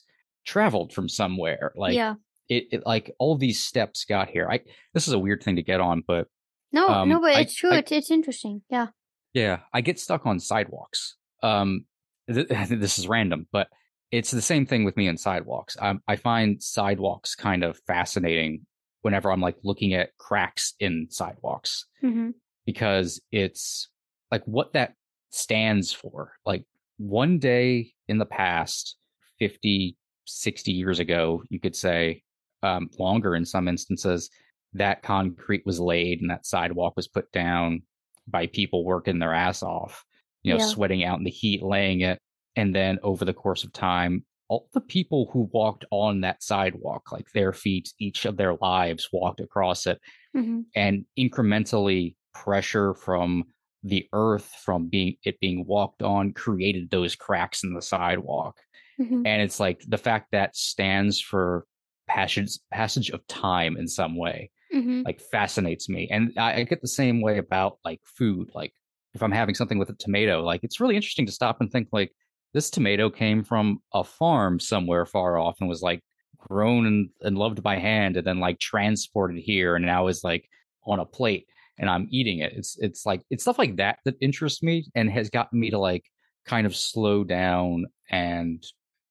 traveled 0.47 0.93
from 0.93 1.09
somewhere. 1.09 1.73
Like 1.77 1.95
yeah. 1.95 2.15
it, 2.49 2.67
it 2.71 2.83
like 2.87 3.13
all 3.19 3.37
these 3.37 3.63
steps 3.63 4.05
got 4.05 4.31
here. 4.31 4.49
I 4.49 4.61
this 4.95 5.09
is 5.09 5.13
a 5.13 5.19
weird 5.19 5.43
thing 5.43 5.57
to 5.57 5.63
get 5.63 5.81
on, 5.81 6.03
but 6.07 6.29
no, 6.73 6.89
um, 6.89 7.09
no, 7.09 7.21
but 7.21 7.37
it's 7.37 7.57
I, 7.57 7.59
true. 7.59 7.71
I, 7.73 7.79
it's 7.79 7.93
it's 7.93 8.11
interesting. 8.11 8.63
Yeah. 8.71 8.89
Yeah, 9.35 9.61
I 9.73 9.81
get 9.81 10.01
stuck 10.01 10.27
on 10.27 10.41
sidewalks. 10.41 11.17
Um, 11.43 11.85
th- 12.33 12.49
this 12.69 12.99
is 12.99 13.09
random, 13.09 13.49
but 13.53 13.69
it's 14.13 14.31
the 14.31 14.43
same 14.43 14.67
thing 14.67 14.85
with 14.85 14.97
me 14.97 15.09
and 15.09 15.19
sidewalks. 15.19 15.77
Um, 15.81 16.01
I 16.09 16.17
find 16.17 16.63
sidewalks 16.63 17.35
kind 17.35 17.63
of 17.63 17.79
fascinating 17.87 18.67
whenever 19.03 19.31
I'm 19.31 19.41
like 19.41 19.57
looking 19.63 19.95
at 19.95 20.17
cracks 20.19 20.75
in 20.81 21.07
sidewalks 21.11 21.87
mm-hmm. 22.03 22.31
because 22.67 23.21
it's 23.33 23.89
like 24.31 24.43
what 24.45 24.73
that 24.75 24.95
stands 25.31 25.93
for. 25.93 26.33
Like 26.45 26.65
one 26.99 27.39
day 27.39 27.93
in 28.09 28.19
the 28.19 28.27
past, 28.27 28.97
50, 29.39 29.97
60 30.27 30.73
years 30.73 30.99
ago, 30.99 31.43
you 31.49 31.61
could 31.61 31.75
say, 31.75 32.23
um, 32.63 32.91
longer 32.99 33.35
in 33.35 33.45
some 33.45 33.69
instances, 33.69 34.31
that 34.75 35.03
concrete 35.03 35.63
was 35.65 35.81
laid 35.81 36.21
and 36.21 36.31
that 36.31 36.47
sidewalk 36.47 36.95
was 36.97 37.09
put 37.09 37.31
down 37.33 37.83
by 38.29 38.47
people 38.47 38.85
working 38.85 39.19
their 39.19 39.35
ass 39.35 39.63
off, 39.63 40.05
you 40.43 40.53
know, 40.53 40.59
yeah. 40.59 40.67
sweating 40.67 41.05
out 41.05 41.19
in 41.19 41.25
the 41.25 41.31
heat, 41.31 41.63
laying 41.63 42.03
it. 42.03 42.21
And 42.57 42.75
then 42.75 42.99
over 43.03 43.25
the 43.25 43.33
course 43.33 43.65
of 43.65 43.73
time, 43.73 44.25
all 44.51 44.69
the 44.75 44.81
people 44.81 45.31
who 45.33 45.49
walked 45.53 45.85
on 45.93 46.21
that 46.23 46.43
sidewalk, 46.43 47.13
like 47.13 47.31
their 47.33 47.53
feet, 47.53 47.93
each 48.01 48.25
of 48.25 48.37
their 48.37 48.57
lives 48.61 49.09
walked 49.13 49.41
across 49.41 49.87
it. 49.87 50.01
Mm-hmm. 50.37 50.63
And 50.75 51.05
incrementally, 51.17 52.17
pressure 52.35 52.95
from 52.95 53.45
the 53.83 54.07
earth 54.13 54.53
from 54.65 54.89
being 54.89 55.17
it 55.25 55.41
being 55.41 55.65
walked 55.67 56.03
on 56.03 56.33
created 56.33 56.91
those 56.91 57.17
cracks 57.17 57.63
in 57.65 57.75
the 57.75 57.83
sidewalk. 57.83 58.59
Mm-hmm. 59.01 59.23
And 59.25 59.43
it's 59.43 59.59
like 59.59 59.83
the 59.89 59.99
fact 59.99 60.33
that 60.33 60.55
stands 60.57 61.21
for 61.21 61.67
passage 62.09 62.59
passage 62.73 63.11
of 63.11 63.27
time 63.27 63.77
in 63.77 63.89
some 63.89 64.17
way 64.17 64.51
Mm-hmm. 64.73 65.03
like 65.05 65.21
fascinates 65.21 65.89
me 65.89 66.07
and 66.13 66.33
I, 66.39 66.61
I 66.61 66.63
get 66.63 66.81
the 66.81 66.87
same 66.87 67.21
way 67.21 67.39
about 67.39 67.79
like 67.85 67.99
food 68.05 68.53
like 68.55 68.73
if 69.15 69.21
i'm 69.21 69.33
having 69.33 69.57
something 69.57 69.81
with 69.81 69.91
a 69.91 69.95
tomato 69.95 70.45
like 70.45 70.63
it's 70.63 70.79
really 70.79 70.95
interesting 70.95 71.27
to 71.27 71.33
stop 71.33 71.61
and 71.61 71.73
think 71.73 71.89
like 71.91 72.13
this 72.53 72.71
tomato 72.71 73.11
came 73.11 73.43
from 73.45 73.81
a 73.95 74.03
farm 74.05 74.59
somewhere 74.59 75.07
far 75.07 75.39
off 75.39 75.57
and 75.61 75.69
was 75.69 75.83
like 75.83 76.03
grown 76.39 76.87
and, 76.87 77.11
and 77.21 77.37
loved 77.39 77.63
by 77.63 77.77
hand 77.77 78.17
and 78.17 78.27
then 78.27 78.41
like 78.41 78.59
transported 78.59 79.39
here 79.39 79.77
and 79.77 79.85
now 79.85 80.07
is 80.07 80.25
like 80.25 80.49
on 80.87 80.99
a 80.99 81.05
plate 81.05 81.47
and 81.79 81.91
i'm 81.91 82.09
eating 82.11 82.39
it 82.39 82.53
it's 82.55 82.79
it's 82.81 83.05
like 83.05 83.23
it's 83.31 83.43
stuff 83.43 83.59
like 83.59 83.77
that 83.77 83.99
that 84.05 84.15
interests 84.21 84.63
me 84.63 84.87
and 84.95 85.11
has 85.11 85.29
gotten 85.29 85.61
me 85.61 85.71
to 85.71 85.79
like 85.79 86.05
kind 86.47 86.67
of 86.67 86.75
slow 86.75 87.23
down 87.23 87.85
and 88.11 88.65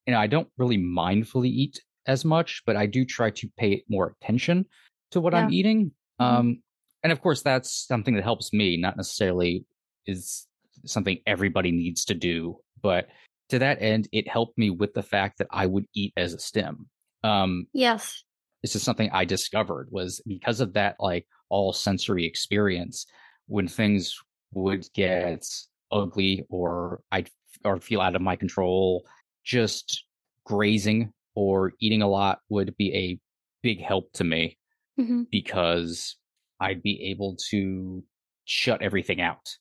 you 0.07 0.13
know 0.13 0.19
i 0.19 0.25
don't 0.27 0.49
really 0.57 0.77
mindfully 0.77 1.47
eat 1.47 1.79
as 2.07 2.25
much 2.25 2.63
but 2.65 2.75
i 2.75 2.85
do 2.87 3.05
try 3.05 3.29
to 3.29 3.47
pay 3.57 3.83
more 3.89 4.15
attention 4.21 4.65
to 5.11 5.21
what 5.21 5.35
i'm 5.35 5.49
Yeah. 5.49 5.55
eating 5.55 5.91
Mhm. 6.19 6.25
um 6.25 6.61
and 7.03 7.11
of 7.13 7.21
course 7.21 7.43
that's 7.43 7.71
something 7.87 8.15
that 8.15 8.23
helps 8.23 8.51
me 8.51 8.75
not 8.75 8.97
necessarily 8.97 9.65
is 10.07 10.47
something 10.85 11.19
everybody 11.27 11.71
needs 11.71 12.05
to 12.05 12.15
do 12.15 12.57
but 12.81 13.07
to 13.49 13.59
that 13.59 13.81
end 13.81 14.07
it 14.11 14.27
helped 14.27 14.57
me 14.57 14.69
with 14.69 14.93
the 14.93 15.03
fact 15.03 15.37
that 15.37 15.47
i 15.51 15.65
would 15.65 15.85
eat 15.93 16.13
as 16.17 16.33
a 16.33 16.39
stim 16.39 16.87
um 17.23 17.65
Yes. 17.73 18.23
this 18.63 18.75
is 18.75 18.83
something 18.83 19.09
i 19.11 19.25
discovered 19.25 19.87
was 19.91 20.21
because 20.27 20.59
of 20.61 20.73
that 20.73 20.95
like 20.99 21.27
all 21.49 21.73
sensory 21.73 22.25
experience 22.25 23.05
when 23.47 23.67
things 23.67 24.15
would 24.53 24.85
get 24.93 25.43
ugly 25.91 26.45
or 26.49 27.01
i'd 27.11 27.29
or 27.65 27.79
feel 27.79 28.01
out 28.01 28.15
of 28.15 28.21
my 28.21 28.35
control 28.35 29.05
just 29.43 30.05
grazing 30.45 31.11
or 31.35 31.73
eating 31.79 32.01
a 32.01 32.07
lot 32.07 32.39
would 32.49 32.75
be 32.77 32.93
a 32.95 33.19
big 33.61 33.81
help 33.81 34.11
to 34.13 34.23
me 34.23 34.57
hmm 34.97 35.23
because 35.31 36.17
I'd 36.59 36.81
be 36.83 37.01
able 37.11 37.37
to 37.51 38.03
shut 38.45 38.81
everything 38.81 39.21
out. 39.21 39.55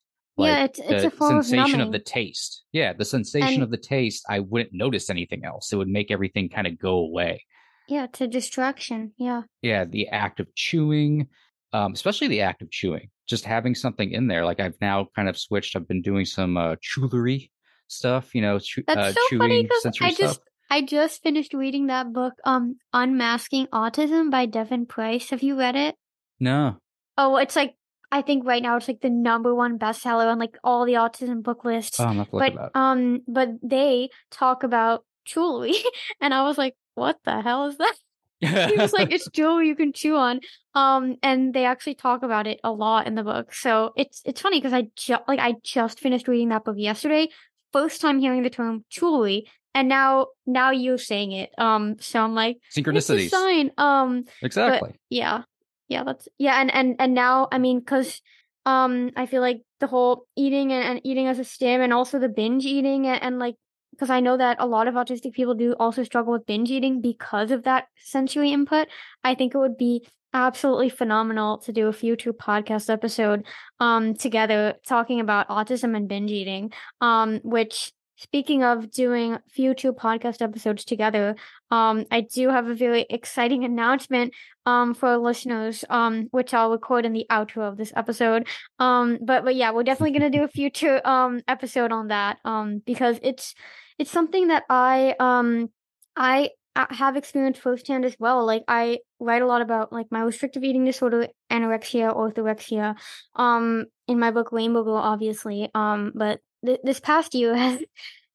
Yeah, 0.47 0.63
it's- 0.65 0.79
it's 0.79 1.01
the 1.03 1.07
a 1.07 1.11
form 1.11 1.41
sensation 1.43 1.75
of, 1.81 1.87
numbing. 1.87 1.91
the 1.93 1.99
taste. 1.99 2.63
Yeah, 2.71 2.93
the 2.93 3.05
sensation 3.05 3.55
And- 3.55 3.63
of 3.63 3.71
the 3.71 3.77
taste, 3.77 4.25
I 4.29 4.39
wouldn't 4.39 4.73
notice 4.73 5.09
anything 5.09 5.43
else. 5.45 5.71
It 5.73 5.77
would 5.77 5.87
make 5.87 6.11
everything 6.11 6.49
kind 6.49 6.67
of 6.67 6.77
go 6.79 6.95
away. 6.97 7.43
Yeah, 7.87 8.07
to 8.13 8.27
distraction. 8.27 9.13
Yeah. 9.17 9.43
Yeah, 9.61 9.85
the 9.85 10.07
act 10.09 10.39
of 10.39 10.53
chewing, 10.55 11.27
um, 11.73 11.93
especially 11.93 12.27
the 12.27 12.41
act 12.41 12.61
of 12.61 12.69
chewing, 12.69 13.09
just 13.27 13.45
having 13.45 13.73
something 13.75 14.11
in 14.11 14.27
there. 14.27 14.45
Like 14.45 14.59
I've 14.59 14.79
now 14.79 15.07
kind 15.15 15.27
of 15.27 15.37
switched. 15.37 15.75
I've 15.75 15.87
been 15.87 16.01
doing 16.03 16.25
some 16.25 16.55
uh, 16.57 16.75
chewelry 16.81 17.51
stuff, 17.87 18.35
you 18.35 18.41
know, 18.41 18.59
chew- 18.59 18.83
That's 18.85 18.99
uh, 18.99 19.11
so 19.13 19.19
chewing 19.29 19.39
funny 19.41 19.63
because 19.63 19.85
I 20.01 20.11
just 20.13 20.33
stuff. 20.35 20.45
I 20.69 20.83
just 20.83 21.23
finished 21.23 21.55
reading 21.55 21.87
that 21.87 22.13
book, 22.13 22.33
um, 22.45 22.77
Unmasking 22.93 23.65
Autism 23.73 24.29
by 24.29 24.45
Devon 24.45 24.85
Price. 24.85 25.31
Have 25.31 25.41
you 25.41 25.57
read 25.57 25.75
it? 25.75 25.95
No, 26.39 26.77
Oh, 27.17 27.37
it's 27.37 27.55
like 27.55 27.73
I 28.11 28.21
think 28.21 28.45
right 28.45 28.63
now 28.63 28.77
it's 28.77 28.87
like 28.87 29.01
the 29.01 29.09
number 29.09 29.53
one 29.53 29.77
bestseller 29.77 30.31
on 30.31 30.39
like 30.39 30.57
all 30.63 30.85
the 30.85 30.93
autism 30.93 31.43
book 31.43 31.63
lists. 31.63 31.99
oh, 31.99 32.05
I'm 32.05 32.17
not 32.17 32.33
looking 32.33 32.55
but 32.55 32.75
um, 32.75 33.21
but 33.27 33.49
they 33.61 34.09
talk 34.31 34.63
about 34.63 35.05
chewelry, 35.25 35.75
and 36.21 36.33
I 36.33 36.43
was 36.43 36.57
like, 36.57 36.75
what 36.95 37.17
the 37.23 37.41
hell 37.41 37.67
is 37.67 37.77
that? 37.77 37.95
he 38.69 38.77
was 38.77 38.93
like, 38.93 39.11
it's 39.11 39.29
chewelry 39.33 39.67
you 39.67 39.75
can 39.75 39.93
chew 39.93 40.15
on. 40.15 40.39
Um, 40.73 41.17
and 41.21 41.53
they 41.53 41.65
actually 41.65 41.95
talk 41.95 42.23
about 42.23 42.47
it 42.47 42.59
a 42.63 42.71
lot 42.71 43.05
in 43.05 43.15
the 43.15 43.23
book. 43.23 43.53
So 43.53 43.91
it's 43.97 44.21
it's 44.25 44.41
funny 44.41 44.59
because 44.59 44.73
I 44.73 44.87
just 44.95 45.23
like 45.27 45.39
I 45.39 45.55
just 45.63 45.99
finished 45.99 46.27
reading 46.27 46.49
that 46.49 46.63
book 46.63 46.75
yesterday. 46.77 47.29
First 47.73 48.01
time 48.01 48.19
hearing 48.19 48.41
the 48.43 48.49
term 48.49 48.85
chewelry, 48.89 49.47
and 49.75 49.87
now 49.87 50.27
now 50.45 50.71
you're 50.71 50.97
saying 50.97 51.33
it. 51.33 51.51
Um, 51.57 51.97
so 51.99 52.21
I'm 52.21 52.33
like, 52.33 52.57
synchronicities. 52.75 53.29
sign. 53.29 53.71
Um, 53.77 54.23
Exactly. 54.41 54.95
yeah, 55.09 55.43
yeah, 55.89 56.03
that's 56.03 56.27
yeah, 56.37 56.61
and 56.61 56.73
and 56.73 56.95
and 56.99 57.13
now 57.13 57.47
I 57.51 57.57
mean, 57.57 57.79
because 57.79 58.21
um, 58.65 59.11
I 59.15 59.25
feel 59.25 59.41
like 59.41 59.61
the 59.79 59.87
whole 59.87 60.25
eating 60.35 60.71
and, 60.71 60.83
and 60.83 61.01
eating 61.03 61.27
as 61.27 61.39
a 61.39 61.43
stim, 61.43 61.81
and 61.81 61.91
also 61.91 62.19
the 62.19 62.29
binge 62.29 62.65
eating, 62.65 63.07
and, 63.07 63.21
and 63.21 63.39
like 63.39 63.55
because 63.91 64.11
I 64.11 64.19
know 64.19 64.37
that 64.37 64.57
a 64.59 64.67
lot 64.67 64.87
of 64.87 64.93
autistic 64.93 65.33
people 65.33 65.55
do 65.55 65.73
also 65.79 66.03
struggle 66.03 66.33
with 66.33 66.45
binge 66.45 66.69
eating 66.69 67.01
because 67.01 67.51
of 67.51 67.63
that 67.63 67.87
sensory 67.97 68.51
input. 68.53 68.87
I 69.23 69.35
think 69.35 69.55
it 69.55 69.57
would 69.57 69.77
be 69.77 70.07
absolutely 70.31 70.89
phenomenal 70.89 71.57
to 71.57 71.73
do 71.73 71.87
a 71.87 71.93
future 71.93 72.31
podcast 72.31 72.87
episode 72.87 73.43
um 73.79 74.13
together 74.13 74.75
talking 74.85 75.19
about 75.19 75.47
autism 75.47 75.97
and 75.97 76.07
binge 76.07 76.29
eating 76.29 76.71
um 77.01 77.39
which 77.43 77.91
speaking 78.19 78.63
of 78.63 78.91
doing 78.91 79.37
future 79.49 79.93
podcast 79.93 80.41
episodes 80.41 80.83
together 80.83 81.35
um 81.71 82.05
i 82.11 82.21
do 82.21 82.49
have 82.49 82.67
a 82.67 82.75
very 82.75 83.05
exciting 83.09 83.63
announcement 83.63 84.33
um 84.65 84.93
for 84.93 85.17
listeners 85.17 85.85
um 85.89 86.27
which 86.31 86.53
i'll 86.53 86.71
record 86.71 87.05
in 87.05 87.13
the 87.13 87.25
outro 87.31 87.63
of 87.63 87.77
this 87.77 87.93
episode. 87.95 88.47
Um 88.77 89.17
but 89.21 89.43
but 89.43 89.55
yeah 89.55 89.71
we're 89.71 89.83
definitely 89.83 90.19
to 90.19 90.29
do 90.29 90.43
a 90.43 90.47
future 90.47 91.01
um 91.07 91.41
episode 91.47 91.91
on 91.91 92.07
that 92.09 92.37
um 92.43 92.81
because 92.85 93.19
it's 93.23 93.55
it's 93.97 94.11
something 94.11 94.47
that 94.47 94.63
i 94.69 95.15
um 95.19 95.69
i 96.15 96.49
uh, 96.75 96.85
have 96.91 97.17
experienced 97.17 97.61
firsthand 97.61 98.05
as 98.05 98.15
well. 98.19 98.45
Like 98.45 98.63
i 98.67 98.99
write 99.19 99.41
a 99.41 99.47
lot 99.47 99.61
about 99.61 99.91
like 99.91 100.07
my 100.11 100.21
restrictive 100.21 100.63
eating 100.63 100.85
disorder 100.85 101.27
anorexia 101.51 102.15
orthorexia 102.15 102.95
um 103.35 103.85
in 104.07 104.19
my 104.19 104.31
book 104.31 104.51
rainbow 104.51 104.83
girl 104.83 104.95
obviously 104.95 105.69
um 105.73 106.11
but 106.15 106.39
th- 106.65 106.79
this 106.83 106.99
past 106.99 107.33
year 107.35 107.55
has 107.65 107.81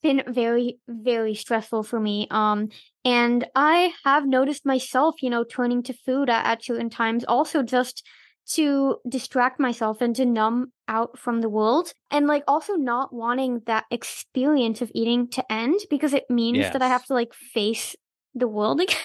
been 0.02 0.22
very 0.28 0.78
very 0.86 1.34
stressful 1.34 1.82
for 1.82 1.98
me 1.98 2.26
um 2.30 2.68
and 3.04 3.46
i 3.54 3.92
have 4.04 4.26
noticed 4.26 4.66
myself 4.66 5.22
you 5.22 5.30
know 5.30 5.44
turning 5.44 5.82
to 5.82 5.94
food 5.94 6.28
at, 6.28 6.44
at 6.44 6.64
certain 6.64 6.90
times 6.90 7.24
also 7.24 7.62
just 7.62 8.06
to 8.46 8.98
distract 9.08 9.58
myself 9.58 10.02
and 10.02 10.14
to 10.14 10.26
numb 10.26 10.70
out 10.88 11.18
from 11.18 11.40
the 11.40 11.48
world 11.48 11.94
and 12.10 12.26
like 12.26 12.44
also 12.46 12.74
not 12.74 13.14
wanting 13.14 13.62
that 13.64 13.84
experience 13.90 14.82
of 14.82 14.92
eating 14.94 15.26
to 15.26 15.42
end 15.50 15.80
because 15.88 16.12
it 16.12 16.24
means 16.28 16.58
that 16.72 16.82
i 16.82 16.88
have 16.88 17.04
to 17.06 17.14
like 17.14 17.32
face 17.32 17.96
the 18.34 18.48
world 18.48 18.80
again. 18.82 18.98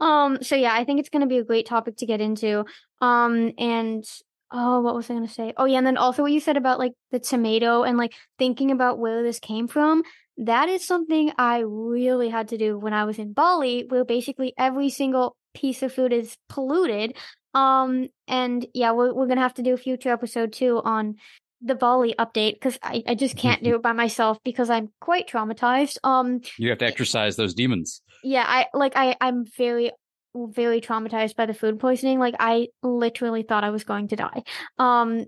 Um 0.00 0.38
so 0.42 0.54
yeah 0.54 0.72
i 0.74 0.84
think 0.84 1.00
it's 1.00 1.08
going 1.08 1.22
to 1.22 1.26
be 1.26 1.38
a 1.38 1.44
great 1.44 1.66
topic 1.66 1.96
to 1.96 2.06
get 2.06 2.20
into 2.20 2.64
um 3.00 3.52
and 3.58 4.04
oh 4.52 4.80
what 4.80 4.94
was 4.94 5.08
i 5.10 5.14
going 5.14 5.26
to 5.26 5.32
say 5.32 5.52
oh 5.56 5.64
yeah 5.64 5.78
and 5.78 5.86
then 5.86 5.96
also 5.96 6.22
what 6.22 6.32
you 6.32 6.40
said 6.40 6.56
about 6.56 6.78
like 6.78 6.92
the 7.10 7.18
tomato 7.20 7.82
and 7.82 7.96
like 7.98 8.12
thinking 8.38 8.70
about 8.70 8.98
where 8.98 9.22
this 9.22 9.38
came 9.38 9.68
from 9.68 10.02
that 10.36 10.68
is 10.68 10.86
something 10.86 11.32
i 11.38 11.58
really 11.66 12.28
had 12.28 12.48
to 12.48 12.58
do 12.58 12.78
when 12.78 12.92
i 12.92 13.04
was 13.04 13.18
in 13.18 13.32
bali 13.32 13.84
where 13.88 14.04
basically 14.04 14.52
every 14.58 14.88
single 14.90 15.36
piece 15.54 15.82
of 15.82 15.92
food 15.92 16.12
is 16.12 16.36
polluted 16.48 17.16
um 17.54 18.08
and 18.28 18.66
yeah 18.74 18.92
we're, 18.92 19.12
we're 19.12 19.26
gonna 19.26 19.40
have 19.40 19.54
to 19.54 19.62
do 19.62 19.74
a 19.74 19.76
future 19.76 20.10
episode 20.12 20.52
too 20.52 20.80
on 20.84 21.16
the 21.62 21.74
bali 21.74 22.14
update 22.18 22.54
because 22.54 22.78
I, 22.82 23.02
I 23.06 23.14
just 23.14 23.36
can't 23.36 23.62
do 23.62 23.74
it 23.76 23.82
by 23.82 23.92
myself 23.92 24.38
because 24.44 24.70
i'm 24.70 24.90
quite 25.00 25.28
traumatized 25.28 25.98
um 26.04 26.40
You 26.58 26.70
have 26.70 26.78
to 26.78 26.86
exercise 26.86 27.36
those 27.36 27.52
demons. 27.54 28.00
yeah 28.22 28.44
i 28.46 28.66
like 28.72 28.92
i 28.96 29.16
i'm 29.20 29.44
very 29.58 29.90
very 30.34 30.80
traumatized 30.80 31.34
by 31.34 31.44
the 31.46 31.54
food 31.54 31.80
poisoning 31.80 32.18
like 32.18 32.34
i 32.38 32.68
literally 32.82 33.42
thought 33.42 33.64
i 33.64 33.70
was 33.70 33.84
going 33.84 34.06
to 34.08 34.16
die. 34.16 34.42
Um 34.78 35.26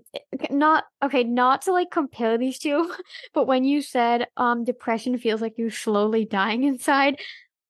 not 0.49 0.85
okay 1.03 1.23
not 1.23 1.63
to 1.63 1.73
like 1.73 1.91
compare 1.91 2.37
these 2.37 2.57
two 2.57 2.93
but 3.33 3.45
when 3.47 3.63
you 3.63 3.81
said 3.81 4.27
um 4.37 4.63
depression 4.63 5.17
feels 5.17 5.41
like 5.41 5.53
you're 5.57 5.71
slowly 5.71 6.25
dying 6.25 6.63
inside 6.63 7.19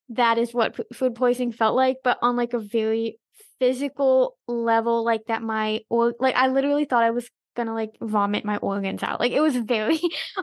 that 0.09 0.37
is 0.37 0.53
what 0.53 0.75
p- 0.75 0.83
food 0.93 1.15
poisoning 1.15 1.51
felt 1.51 1.75
like 1.75 1.97
but 2.03 2.19
on 2.21 2.35
like 2.35 2.53
a 2.53 2.59
very 2.59 3.17
physical 3.59 4.37
level 4.47 5.03
like 5.03 5.25
that 5.27 5.41
my 5.41 5.79
or 5.89 6.13
like 6.19 6.35
i 6.35 6.47
literally 6.47 6.85
thought 6.85 7.03
i 7.03 7.11
was 7.11 7.29
gonna 7.55 7.73
like 7.73 7.91
vomit 8.01 8.43
my 8.45 8.57
organs 8.57 9.03
out. 9.03 9.19
Like 9.19 9.31
it 9.31 9.39
was 9.39 9.55
very 9.57 9.99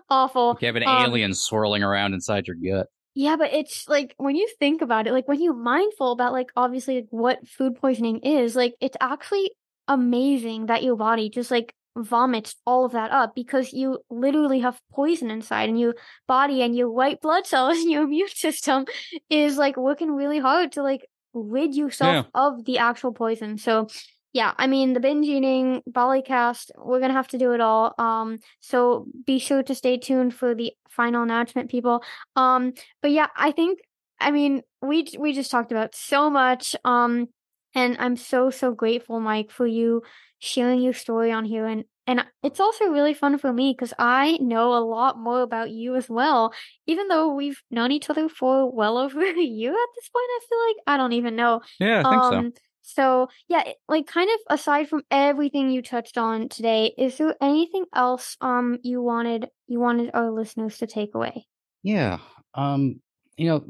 awful. 0.09 0.57
You 0.61 0.67
have 0.67 0.77
an 0.77 0.85
Um, 0.85 1.03
alien 1.03 1.35
swirling 1.35 1.83
around 1.83 2.15
inside 2.15 2.47
your 2.47 2.57
gut. 2.57 2.87
Yeah, 3.15 3.37
but 3.37 3.53
it's 3.53 3.89
like 3.89 4.15
when 4.19 4.37
you 4.37 4.49
think 4.59 4.83
about 4.83 5.07
it, 5.07 5.13
like 5.13 5.27
when 5.27 5.43
you're 5.43 5.55
mindful 5.55 6.13
about 6.13 6.33
like 6.33 6.51
obviously 6.57 6.97
like, 6.97 7.07
what 7.11 7.49
food 7.49 7.77
poisoning 7.77 8.21
is, 8.21 8.55
like 8.55 8.75
it's 8.81 8.97
actually 9.01 9.53
amazing 9.89 10.67
that 10.67 10.83
your 10.83 10.97
body 10.97 11.29
just 11.29 11.51
like 11.51 11.75
vomits 11.97 12.55
all 12.65 12.85
of 12.85 12.93
that 12.93 13.11
up 13.11 13.35
because 13.35 13.73
you 13.73 13.99
literally 14.09 14.61
have 14.61 14.81
poison 14.93 15.31
inside 15.31 15.69
and 15.69 15.81
your 15.81 15.95
body 16.29 16.63
and 16.63 16.77
your 16.77 16.89
white 16.91 17.21
blood 17.21 17.47
cells 17.47 17.79
and 17.79 17.91
your 17.91 18.05
immune 18.05 18.29
system 18.29 18.85
is 19.29 19.57
like 19.57 19.77
working 19.77 20.13
really 20.13 20.39
hard 20.39 20.73
to 20.73 20.83
like 20.83 21.05
rid 21.35 21.75
yourself 21.75 22.27
of 22.35 22.65
the 22.65 22.79
actual 22.79 23.13
poison. 23.13 23.59
So 23.59 23.89
yeah, 24.33 24.53
I 24.57 24.67
mean 24.67 24.93
the 24.93 25.01
binge 25.01 25.27
eating, 25.27 25.83
Bollycast, 25.91 26.71
we're 26.77 27.01
gonna 27.01 27.15
have 27.15 27.29
to 27.29 27.39
do 27.39 27.53
it 27.53 27.61
all. 27.61 27.95
Um 27.99 28.39
so 28.61 29.07
be 29.27 29.39
sure 29.39 29.63
to 29.63 29.75
stay 29.75 29.97
tuned 29.99 30.35
for 30.35 30.55
the 30.55 30.73
final 30.89 31.23
announcement, 31.23 31.71
people. 31.71 32.03
Um 32.37 32.73
but 33.03 33.11
yeah, 33.11 33.29
I 33.37 33.53
think 33.53 33.81
I 34.21 34.31
mean 34.31 34.63
we 34.83 35.07
we 35.19 35.33
just 35.33 35.51
talked 35.51 35.73
about 35.73 35.95
so 35.95 36.31
much. 36.31 36.77
Um 36.85 37.29
And 37.75 37.97
I'm 38.01 38.17
so, 38.17 38.51
so 38.51 38.73
grateful, 38.75 39.21
Mike, 39.21 39.51
for 39.53 39.67
you 39.67 40.03
sharing 40.41 40.81
your 40.83 40.93
story 40.93 41.31
on 41.31 41.45
here. 41.45 41.67
And, 41.67 41.85
and 42.07 42.25
it's 42.43 42.59
also 42.59 42.87
really 42.87 43.15
fun 43.15 43.39
for 43.39 43.53
me 43.53 43.73
because 43.73 43.95
I 43.99 44.39
know 44.41 44.75
a 44.75 44.83
lot 44.83 45.17
more 45.19 45.43
about 45.43 45.71
you 45.71 45.95
as 45.95 46.09
well. 46.09 46.53
Even 46.87 47.07
though 47.07 47.33
we've 47.33 47.63
known 47.71 47.93
each 47.93 48.11
other 48.11 48.29
for 48.29 48.67
well 48.75 48.99
over 48.99 49.21
a 49.25 49.41
year 49.41 49.71
at 49.71 49.89
this 49.95 50.09
point, 50.09 50.31
I 50.37 50.41
feel 50.49 50.59
like 50.67 50.77
I 50.89 50.97
don't 50.97 51.13
even 51.13 51.37
know. 51.37 51.61
Yeah, 51.79 52.03
I 52.05 52.11
think 52.11 52.23
um, 52.23 52.53
so. 52.57 52.61
So, 52.95 53.29
yeah, 53.49 53.73
like 53.89 54.07
kind 54.07 54.29
of 54.31 54.59
aside 54.59 54.89
from 54.89 55.03
everything 55.11 55.71
you 55.71 55.83
touched 55.83 56.19
on 56.19 56.49
today, 56.49 56.95
is 56.99 57.19
there 57.19 57.37
anything 57.41 57.85
else 57.95 58.37
um 58.41 58.79
you 58.83 59.03
wanted 59.03 59.49
you 59.67 59.81
wanted 59.81 60.11
our 60.15 60.31
listeners 60.31 60.79
to 60.79 60.87
take 60.87 61.15
away? 61.15 61.47
Yeah. 61.83 62.19
Um, 62.55 63.01
you 63.37 63.49
know, 63.49 63.65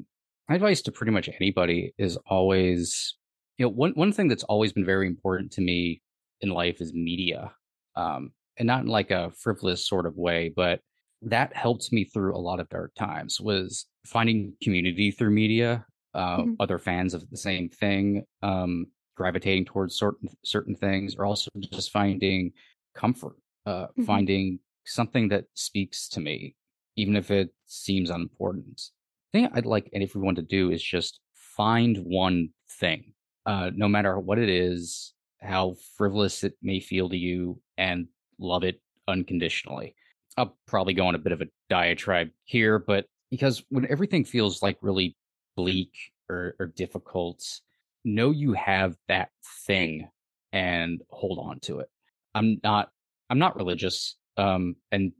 my 0.48 0.56
advice 0.56 0.82
to 0.82 0.92
pretty 0.92 1.12
much 1.12 1.28
anybody 1.28 1.94
is 1.98 2.16
always, 2.26 3.16
you 3.58 3.66
know, 3.66 3.70
one 3.70 3.92
one 3.92 4.12
thing 4.12 4.28
that's 4.28 4.44
always 4.44 4.72
been 4.72 4.86
very 4.86 5.06
important 5.06 5.52
to 5.52 5.60
me 5.60 6.02
in 6.40 6.50
life 6.50 6.80
is 6.80 6.92
media. 6.92 7.52
Um, 7.96 8.32
and 8.58 8.66
not 8.66 8.82
in 8.82 8.88
like 8.88 9.10
a 9.10 9.30
frivolous 9.38 9.88
sort 9.88 10.06
of 10.06 10.16
way, 10.16 10.52
but 10.54 10.80
that 11.22 11.54
helped 11.54 11.92
me 11.92 12.04
through 12.04 12.34
a 12.34 12.38
lot 12.38 12.60
of 12.60 12.68
dark 12.68 12.92
times 12.94 13.40
was 13.40 13.86
finding 14.06 14.54
community 14.62 15.10
through 15.10 15.30
media, 15.30 15.84
uh, 16.14 16.38
mm-hmm. 16.38 16.52
other 16.60 16.78
fans 16.78 17.14
of 17.14 17.28
the 17.30 17.36
same 17.36 17.68
thing, 17.68 18.24
um, 18.42 18.86
gravitating 19.20 19.66
towards 19.66 19.94
certain 19.94 20.30
certain 20.44 20.74
things, 20.74 21.14
or 21.16 21.26
also 21.26 21.50
just 21.74 21.90
finding 21.92 22.52
comfort, 22.94 23.36
uh, 23.66 23.72
mm-hmm. 23.72 24.04
finding 24.04 24.58
something 24.86 25.28
that 25.28 25.44
speaks 25.52 26.08
to 26.08 26.20
me, 26.20 26.54
even 26.96 27.16
if 27.16 27.30
it 27.30 27.50
seems 27.66 28.08
unimportant. 28.08 28.80
The 29.32 29.40
thing 29.40 29.50
I'd 29.52 29.66
like 29.66 29.90
everyone 29.92 30.36
to 30.36 30.42
do 30.42 30.70
is 30.70 30.82
just 30.82 31.20
find 31.34 31.98
one 31.98 32.48
thing, 32.80 33.12
uh, 33.44 33.70
no 33.74 33.88
matter 33.88 34.18
what 34.18 34.38
it 34.38 34.48
is, 34.48 35.12
how 35.42 35.76
frivolous 35.98 36.42
it 36.42 36.54
may 36.62 36.80
feel 36.80 37.10
to 37.10 37.16
you, 37.16 37.60
and 37.76 38.08
love 38.38 38.64
it 38.64 38.80
unconditionally. 39.06 39.94
I'll 40.38 40.56
probably 40.66 40.94
go 40.94 41.06
on 41.08 41.14
a 41.14 41.18
bit 41.18 41.32
of 41.32 41.42
a 41.42 41.48
diatribe 41.68 42.30
here, 42.44 42.78
but 42.78 43.04
because 43.30 43.62
when 43.68 43.86
everything 43.90 44.24
feels 44.24 44.62
like 44.62 44.78
really 44.80 45.14
bleak 45.56 45.92
or, 46.30 46.54
or 46.58 46.66
difficult, 46.68 47.44
know 48.04 48.30
you 48.30 48.52
have 48.54 48.96
that 49.08 49.30
thing 49.66 50.08
and 50.52 51.00
hold 51.10 51.38
on 51.38 51.60
to 51.60 51.80
it. 51.80 51.88
I'm 52.34 52.58
not 52.62 52.90
I'm 53.28 53.38
not 53.38 53.56
religious. 53.56 54.16
Um 54.36 54.76
and 54.90 55.12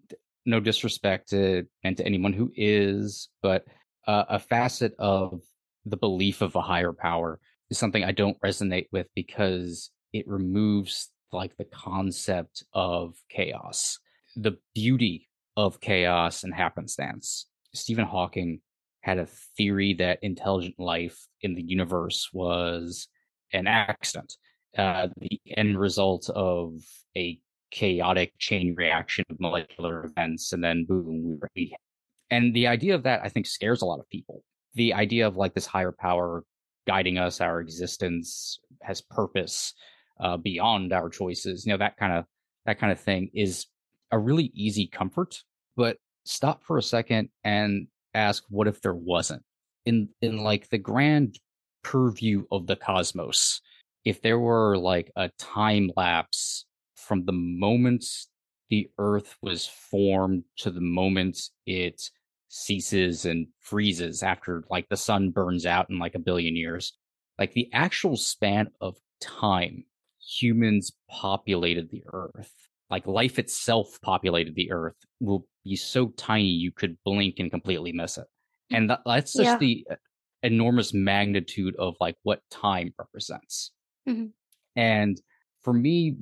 no 0.47 0.61
disrespect 0.61 1.31
to 1.31 1.67
and 1.85 1.97
to 1.97 2.05
anyone 2.05 2.33
who 2.33 2.51
is, 2.57 3.29
but 3.43 3.65
uh, 4.07 4.25
a 4.29 4.39
facet 4.39 4.95
of 4.99 5.41
the 5.85 5.97
belief 5.97 6.41
of 6.41 6.57
a 6.57 6.61
higher 6.61 6.93
power 6.93 7.39
is 7.71 7.79
something 7.79 8.05
I 8.05 8.13
don't 8.13 8.41
resonate 8.41 8.87
with 8.91 9.07
because 9.15 9.91
it 10.13 10.27
removes 10.27 11.11
like 11.33 11.57
the 11.57 11.65
concept 11.65 12.65
of 12.73 13.15
chaos, 13.29 13.99
the 14.37 14.59
beauty 14.75 15.29
of 15.57 15.81
chaos 15.81 16.43
and 16.43 16.55
happenstance. 16.55 17.47
Stephen 17.75 18.07
Hawking 18.07 18.61
had 19.01 19.19
a 19.19 19.27
theory 19.57 19.95
that 19.95 20.19
intelligent 20.23 20.79
life 20.79 21.27
in 21.41 21.55
the 21.55 21.63
universe 21.63 22.29
was 22.33 23.09
an 23.53 23.67
accident, 23.67 24.37
uh, 24.77 25.09
the 25.19 25.41
end 25.57 25.79
result 25.79 26.29
of 26.31 26.75
a 27.17 27.39
chaotic 27.71 28.33
chain 28.39 28.75
reaction 28.77 29.25
of 29.31 29.41
molecular 29.41 30.05
events, 30.05 30.53
and 30.53 30.63
then 30.63 30.85
boom, 30.85 31.41
we 31.55 31.75
and 32.31 32.55
the 32.55 32.67
idea 32.67 32.95
of 32.95 33.03
that 33.05 33.21
I 33.25 33.29
think 33.29 33.47
scares 33.47 33.83
a 33.83 33.87
lot 33.87 34.01
of 34.01 34.09
people. 34.09 34.43
The 34.75 34.95
idea 34.95 35.27
of 35.27 35.37
like 35.37 35.55
this 35.55 35.67
higher 35.67 35.93
power 35.93 36.45
guiding 36.87 37.19
us, 37.19 37.41
our 37.41 37.61
existence 37.61 38.59
has 38.83 39.01
purpose 39.01 39.75
uh, 40.21 40.37
beyond 40.37 40.93
our 40.93 41.09
choices. 41.09 41.67
You 41.67 41.73
know 41.73 41.79
that 41.79 41.97
kind 41.97 42.13
of 42.13 42.25
that 42.67 42.79
kind 42.79 42.93
of 42.93 43.01
thing 43.01 43.31
is 43.35 43.67
a 44.11 44.19
really 44.19 44.51
easy 44.55 44.87
comfort. 44.87 45.43
But 45.77 45.97
stop 46.25 46.63
for 46.65 46.77
a 46.79 46.83
second 46.83 47.31
and 47.45 47.87
ask, 48.15 48.45
what 48.49 48.69
if 48.69 48.81
there 48.81 48.95
wasn't? 48.95 49.43
In 49.87 50.09
in 50.21 50.33
mm-hmm. 50.33 50.43
like 50.43 50.69
the 50.69 50.79
grand 50.79 51.39
purview 51.83 52.45
of 52.51 52.67
the 52.67 52.77
cosmos, 52.77 53.61
if 54.05 54.23
there 54.23 54.39
were 54.39 54.77
like 54.77 55.11
a 55.17 55.31
time 55.39 55.91
lapse 55.97 56.67
from 56.97 57.25
the 57.25 57.33
moment 57.33 58.05
the 58.69 58.89
Earth 58.99 59.37
was 59.43 59.67
formed 59.67 60.45
to 60.59 60.71
the 60.71 60.81
moment 60.81 61.39
it 61.67 62.01
ceases 62.49 63.25
and 63.25 63.47
freezes 63.59 64.23
after 64.23 64.65
like 64.71 64.89
the 64.89 64.97
sun 64.97 65.31
burns 65.31 65.67
out 65.67 65.91
in 65.91 65.99
like 65.99 66.15
a 66.15 66.21
billion 66.21 66.57
years, 66.57 66.93
like 67.39 67.53
the 67.53 67.69
actual 67.73 68.17
span 68.17 68.71
of 68.81 68.97
time 69.21 69.85
humans 70.21 70.93
populated 71.09 71.91
the 71.91 72.05
Earth 72.13 72.70
like 72.91 73.07
life 73.07 73.39
itself 73.39 73.99
populated 74.03 74.55
the 74.55 74.71
earth 74.71 74.97
will 75.21 75.47
be 75.65 75.77
so 75.77 76.09
tiny 76.17 76.49
you 76.49 76.73
could 76.73 76.97
blink 77.05 77.39
and 77.39 77.51
completely 77.51 77.93
miss 77.93 78.19
it 78.19 78.27
and 78.71 78.91
that, 78.91 79.01
that's 79.05 79.33
just 79.33 79.45
yeah. 79.45 79.59
the 79.59 79.87
uh, 79.91 79.97
enormous 80.43 80.95
magnitude 80.95 81.75
of 81.77 81.95
like 82.01 82.17
what 82.23 82.41
time 82.51 82.93
represents 82.99 83.73
mm-hmm. 84.09 84.27
and 84.77 85.21
for 85.63 85.73
me 85.73 86.17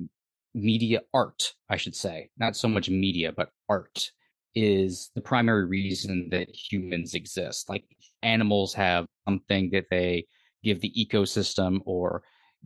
media 0.53 1.01
art 1.13 1.53
i 1.69 1.77
should 1.77 1.95
say 1.95 2.29
not 2.37 2.55
so 2.55 2.67
much 2.67 2.89
media 2.89 3.31
but 3.31 3.49
art 3.69 4.11
is 4.55 5.11
the 5.15 5.21
primary 5.21 5.65
reason 5.65 6.27
that 6.31 6.49
humans 6.49 7.13
exist 7.13 7.69
like 7.69 7.85
animals 8.23 8.73
have 8.73 9.05
something 9.27 9.69
that 9.71 9.85
they 9.89 10.25
give 10.63 10.81
the 10.81 10.91
ecosystem 10.97 11.79
or 11.85 12.23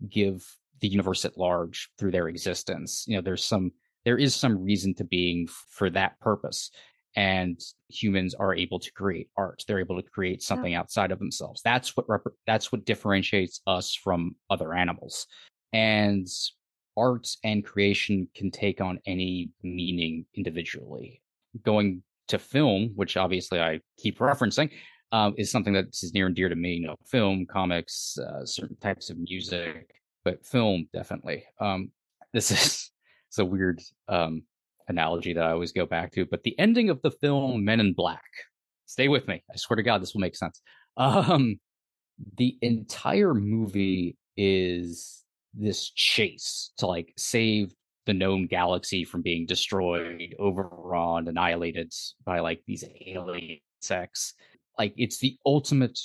give 0.10 0.44
the 0.80 0.88
universe 0.88 1.24
at 1.26 1.38
large 1.38 1.90
through 2.00 2.10
their 2.10 2.30
existence 2.30 3.04
you 3.08 3.16
know 3.16 3.22
there's 3.22 3.44
some 3.44 3.72
there 4.06 4.18
is 4.18 4.36
some 4.36 4.64
reason 4.64 4.94
to 4.96 5.04
being 5.04 5.48
for 5.48 5.90
that 5.90 6.20
purpose 6.20 6.72
and 7.16 7.60
humans 7.90 8.34
are 8.34 8.56
able 8.56 8.80
to 8.80 8.92
create 8.92 9.30
art. 9.38 9.64
They're 9.68 9.80
able 9.80 10.02
to 10.02 10.10
create 10.10 10.42
something 10.42 10.72
yeah. 10.72 10.80
outside 10.80 11.12
of 11.12 11.20
themselves. 11.20 11.62
That's 11.64 11.96
what 11.96 12.10
rep- 12.10 12.24
that's 12.48 12.72
what 12.72 12.86
differentiates 12.86 13.62
us 13.68 13.94
from 13.94 14.36
other 14.50 14.74
animals. 14.74 15.28
And 15.72 16.28
art 16.98 17.28
and 17.44 17.64
creation 17.64 18.28
can 18.36 18.52
take 18.52 18.82
on 18.82 19.00
any 19.06 19.52
meaning 19.62 20.26
individually. 20.36 21.22
Going 21.64 22.04
to 22.30 22.40
film 22.40 22.90
which 22.96 23.18
obviously 23.18 23.60
i 23.60 23.78
keep 23.98 24.20
referencing 24.20 24.72
um, 25.12 25.36
is 25.38 25.52
something 25.52 25.74
that 25.74 25.88
is 25.90 26.14
near 26.14 26.26
and 26.26 26.36
dear 26.36 26.48
to 26.48 26.56
me. 26.56 26.76
You 26.76 26.88
know 26.88 26.96
film 27.06 27.46
comics 27.46 28.18
uh, 28.18 28.46
certain 28.46 28.78
types 28.78 29.10
of 29.10 29.18
music 29.18 29.94
but 30.24 30.46
film 30.46 30.88
definitely. 30.94 31.44
Um, 31.60 31.92
this 32.34 32.50
is 32.52 32.92
it's 33.34 33.40
a 33.40 33.46
weird 33.46 33.82
um, 34.08 34.44
analogy 34.88 35.34
that 35.34 35.44
I 35.44 35.54
always 35.54 35.72
go 35.72 35.88
back 35.88 36.12
to. 36.12 36.24
But 36.24 36.44
the 36.44 36.58
ending 36.60 36.92
of 36.92 37.02
the 37.02 37.10
film 37.10 37.66
Men 37.66 37.80
in 37.80 37.94
Black, 37.94 38.30
stay 38.86 39.08
with 39.08 39.28
me. 39.28 39.44
I 39.52 39.56
swear 39.56 39.76
to 39.76 39.82
God, 39.82 40.04
this 40.04 40.14
will 40.14 40.22
make 40.22 40.36
sense. 40.36 40.62
Um, 40.96 41.60
the 42.38 42.56
entire 42.62 43.34
movie 43.34 44.16
is 44.38 45.24
this 45.56 45.90
chase 45.90 46.72
to 46.78 46.86
like 46.86 47.12
save 47.18 47.74
the 48.06 48.14
known 48.14 48.46
galaxy 48.46 49.04
from 49.04 49.24
being 49.24 49.48
destroyed, 49.48 50.36
overrun, 50.38 51.28
annihilated 51.28 51.92
by 52.24 52.42
like 52.42 52.62
these 52.68 52.84
alien 53.08 53.58
sex. 53.82 54.36
Like 54.78 54.94
it's 54.98 55.18
the 55.18 55.36
ultimate 55.48 55.98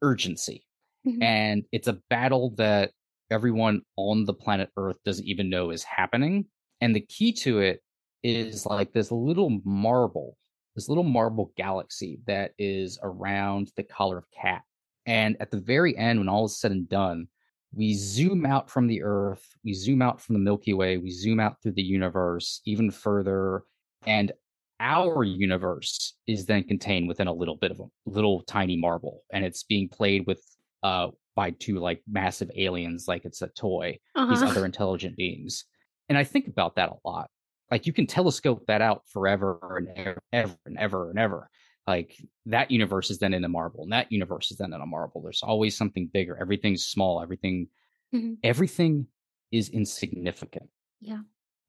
urgency. 0.00 0.64
Mm-hmm. 1.06 1.22
And 1.22 1.64
it's 1.70 1.88
a 1.88 1.98
battle 2.08 2.54
that 2.56 2.92
everyone 3.30 3.82
on 3.96 4.24
the 4.24 4.32
planet 4.32 4.70
Earth 4.78 4.96
doesn't 5.04 5.26
even 5.26 5.50
know 5.50 5.68
is 5.68 5.82
happening. 5.82 6.46
And 6.80 6.94
the 6.94 7.00
key 7.00 7.32
to 7.32 7.60
it 7.60 7.82
is 8.22 8.66
like 8.66 8.92
this 8.92 9.10
little 9.10 9.60
marble, 9.64 10.36
this 10.74 10.88
little 10.88 11.04
marble 11.04 11.52
galaxy 11.56 12.20
that 12.26 12.52
is 12.58 12.98
around 13.02 13.70
the 13.76 13.82
collar 13.82 14.18
of 14.18 14.30
cat. 14.30 14.62
And 15.06 15.36
at 15.40 15.50
the 15.50 15.60
very 15.60 15.96
end, 15.96 16.18
when 16.18 16.28
all 16.28 16.46
is 16.46 16.58
said 16.58 16.72
and 16.72 16.88
done, 16.88 17.28
we 17.72 17.94
zoom 17.94 18.44
out 18.44 18.68
from 18.70 18.86
the 18.86 19.02
Earth, 19.02 19.46
we 19.64 19.72
zoom 19.72 20.02
out 20.02 20.20
from 20.20 20.34
the 20.34 20.40
Milky 20.40 20.74
Way, 20.74 20.98
we 20.98 21.10
zoom 21.10 21.38
out 21.38 21.62
through 21.62 21.72
the 21.72 21.82
universe 21.82 22.60
even 22.64 22.90
further, 22.90 23.62
and 24.06 24.32
our 24.80 25.22
universe 25.22 26.16
is 26.26 26.46
then 26.46 26.64
contained 26.64 27.06
within 27.06 27.28
a 27.28 27.32
little 27.32 27.56
bit 27.56 27.70
of 27.70 27.80
a 27.80 27.84
little 28.06 28.42
tiny 28.42 28.76
marble, 28.76 29.22
and 29.32 29.44
it's 29.44 29.62
being 29.62 29.88
played 29.88 30.26
with 30.26 30.42
uh 30.82 31.08
by 31.36 31.50
two 31.50 31.78
like 31.78 32.02
massive 32.10 32.50
aliens, 32.56 33.06
like 33.06 33.24
it's 33.24 33.42
a 33.42 33.48
toy. 33.48 33.98
Uh-huh. 34.16 34.30
These 34.30 34.42
other 34.42 34.64
intelligent 34.64 35.16
beings, 35.16 35.64
and 36.10 36.18
I 36.18 36.24
think 36.24 36.46
about 36.46 36.76
that 36.76 36.90
a 36.90 37.08
lot. 37.08 37.30
Like 37.70 37.86
you 37.86 37.94
can 37.94 38.06
telescope 38.06 38.66
that 38.66 38.82
out 38.82 39.04
forever 39.10 39.58
and 39.78 39.88
ever, 39.96 40.22
ever 40.32 40.56
and 40.66 40.76
ever 40.78 41.08
and 41.08 41.18
ever. 41.18 41.48
Like 41.86 42.14
that 42.46 42.70
universe 42.70 43.10
is 43.10 43.18
then 43.18 43.32
in 43.32 43.44
a 43.44 43.48
marble, 43.48 43.84
and 43.84 43.92
that 43.92 44.12
universe 44.12 44.50
is 44.50 44.58
then 44.58 44.74
in 44.74 44.80
a 44.80 44.86
marble. 44.86 45.22
There's 45.22 45.42
always 45.42 45.76
something 45.76 46.10
bigger. 46.12 46.36
Everything's 46.38 46.84
small. 46.84 47.22
Everything, 47.22 47.68
mm-hmm. 48.14 48.34
everything 48.44 49.06
is 49.50 49.70
insignificant. 49.70 50.68
Yeah. 51.00 51.20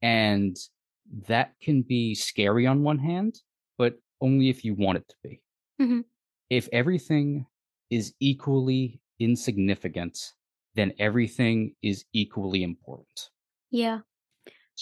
And 0.02 0.56
that 1.28 1.54
can 1.62 1.82
be 1.82 2.14
scary 2.14 2.66
on 2.66 2.82
one 2.82 2.98
hand, 2.98 3.36
but 3.78 3.94
only 4.20 4.50
if 4.50 4.64
you 4.64 4.74
want 4.74 4.98
it 4.98 5.08
to 5.08 5.14
be. 5.24 5.40
Mm-hmm. 5.80 6.00
If 6.50 6.68
everything 6.72 7.46
is 7.90 8.12
equally 8.20 9.00
insignificant 9.18 10.18
then 10.74 10.92
everything 10.98 11.74
is 11.82 12.04
equally 12.12 12.62
important. 12.62 13.30
Yeah. 13.70 14.00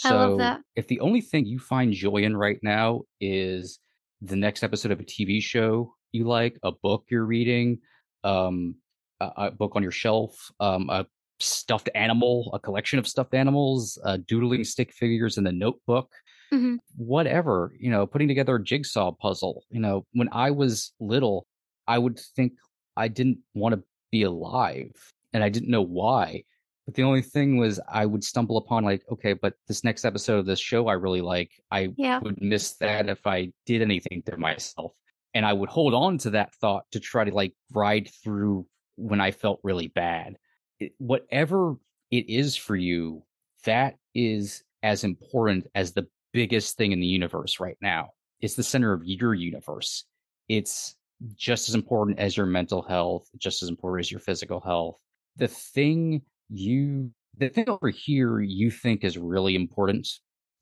So 0.01 0.16
I 0.16 0.18
love 0.26 0.38
that. 0.38 0.61
if 0.76 0.86
the 0.88 1.01
only 1.01 1.20
thing 1.20 1.46
you 1.46 1.59
find 1.59 1.92
joy 1.92 2.16
in 2.18 2.36
right 2.36 2.59
now 2.62 3.03
is 3.20 3.78
the 4.22 4.36
next 4.36 4.62
episode 4.62 4.92
of 4.92 5.01
a 5.01 5.05
TV 5.05 5.40
show 5.40 5.94
you 6.12 6.24
like, 6.24 6.59
a 6.64 6.72
book 6.72 7.05
you're 7.11 7.24
reading, 7.24 7.78
um, 8.24 8.74
a, 9.20 9.30
a 9.36 9.51
book 9.51 9.72
on 9.76 9.82
your 9.82 9.92
shelf, 9.92 10.51
um, 10.59 10.90
a 10.90 11.07
stuffed 11.38 11.88
animal, 11.94 12.51
a 12.53 12.59
collection 12.59 12.98
of 12.98 13.07
stuffed 13.07 13.34
animals, 13.34 13.98
uh, 14.05 14.18
doodling 14.26 14.64
stick 14.64 14.92
figures 14.92 15.38
in 15.38 15.44
the 15.44 15.53
notebook, 15.53 16.11
hmm 16.51 16.76
whatever, 16.96 17.72
you 17.78 17.90
know, 17.90 18.07
putting 18.07 18.28
together 18.28 18.57
a 18.57 18.62
jigsaw 18.62 19.12
puzzle. 19.12 19.64
You 19.70 19.80
know, 19.80 20.07
when 20.12 20.28
I 20.32 20.51
was 20.51 20.92
little, 21.01 21.46
I 21.86 21.98
would 21.98 22.18
think 22.36 22.53
I 22.96 23.09
didn't 23.09 23.38
want 23.55 23.74
to 23.74 23.82
be 24.11 24.22
alive 24.22 24.92
and 25.32 25.44
I 25.44 25.48
didn't 25.48 25.70
know 25.70 25.82
why. 25.82 26.44
But 26.91 26.97
the 26.97 27.05
only 27.05 27.22
thing 27.22 27.57
was 27.57 27.78
I 27.88 28.05
would 28.05 28.24
stumble 28.24 28.57
upon 28.57 28.82
like, 28.82 29.05
okay, 29.12 29.32
but 29.32 29.55
this 29.68 29.84
next 29.84 30.05
episode 30.05 30.41
of 30.41 30.47
this 30.47 30.59
show 30.59 30.88
I 30.88 30.95
really 30.95 31.20
like, 31.20 31.53
I 31.70 31.95
Yeah. 31.97 32.18
would 32.18 32.43
miss 32.43 32.72
that 32.78 33.09
if 33.09 33.28
I 33.28 33.53
did 33.64 33.80
anything 33.80 34.24
to 34.26 34.36
myself. 34.36 34.91
And 35.32 35.47
I 35.47 35.53
would 35.53 35.68
hold 35.68 35.95
on 35.95 36.18
to 36.18 36.30
that 36.30 36.53
thought 36.57 36.86
to 36.91 36.99
try 36.99 37.22
to 37.22 37.32
like 37.32 37.55
ride 37.70 38.11
through 38.24 38.66
when 38.97 39.20
I 39.20 39.30
felt 39.30 39.61
really 39.62 39.86
bad. 39.86 40.36
It, 40.80 40.91
whatever 40.99 41.76
it 42.11 42.28
is 42.28 42.57
for 42.57 42.74
you, 42.74 43.22
that 43.66 43.95
is 44.12 44.64
as 44.82 45.05
important 45.05 45.68
as 45.76 45.93
the 45.93 46.09
biggest 46.32 46.76
thing 46.76 46.91
in 46.91 46.99
the 46.99 47.07
universe 47.07 47.61
right 47.61 47.78
now. 47.80 48.09
It's 48.41 48.57
the 48.57 48.64
center 48.64 48.93
of 48.93 49.05
your 49.05 49.32
universe. 49.32 50.07
It's 50.49 50.97
just 51.36 51.68
as 51.68 51.76
important 51.76 52.18
as 52.18 52.36
your 52.36 52.47
mental 52.47 52.82
health, 52.82 53.28
just 53.38 53.62
as 53.62 53.68
important 53.68 54.07
as 54.07 54.11
your 54.11 54.18
physical 54.18 54.59
health. 54.59 54.97
The 55.36 55.47
thing 55.47 56.22
you, 56.51 57.11
the 57.36 57.48
thing 57.48 57.68
over 57.68 57.88
here 57.90 58.40
you 58.40 58.70
think 58.70 59.05
is 59.05 59.16
really 59.16 59.55
important, 59.55 60.09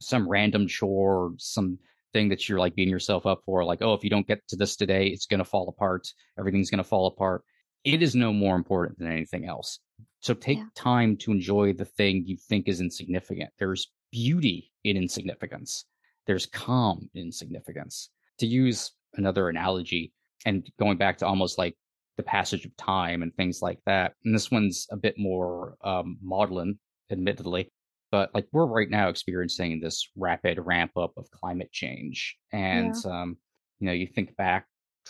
some 0.01 0.29
random 0.29 0.67
chore, 0.69 1.33
some 1.39 1.79
thing 2.13 2.29
that 2.29 2.49
you're 2.49 2.59
like 2.59 2.75
beating 2.75 2.93
yourself 2.93 3.27
up 3.27 3.41
for, 3.45 3.65
like, 3.65 3.83
oh, 3.83 3.95
if 3.95 4.05
you 4.05 4.11
don't 4.11 4.27
get 4.27 4.47
to 4.49 4.57
this 4.57 4.77
today, 4.77 5.09
it's 5.09 5.27
going 5.27 5.39
to 5.39 5.45
fall 5.45 5.69
apart. 5.69 6.09
Everything's 6.39 6.71
going 6.71 6.79
to 6.79 6.85
fall 6.85 7.07
apart. 7.07 7.43
It 7.85 8.03
is 8.03 8.15
no 8.15 8.33
more 8.33 8.57
important 8.57 8.99
than 8.99 9.11
anything 9.11 9.47
else. 9.47 9.79
So 10.21 10.35
take 10.35 10.59
Yeah. 10.59 10.67
time 10.75 11.17
to 11.19 11.33
enjoy 11.33 11.73
the 11.73 11.85
thing 11.85 12.25
you 12.27 12.37
think 12.37 12.69
is 12.69 12.81
insignificant. 12.81 13.51
There's 13.59 13.91
beauty 14.11 14.73
in 14.85 14.97
insignificance. 14.97 15.85
There's 16.27 16.47
calm 16.47 17.09
in 17.15 17.27
insignificance. 17.27 18.11
To 18.39 18.47
use 18.47 18.93
another 19.15 19.49
analogy 19.49 20.13
and 20.45 20.69
going 20.79 20.97
back 20.99 21.19
to 21.19 21.27
almost 21.27 21.59
like 21.59 21.77
the 22.19 22.23
passage 22.23 22.67
of 22.67 22.77
time 22.77 23.23
and 23.23 23.35
things 23.35 23.63
like 23.63 23.79
that. 23.87 24.13
And 24.25 24.35
this 24.35 24.51
one's 24.51 24.87
a 24.91 24.97
bit 24.97 25.15
more 25.17 25.77
um, 25.83 26.19
maudlin, 26.21 26.79
admittedly, 27.11 27.73
but 28.11 28.35
like 28.35 28.47
we're 28.53 28.67
right 28.67 28.91
now 28.91 29.09
experiencing 29.09 29.81
this 29.81 30.11
rapid 30.17 30.59
ramp 30.59 30.91
up 30.99 31.13
of 31.17 31.31
climate 31.31 31.73
change. 31.73 32.37
And, 32.53 32.95
um, 33.07 33.37
you 33.79 33.87
know, 33.87 33.93
you 33.93 34.07
think 34.07 34.37
back 34.37 34.67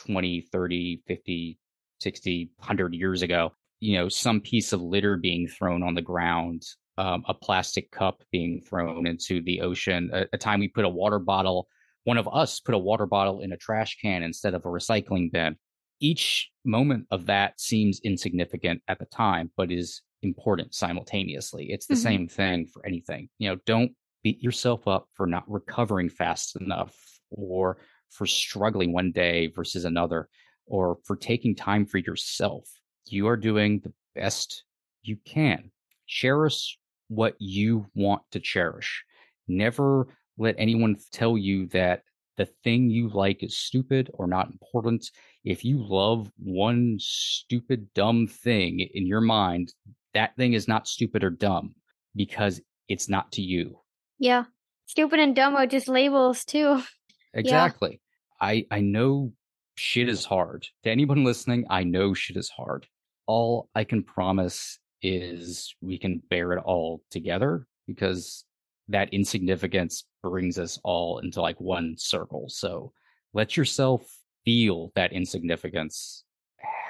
20, 0.07 0.43
30, 0.53 1.03
50, 1.09 1.59
60, 2.01 2.51
100 2.59 2.95
years 2.95 3.23
ago, 3.23 3.53
you 3.81 3.97
know, 3.97 4.09
some 4.09 4.41
piece 4.41 4.73
of 4.73 4.81
litter 4.81 5.17
being 5.17 5.49
thrown 5.49 5.83
on 5.83 5.95
the 5.95 6.03
ground, 6.03 6.63
um, 6.99 7.25
a 7.27 7.35
plastic 7.35 7.91
cup 7.91 8.23
being 8.31 8.61
thrown 8.61 9.07
into 9.07 9.41
the 9.43 9.63
ocean, 9.63 10.11
a, 10.13 10.27
a 10.33 10.39
time 10.39 10.61
we 10.61 10.69
put 10.69 10.85
a 10.85 10.89
water 10.89 11.19
bottle, 11.19 11.69
one 12.05 12.17
of 12.17 12.29
us 12.33 12.61
put 12.61 12.75
a 12.75 12.79
water 12.79 13.07
bottle 13.07 13.41
in 13.41 13.53
a 13.53 13.57
trash 13.57 13.99
can 14.01 14.23
instead 14.23 14.55
of 14.55 14.65
a 14.65 14.69
recycling 14.69 15.31
bin. 15.31 15.57
Each 16.01 16.51
moment 16.65 17.07
of 17.11 17.27
that 17.27 17.61
seems 17.61 18.01
insignificant 18.05 18.83
at 18.89 18.99
the 18.99 19.07
time, 19.07 19.51
but 19.57 19.73
is 19.73 20.03
important 20.23 20.75
simultaneously. 20.75 21.71
It's 21.71 21.87
the 21.87 21.95
Mhm. 21.95 22.03
same 22.03 22.29
thing 22.29 22.67
for 22.67 22.85
anything. 22.87 23.29
You 23.39 23.51
know, 23.51 23.57
don't 23.67 23.97
beat 24.23 24.43
yourself 24.43 24.87
up 24.89 25.09
for 25.15 25.27
not 25.27 25.49
recovering 25.51 26.09
fast 26.09 26.57
enough 26.57 26.97
or 27.31 27.79
for 28.11 28.27
struggling 28.27 28.93
one 28.93 29.13
day 29.13 29.47
versus 29.49 29.85
another 29.85 30.29
or 30.67 30.99
for 31.05 31.17
taking 31.17 31.55
time 31.55 31.87
for 31.87 31.99
yourself. 31.99 32.69
You 33.07 33.27
are 33.29 33.37
doing 33.37 33.81
the 33.81 33.93
best 34.15 34.65
you 35.03 35.17
can. 35.25 35.71
Cherish 36.07 36.79
what 37.09 37.37
you 37.39 37.91
want 37.95 38.23
to 38.33 38.41
cherish. 38.41 39.05
Never 39.47 40.17
let 40.37 40.55
anyone 40.59 40.97
tell 41.13 41.39
you 41.39 41.67
that 41.69 42.03
the 42.39 42.47
thing 42.65 42.89
you 42.89 43.11
like 43.11 43.43
is 43.43 43.57
stupid 43.57 44.11
or 44.15 44.27
not 44.27 44.49
important. 44.49 45.11
If 45.45 45.65
you 45.65 45.85
love 45.87 46.31
one 46.39 46.97
stupid, 46.99 47.93
dumb 47.93 48.27
thing 48.27 48.81
in 48.95 49.07
your 49.07 49.21
mind, 49.21 49.75
that 50.15 50.35
thing 50.37 50.55
is 50.55 50.69
not 50.69 50.89
stupid 50.89 51.23
or 51.23 51.31
dumb 51.31 51.75
because 52.17 52.61
it's 52.89 53.09
not 53.09 53.31
to 53.33 53.43
you. 53.43 53.79
Yeah. 54.19 54.45
Stupid 54.87 55.19
and 55.21 55.37
dumb 55.37 55.57
are 55.57 55.67
just 55.67 55.89
labels 55.89 56.45
too. 56.45 56.83
Exactly. 57.35 58.01
I 58.41 58.65
I 58.71 58.81
know 58.81 59.33
shit 59.75 60.09
is 60.09 60.25
hard. 60.25 60.67
To 60.83 60.91
anyone 60.91 61.25
listening, 61.25 61.67
I 61.69 61.85
know 61.85 62.15
shit 62.15 62.39
is 62.39 62.49
hard. 62.49 62.87
All 63.27 63.69
I 63.75 63.85
can 63.85 64.03
promise 64.03 64.79
is 65.03 65.75
we 65.83 65.99
can 65.99 66.23
bear 66.31 66.55
it 66.55 66.63
all 66.65 67.03
together 67.11 67.67
because 67.87 68.45
that 68.89 69.13
insignificance 69.13 70.05
brings 70.23 70.59
us 70.59 70.79
all 70.83 71.19
into 71.19 71.41
like 71.41 71.61
one 71.61 71.95
circle. 71.99 72.47
So 72.49 72.93
let 73.35 73.57
yourself 73.57 74.07
feel 74.45 74.93
that 74.95 75.13
insignificance. 75.13 76.25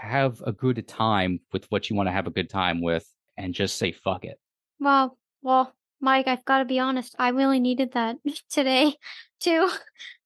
Have 0.00 0.40
a 0.46 0.52
good 0.52 0.86
time 0.86 1.40
with 1.52 1.66
what 1.70 1.90
you 1.90 1.96
want 1.96 2.06
to 2.06 2.12
have 2.12 2.26
a 2.26 2.30
good 2.30 2.48
time 2.48 2.80
with 2.80 3.06
and 3.36 3.52
just 3.52 3.76
say 3.76 3.92
fuck 3.92 4.24
it. 4.24 4.38
Well, 4.78 5.18
Well, 5.42 5.74
Mike, 6.00 6.28
I've 6.28 6.44
got 6.44 6.58
to 6.58 6.64
be 6.64 6.78
honest. 6.78 7.14
I 7.18 7.30
really 7.30 7.58
needed 7.60 7.92
that 7.92 8.16
today 8.50 8.94
too. 9.40 9.68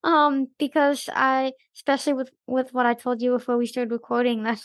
Um, 0.04 0.48
because 0.58 1.08
I, 1.12 1.52
especially 1.76 2.12
with, 2.14 2.30
with 2.46 2.74
what 2.74 2.86
I 2.86 2.94
told 2.94 3.22
you 3.22 3.32
before 3.32 3.56
we 3.56 3.66
started 3.66 3.92
recording, 3.92 4.42
that 4.42 4.60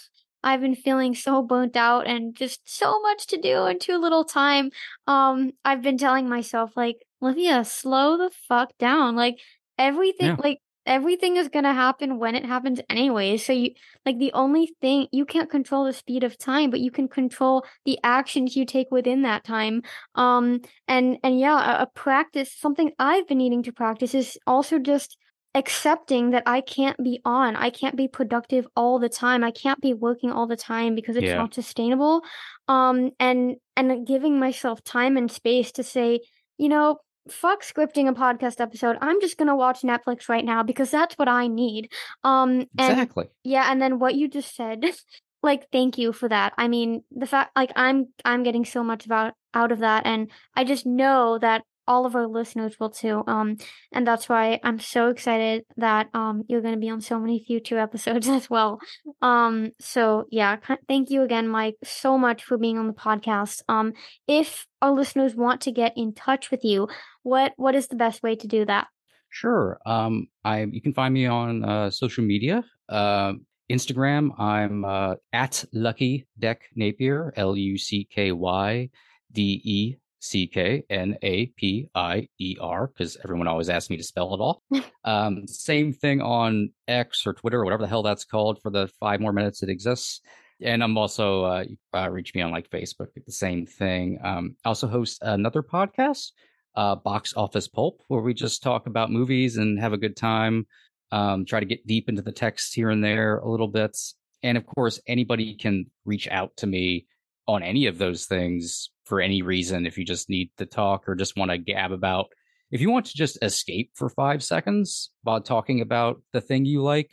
I've 0.48 0.62
been 0.62 0.76
feeling 0.76 1.14
so 1.14 1.42
burnt 1.42 1.76
out 1.76 2.08
and 2.08 2.34
just 2.34 2.62
so 2.64 3.02
much 3.02 3.28
to 3.28 3.38
do 3.38 3.64
and 3.66 3.82
too 3.82 3.98
little 3.98 4.24
time. 4.24 4.72
Um, 5.06 5.52
I've 5.66 5.82
been 5.82 5.98
telling 5.98 6.30
myself 6.30 6.72
like, 6.78 6.96
Olivia, 7.22 7.66
slow 7.66 8.18
the 8.18 8.32
fuck 8.48 8.72
down. 8.80 9.18
Like 9.18 9.40
everything, 9.78 10.28
Yeah. 10.28 10.36
like 10.42 10.60
everything 10.86 11.36
is 11.36 11.50
gonna 11.50 11.74
happen 11.74 12.18
when 12.18 12.34
it 12.34 12.46
happens 12.46 12.80
anyway. 12.90 13.36
So 13.36 13.52
you, 13.52 13.72
like 14.06 14.20
the 14.20 14.32
only 14.32 14.72
thing, 14.80 15.08
you 15.12 15.26
can't 15.26 15.50
control 15.50 15.84
the 15.84 15.92
speed 15.92 16.24
of 16.24 16.38
time, 16.38 16.70
but 16.70 16.80
you 16.80 16.92
can 16.92 17.10
control 17.10 17.66
the 17.84 18.00
actions 18.06 18.56
you 18.56 18.66
take 18.66 18.88
within 18.90 19.24
that 19.24 19.44
time. 19.44 19.82
Um, 20.16 20.62
and, 20.88 21.18
and 21.24 21.38
yeah, 21.38 21.80
a, 21.80 21.84
a 21.84 21.88
practice, 21.94 22.54
something 22.54 22.94
I've 23.00 23.28
been 23.28 23.40
needing 23.40 23.64
to 23.64 23.74
practice 23.74 24.16
is 24.16 24.38
also 24.48 24.80
just 24.80 25.18
accepting 25.56 26.32
that 26.32 26.44
I 26.46 26.62
can't 26.62 27.02
be 27.04 27.20
on. 27.26 27.56
I 27.56 27.70
can't 27.70 27.96
be 27.96 28.08
productive 28.08 28.68
all 28.76 29.00
the 29.00 29.10
time. 29.10 29.44
I 29.44 29.52
can't 29.52 29.82
be 29.82 29.94
working 29.94 30.32
all 30.32 30.48
the 30.48 30.58
time 30.58 30.96
because 30.96 31.16
it's 31.16 31.26
Yeah. 31.26 31.38
not 31.38 31.54
sustainable. 31.54 32.22
Um, 32.68 33.12
and, 33.20 33.56
and 33.76 34.06
giving 34.06 34.40
myself 34.40 34.84
time 34.84 35.18
and 35.18 35.32
space 35.32 35.72
to 35.74 35.84
say, 35.84 36.20
you 36.58 36.70
know, 36.70 37.00
fuck 37.30 37.64
scripting 37.64 38.08
a 38.08 38.14
podcast 38.14 38.62
episode. 38.62 38.98
I'm 39.02 39.20
just 39.20 39.38
going 39.38 39.48
to 39.48 39.56
watch 39.56 39.82
Netflix 39.82 40.30
right 40.30 40.46
now 40.46 40.64
because 40.64 40.92
that's 40.92 41.16
what 41.18 41.28
I 41.28 41.48
need. 41.48 41.92
Um, 42.24 42.68
and 42.78 42.92
Exactly. 42.92 43.26
yeah, 43.44 43.72
and 43.72 43.82
then 43.82 44.00
what 44.00 44.16
you 44.16 44.28
just 44.28 44.56
said, 44.56 44.86
like 45.44 45.68
thank 45.72 45.98
you 45.98 46.14
for 46.14 46.30
that. 46.30 46.54
I 46.58 46.68
mean, 46.68 47.04
the 47.12 47.26
fact 47.28 47.52
like 47.56 47.72
I'm 47.76 48.08
I'm 48.26 48.44
getting 48.44 48.66
so 48.66 48.84
much 48.84 49.06
about 49.06 49.34
out 49.54 49.72
of 49.72 49.80
that 49.80 50.06
and 50.06 50.32
I 50.56 50.64
just 50.64 50.86
know 50.86 51.38
that 51.40 51.64
all 51.88 52.06
of 52.06 52.16
our 52.16 52.28
listeners 52.28 52.78
will 52.80 52.90
too. 52.90 53.24
Um 53.28 53.58
and 53.92 54.06
that's 54.06 54.28
why 54.30 54.60
I'm 54.64 54.80
so 54.80 55.10
excited 55.10 55.66
that 55.78 56.08
um 56.14 56.44
you're 56.48 56.62
going 56.62 56.74
to 56.74 56.80
be 56.80 56.90
on 56.90 57.02
so 57.02 57.20
many 57.20 57.44
future 57.46 57.80
episodes 57.88 58.28
as 58.28 58.50
well. 58.50 58.80
Um 59.22 59.72
so 59.80 60.26
yeah, 60.32 60.58
thank 60.88 61.10
you 61.10 61.24
again 61.24 61.48
Mike 61.48 61.76
so 61.84 62.18
much 62.18 62.44
for 62.44 62.58
being 62.58 62.78
on 62.78 62.88
the 62.88 62.94
podcast. 62.94 63.62
Um 63.70 63.94
if 64.28 64.68
our 64.82 64.92
listeners 64.92 65.36
want 65.36 65.62
to 65.62 65.72
get 65.72 65.94
in 65.96 66.14
touch 66.14 66.52
with 66.52 66.64
you, 66.64 66.88
what 67.24 67.54
what 67.58 67.76
is 67.76 67.88
the 67.88 67.96
best 67.96 68.24
way 68.24 68.36
to 68.36 68.48
do 68.48 68.66
that? 68.66 68.88
Sure. 69.30 69.80
Um, 69.86 70.28
I 70.44 70.64
you 70.64 70.82
can 70.82 70.94
find 70.94 71.14
me 71.14 71.26
on 71.26 71.64
uh, 71.64 71.90
social 71.92 72.24
media. 72.24 72.64
Uh, 72.90 73.34
Instagram, 73.70 74.32
I'm 74.40 74.86
uh, 74.86 75.16
at 75.34 75.66
Lucky 75.74 76.26
Deck 76.40 76.62
Napier, 76.76 77.34
L 77.36 77.56
U 77.56 77.78
C 77.78 78.08
K 78.10 78.32
Y 78.32 78.90
D 79.32 79.62
E 79.64 79.96
C 80.20 80.48
K 80.48 80.84
N 80.90 81.18
A 81.22 81.48
P 81.58 81.90
I 81.94 82.28
E 82.40 82.58
R, 82.60 82.88
because 82.88 83.18
everyone 83.24 83.48
always 83.48 83.70
asks 83.70 83.90
me 83.90 83.98
to 83.98 84.04
spell 84.04 84.34
it 84.34 84.40
all. 84.40 84.64
um, 85.04 85.48
same 85.48 85.94
thing 85.94 86.22
on 86.22 86.72
X 86.88 87.26
or 87.26 87.34
Twitter 87.34 87.62
or 87.62 87.64
whatever 87.64 87.84
the 87.84 87.88
hell 87.88 88.04
that's 88.04 88.26
called 88.26 88.62
for 88.62 88.72
the 88.72 88.88
five 89.00 89.20
more 89.20 89.34
minutes 89.34 89.64
it 89.64 89.70
exists. 89.70 90.22
And 90.62 90.84
I'm 90.84 90.98
also 90.98 91.44
uh, 91.44 91.64
uh, 91.94 92.10
reach 92.10 92.34
me 92.34 92.42
on 92.42 92.52
like 92.52 92.70
Facebook, 92.70 93.08
the 93.26 93.32
same 93.32 93.68
thing. 93.68 94.18
Um, 94.24 94.56
I 94.66 94.70
also 94.70 94.88
host 94.88 95.20
another 95.22 95.62
podcast 95.62 96.32
uh, 96.78 96.96
Box 96.96 97.34
Office 97.36 97.68
Pulp, 97.68 98.02
where 98.08 98.22
we 98.22 98.34
just 98.34 98.62
talk 98.64 98.86
about 98.86 99.12
movies 99.12 99.58
and 99.58 99.80
have 99.80 99.94
a 99.94 99.98
good 99.98 100.16
time. 100.16 100.68
Um, 101.12 101.46
try 101.46 101.60
to 101.60 101.66
get 101.66 101.88
deep 101.88 102.08
into 102.08 102.22
the 102.22 102.32
text 102.32 102.76
here 102.76 102.92
and 102.92 103.04
there 103.04 103.40
a 103.40 103.50
little 103.50 103.68
bit. 103.68 103.98
And 104.44 104.58
of 104.58 104.66
course, 104.66 105.02
anybody 105.08 105.56
can 105.56 105.88
reach 106.06 106.28
out 106.28 106.56
to 106.58 106.68
me 106.68 107.08
on 107.48 107.64
any 107.64 107.88
of 107.88 107.98
those 107.98 108.26
things 108.26 108.92
for 109.08 109.22
any 109.22 109.42
reason. 109.42 109.86
If 109.86 109.98
you 109.98 110.06
just 110.06 110.30
need 110.30 110.52
to 110.58 110.66
talk 110.66 111.08
or 111.08 111.16
just 111.16 111.38
want 111.38 111.52
to 111.52 111.58
gab 111.58 111.92
about, 111.92 112.28
if 112.72 112.82
you 112.82 112.90
want 112.92 113.06
to 113.08 113.16
just 113.16 113.38
escape 113.42 113.92
for 113.96 114.10
five 114.10 114.44
seconds 114.44 115.12
while 115.24 115.42
talking 115.42 115.82
about 115.82 116.22
the 116.34 116.42
thing 116.42 116.66
you 116.66 116.84
like, 116.84 117.12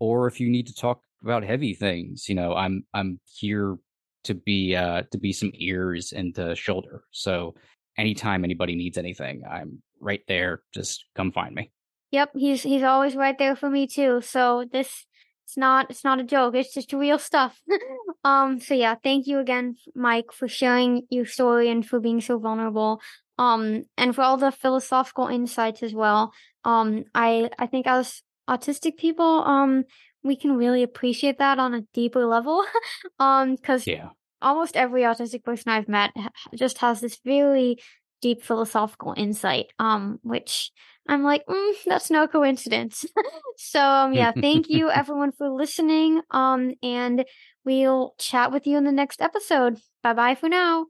or 0.00 0.26
if 0.26 0.40
you 0.40 0.48
need 0.48 0.66
to 0.66 0.74
talk 0.74 1.00
about 1.22 1.44
heavy 1.44 1.74
things, 1.74 2.28
you 2.28 2.34
know, 2.34 2.54
I'm 2.54 2.84
I'm 2.92 3.20
here 3.24 3.76
to 4.24 4.34
be 4.34 4.74
uh 4.74 5.04
to 5.12 5.18
be 5.18 5.32
some 5.32 5.52
ears 5.54 6.12
and 6.12 6.34
to 6.34 6.54
shoulder. 6.56 7.02
So 7.12 7.54
anytime 7.96 8.44
anybody 8.44 8.74
needs 8.74 8.98
anything, 8.98 9.42
I'm 9.48 9.82
right 10.00 10.22
there. 10.28 10.62
Just 10.74 11.04
come 11.14 11.32
find 11.32 11.54
me. 11.54 11.70
Yep, 12.10 12.30
he's 12.36 12.62
he's 12.62 12.82
always 12.82 13.14
right 13.14 13.38
there 13.38 13.54
for 13.54 13.68
me 13.68 13.86
too. 13.86 14.20
So 14.22 14.64
this 14.72 15.04
it's 15.48 15.56
not 15.56 15.90
it's 15.90 16.04
not 16.04 16.20
a 16.20 16.24
joke. 16.24 16.54
It's 16.54 16.74
just 16.74 16.92
real 16.92 17.18
stuff. 17.18 17.58
um. 18.24 18.60
So 18.60 18.74
yeah, 18.74 18.96
thank 19.02 19.26
you 19.26 19.38
again, 19.38 19.76
Mike, 19.94 20.30
for 20.30 20.46
sharing 20.46 21.06
your 21.08 21.24
story 21.24 21.70
and 21.70 21.86
for 21.86 22.00
being 22.00 22.20
so 22.20 22.38
vulnerable. 22.38 23.00
Um, 23.38 23.84
and 23.96 24.14
for 24.14 24.20
all 24.20 24.36
the 24.36 24.52
philosophical 24.52 25.26
insights 25.28 25.82
as 25.82 25.94
well. 25.94 26.34
Um, 26.64 27.04
I 27.14 27.48
I 27.58 27.66
think 27.66 27.86
as 27.86 28.20
autistic 28.46 28.98
people, 28.98 29.42
um, 29.44 29.84
we 30.22 30.36
can 30.36 30.54
really 30.54 30.82
appreciate 30.82 31.38
that 31.38 31.58
on 31.58 31.72
a 31.72 31.80
deeper 31.94 32.26
level. 32.26 32.62
um, 33.18 33.54
because 33.54 33.86
yeah. 33.86 34.10
almost 34.42 34.76
every 34.76 35.02
autistic 35.02 35.44
person 35.44 35.72
I've 35.72 35.88
met 35.88 36.10
just 36.54 36.76
has 36.78 37.00
this 37.00 37.20
very 37.24 37.78
deep 38.20 38.42
philosophical 38.42 39.14
insight. 39.16 39.72
Um, 39.78 40.18
which 40.22 40.72
I'm 41.08 41.22
like, 41.24 41.44
mm, 41.46 41.74
that's 41.86 42.10
no 42.10 42.28
coincidence. 42.28 43.06
so 43.56 43.80
um, 43.80 44.12
yeah, 44.12 44.32
thank 44.32 44.68
you 44.68 44.90
everyone 44.94 45.32
for 45.32 45.48
listening. 45.48 46.20
Um, 46.30 46.74
and 46.82 47.24
we'll 47.64 48.14
chat 48.18 48.52
with 48.52 48.66
you 48.66 48.76
in 48.76 48.84
the 48.84 48.92
next 48.92 49.20
episode. 49.22 49.78
Bye 50.02 50.14
bye 50.14 50.34
for 50.34 50.48
now. 50.48 50.86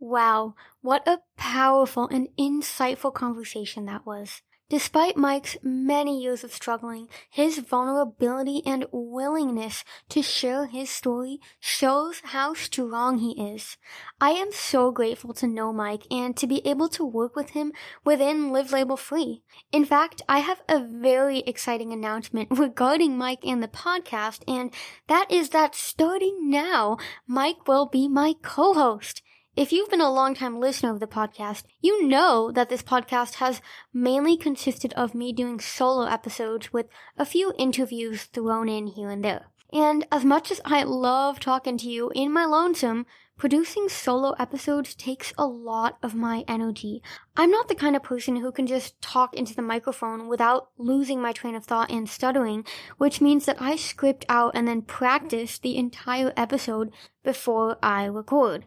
Wow, 0.00 0.54
what 0.82 1.06
a 1.08 1.20
powerful 1.36 2.08
and 2.08 2.28
insightful 2.38 3.14
conversation 3.14 3.86
that 3.86 4.04
was. 4.06 4.42
Despite 4.70 5.18
Mike's 5.18 5.58
many 5.62 6.22
years 6.22 6.42
of 6.42 6.52
struggling, 6.52 7.08
his 7.28 7.58
vulnerability 7.58 8.62
and 8.64 8.86
willingness 8.90 9.84
to 10.08 10.22
share 10.22 10.66
his 10.66 10.88
story 10.88 11.38
shows 11.60 12.22
how 12.24 12.54
strong 12.54 13.18
he 13.18 13.32
is. 13.32 13.76
I 14.22 14.30
am 14.30 14.52
so 14.52 14.90
grateful 14.90 15.34
to 15.34 15.46
know 15.46 15.70
Mike 15.70 16.06
and 16.10 16.34
to 16.38 16.46
be 16.46 16.66
able 16.66 16.88
to 16.88 17.04
work 17.04 17.36
with 17.36 17.50
him 17.50 17.72
within 18.06 18.52
Liv 18.52 18.72
Label 18.72 18.96
Free. 18.96 19.42
In 19.70 19.84
fact, 19.84 20.22
I 20.30 20.38
have 20.38 20.62
a 20.66 20.80
very 20.80 21.40
exciting 21.40 21.92
announcement 21.92 22.48
regarding 22.58 23.18
Mike 23.18 23.44
and 23.44 23.62
the 23.62 23.68
podcast, 23.68 24.42
and 24.48 24.72
that 25.08 25.30
is 25.30 25.50
that 25.50 25.74
starting 25.74 26.48
now, 26.48 26.96
Mike 27.26 27.68
will 27.68 27.84
be 27.84 28.08
my 28.08 28.34
co-host. 28.42 29.20
If 29.56 29.70
you've 29.70 29.88
been 29.88 30.00
a 30.00 30.12
long-time 30.12 30.58
listener 30.58 30.90
of 30.90 30.98
the 30.98 31.06
podcast, 31.06 31.62
you 31.80 32.08
know 32.08 32.50
that 32.50 32.68
this 32.68 32.82
podcast 32.82 33.34
has 33.34 33.62
mainly 33.92 34.36
consisted 34.36 34.92
of 34.94 35.14
me 35.14 35.32
doing 35.32 35.60
solo 35.60 36.06
episodes 36.06 36.72
with 36.72 36.86
a 37.16 37.24
few 37.24 37.52
interviews 37.56 38.24
thrown 38.24 38.68
in 38.68 38.88
here 38.88 39.10
and 39.10 39.24
there. 39.24 39.46
And 39.72 40.08
as 40.10 40.24
much 40.24 40.50
as 40.50 40.60
I 40.64 40.82
love 40.82 41.38
talking 41.38 41.78
to 41.78 41.88
you 41.88 42.10
in 42.16 42.32
my 42.32 42.44
lonesome, 42.44 43.06
producing 43.38 43.88
solo 43.88 44.32
episodes 44.40 44.92
takes 44.92 45.32
a 45.38 45.46
lot 45.46 45.98
of 46.02 46.16
my 46.16 46.44
energy. 46.48 47.00
I'm 47.36 47.52
not 47.52 47.68
the 47.68 47.76
kind 47.76 47.94
of 47.94 48.02
person 48.02 48.36
who 48.36 48.50
can 48.50 48.66
just 48.66 49.00
talk 49.00 49.36
into 49.36 49.54
the 49.54 49.62
microphone 49.62 50.26
without 50.26 50.70
losing 50.78 51.22
my 51.22 51.30
train 51.30 51.54
of 51.54 51.64
thought 51.64 51.92
and 51.92 52.10
stuttering, 52.10 52.64
which 52.98 53.20
means 53.20 53.46
that 53.46 53.62
I 53.62 53.76
script 53.76 54.24
out 54.28 54.56
and 54.56 54.66
then 54.66 54.82
practice 54.82 55.58
the 55.58 55.76
entire 55.76 56.32
episode 56.36 56.90
before 57.22 57.78
I 57.80 58.06
record. 58.06 58.64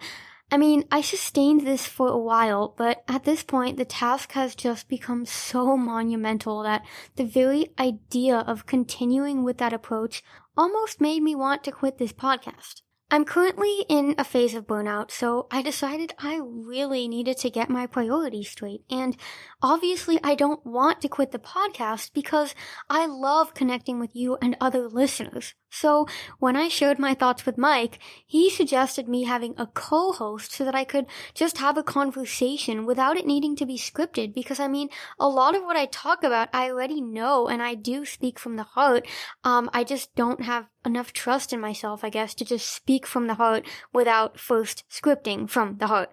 I 0.50 0.56
mean, 0.56 0.86
I 0.90 1.02
sustained 1.02 1.68
this 1.68 1.86
for 1.86 2.08
a 2.08 2.18
while, 2.18 2.74
but 2.78 3.04
at 3.08 3.26
this 3.26 3.44
point, 3.44 3.76
the 3.76 3.84
task 3.84 4.32
has 4.32 4.56
just 4.56 4.88
become 4.88 5.26
so 5.26 5.76
monumental 5.76 6.64
that 6.64 6.86
the 7.18 7.26
very 7.26 7.74
idea 7.78 8.38
of 8.38 8.66
continuing 8.66 9.44
with 9.44 9.58
that 9.58 9.74
approach 9.74 10.24
almost 10.56 11.02
made 11.02 11.22
me 11.22 11.36
want 11.36 11.66
to 11.66 11.72
quit 11.72 11.98
this 11.98 12.14
podcast. 12.14 12.82
I'm 13.10 13.24
currently 13.24 13.86
in 13.88 14.16
a 14.18 14.26
phase 14.26 14.54
of 14.54 14.68
burnout, 14.68 15.12
so 15.12 15.48
I 15.50 15.62
decided 15.62 16.14
I 16.20 16.42
really 16.44 17.08
needed 17.08 17.38
to 17.38 17.50
get 17.50 17.70
my 17.70 17.88
priorities 17.88 18.50
straight. 18.50 18.82
And 18.90 19.16
obviously, 19.62 20.20
I 20.26 20.36
don't 20.36 20.66
want 20.66 21.00
to 21.02 21.08
quit 21.08 21.32
the 21.32 21.40
podcast 21.40 22.12
because 22.14 22.54
I 22.90 23.06
love 23.06 23.54
connecting 23.54 23.98
with 23.98 24.14
you 24.14 24.38
and 24.42 24.58
other 24.60 24.90
listeners. 24.90 25.54
So 25.70 26.08
when 26.40 26.56
I 26.56 26.68
shared 26.68 26.98
my 27.00 27.14
thoughts 27.14 27.46
with 27.46 27.58
Mike, 27.58 28.00
he 28.26 28.50
suggested 28.50 29.08
me 29.08 29.24
having 29.24 29.54
a 29.58 29.68
co-host 29.68 30.52
so 30.52 30.66
that 30.66 30.76
I 30.76 30.84
could 30.84 31.06
just 31.34 31.58
have 31.60 31.78
a 31.78 31.84
conversation 31.84 32.86
without 32.86 33.18
it 33.18 33.26
needing 33.26 33.56
to 33.58 33.66
be 33.66 33.78
scripted 33.78 34.34
because 34.34 34.60
I 34.60 34.68
mean, 34.68 34.90
a 35.20 35.28
lot 35.28 35.56
of 35.56 35.64
what 35.64 35.78
I 35.78 35.86
talk 35.86 36.24
about 36.24 36.50
I 36.54 36.70
already 36.70 37.02
know 37.02 37.48
and 37.48 37.62
I 37.62 37.76
do 37.76 38.06
speak 38.06 38.40
from 38.40 38.56
the 38.56 38.64
heart. 38.64 39.08
Um, 39.44 39.70
I 39.74 39.84
just 39.84 40.16
don't 40.16 40.44
have 40.44 40.68
enough 40.86 41.14
trust 41.14 41.52
in 41.54 41.60
myself, 41.60 42.04
I 42.04 42.10
guess, 42.10 42.34
to 42.36 42.46
just 42.46 42.74
speak 42.74 43.06
from 43.06 43.28
the 43.28 43.36
heart 43.36 43.66
without 43.94 44.40
first 44.40 44.84
scripting 44.90 45.50
from 45.50 45.78
the 45.78 45.88
heart. 45.88 46.12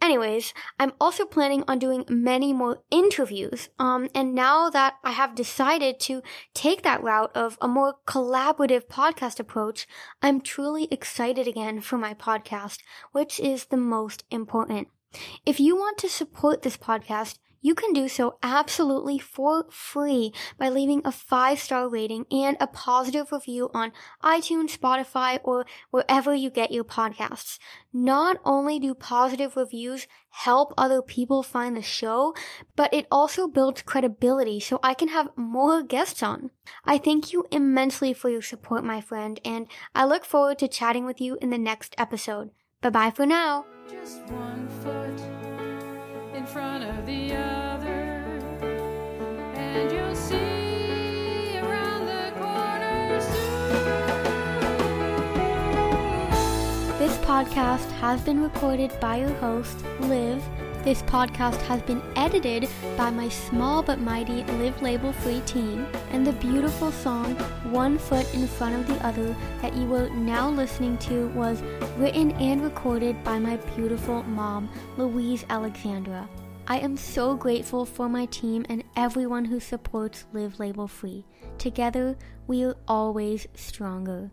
Anyways, 0.00 0.54
I'm 0.78 0.92
also 1.00 1.24
planning 1.24 1.64
on 1.66 1.78
doing 1.78 2.04
many 2.08 2.52
more 2.52 2.82
interviews. 2.90 3.68
Um, 3.78 4.08
and 4.14 4.34
now 4.34 4.70
that 4.70 4.94
I 5.02 5.12
have 5.12 5.34
decided 5.34 6.00
to 6.00 6.22
take 6.54 6.82
that 6.82 7.02
route 7.02 7.32
of 7.34 7.58
a 7.60 7.68
more 7.68 7.96
collaborative 8.06 8.86
podcast 8.86 9.40
approach, 9.40 9.86
I'm 10.22 10.40
truly 10.40 10.88
excited 10.90 11.48
again 11.48 11.80
for 11.80 11.98
my 11.98 12.14
podcast, 12.14 12.78
which 13.12 13.40
is 13.40 13.66
the 13.66 13.76
most 13.76 14.24
important. 14.30 14.88
If 15.44 15.60
you 15.60 15.76
want 15.76 15.98
to 15.98 16.08
support 16.08 16.62
this 16.62 16.76
podcast, 16.76 17.38
you 17.62 17.74
can 17.74 17.92
do 17.92 18.08
so 18.08 18.36
absolutely 18.42 19.18
for 19.18 19.64
free 19.70 20.34
by 20.58 20.68
leaving 20.68 21.00
a 21.04 21.12
five 21.12 21.58
star 21.60 21.88
rating 21.88 22.26
and 22.30 22.56
a 22.60 22.66
positive 22.66 23.32
review 23.32 23.70
on 23.72 23.92
iTunes, 24.22 24.76
Spotify, 24.76 25.38
or 25.44 25.64
wherever 25.90 26.34
you 26.34 26.50
get 26.50 26.72
your 26.72 26.84
podcasts. 26.84 27.58
Not 27.92 28.38
only 28.44 28.78
do 28.78 28.94
positive 28.94 29.56
reviews 29.56 30.06
help 30.30 30.74
other 30.76 31.00
people 31.00 31.42
find 31.42 31.76
the 31.76 31.82
show, 31.82 32.34
but 32.74 32.92
it 32.92 33.06
also 33.10 33.46
builds 33.46 33.82
credibility 33.82 34.58
so 34.58 34.80
I 34.82 34.94
can 34.94 35.08
have 35.08 35.28
more 35.36 35.82
guests 35.82 36.22
on. 36.22 36.50
I 36.84 36.98
thank 36.98 37.32
you 37.32 37.46
immensely 37.50 38.12
for 38.12 38.28
your 38.28 38.42
support, 38.42 38.82
my 38.82 39.00
friend, 39.00 39.40
and 39.44 39.68
I 39.94 40.04
look 40.04 40.24
forward 40.24 40.58
to 40.58 40.68
chatting 40.68 41.04
with 41.04 41.20
you 41.20 41.38
in 41.40 41.50
the 41.50 41.58
next 41.58 41.94
episode. 41.96 42.50
Bye 42.80 42.90
bye 42.90 43.10
for 43.10 43.26
now. 43.26 43.66
In 46.34 46.46
front 46.46 46.82
of 46.82 47.04
the 47.04 47.34
other, 47.34 48.24
and 49.54 49.92
you'll 49.92 50.16
see. 50.16 50.62
This 57.02 57.16
podcast 57.18 57.90
has 57.98 58.20
been 58.20 58.40
recorded 58.40 58.92
by 59.00 59.16
your 59.16 59.34
host, 59.34 59.84
Liv. 59.98 60.40
This 60.84 61.02
podcast 61.02 61.62
has 61.62 61.80
been 61.82 62.02
edited 62.16 62.68
by 62.96 63.10
my 63.10 63.28
small 63.28 63.84
but 63.84 64.00
mighty 64.00 64.42
Liv 64.54 64.82
Label 64.82 65.12
Free 65.12 65.40
team, 65.42 65.86
and 66.10 66.26
the 66.26 66.32
beautiful 66.32 66.90
song 66.90 67.36
One 67.70 67.98
Foot 67.98 68.34
in 68.34 68.48
Front 68.48 68.74
of 68.74 68.88
the 68.88 69.06
Other 69.06 69.36
that 69.60 69.76
you 69.76 69.94
are 69.94 70.08
now 70.10 70.50
listening 70.50 70.98
to 70.98 71.28
was 71.28 71.62
written 71.96 72.32
and 72.32 72.64
recorded 72.64 73.22
by 73.22 73.38
my 73.38 73.58
beautiful 73.76 74.24
mom, 74.24 74.68
Louise 74.96 75.46
Alexandra. 75.48 76.28
I 76.66 76.80
am 76.80 76.96
so 76.96 77.36
grateful 77.36 77.84
for 77.84 78.08
my 78.08 78.26
team 78.26 78.66
and 78.68 78.82
everyone 78.96 79.44
who 79.44 79.60
supports 79.60 80.24
Liv 80.32 80.58
Label 80.58 80.88
Free. 80.88 81.24
Together, 81.58 82.16
we 82.48 82.64
are 82.64 82.76
always 82.88 83.46
stronger. 83.54 84.32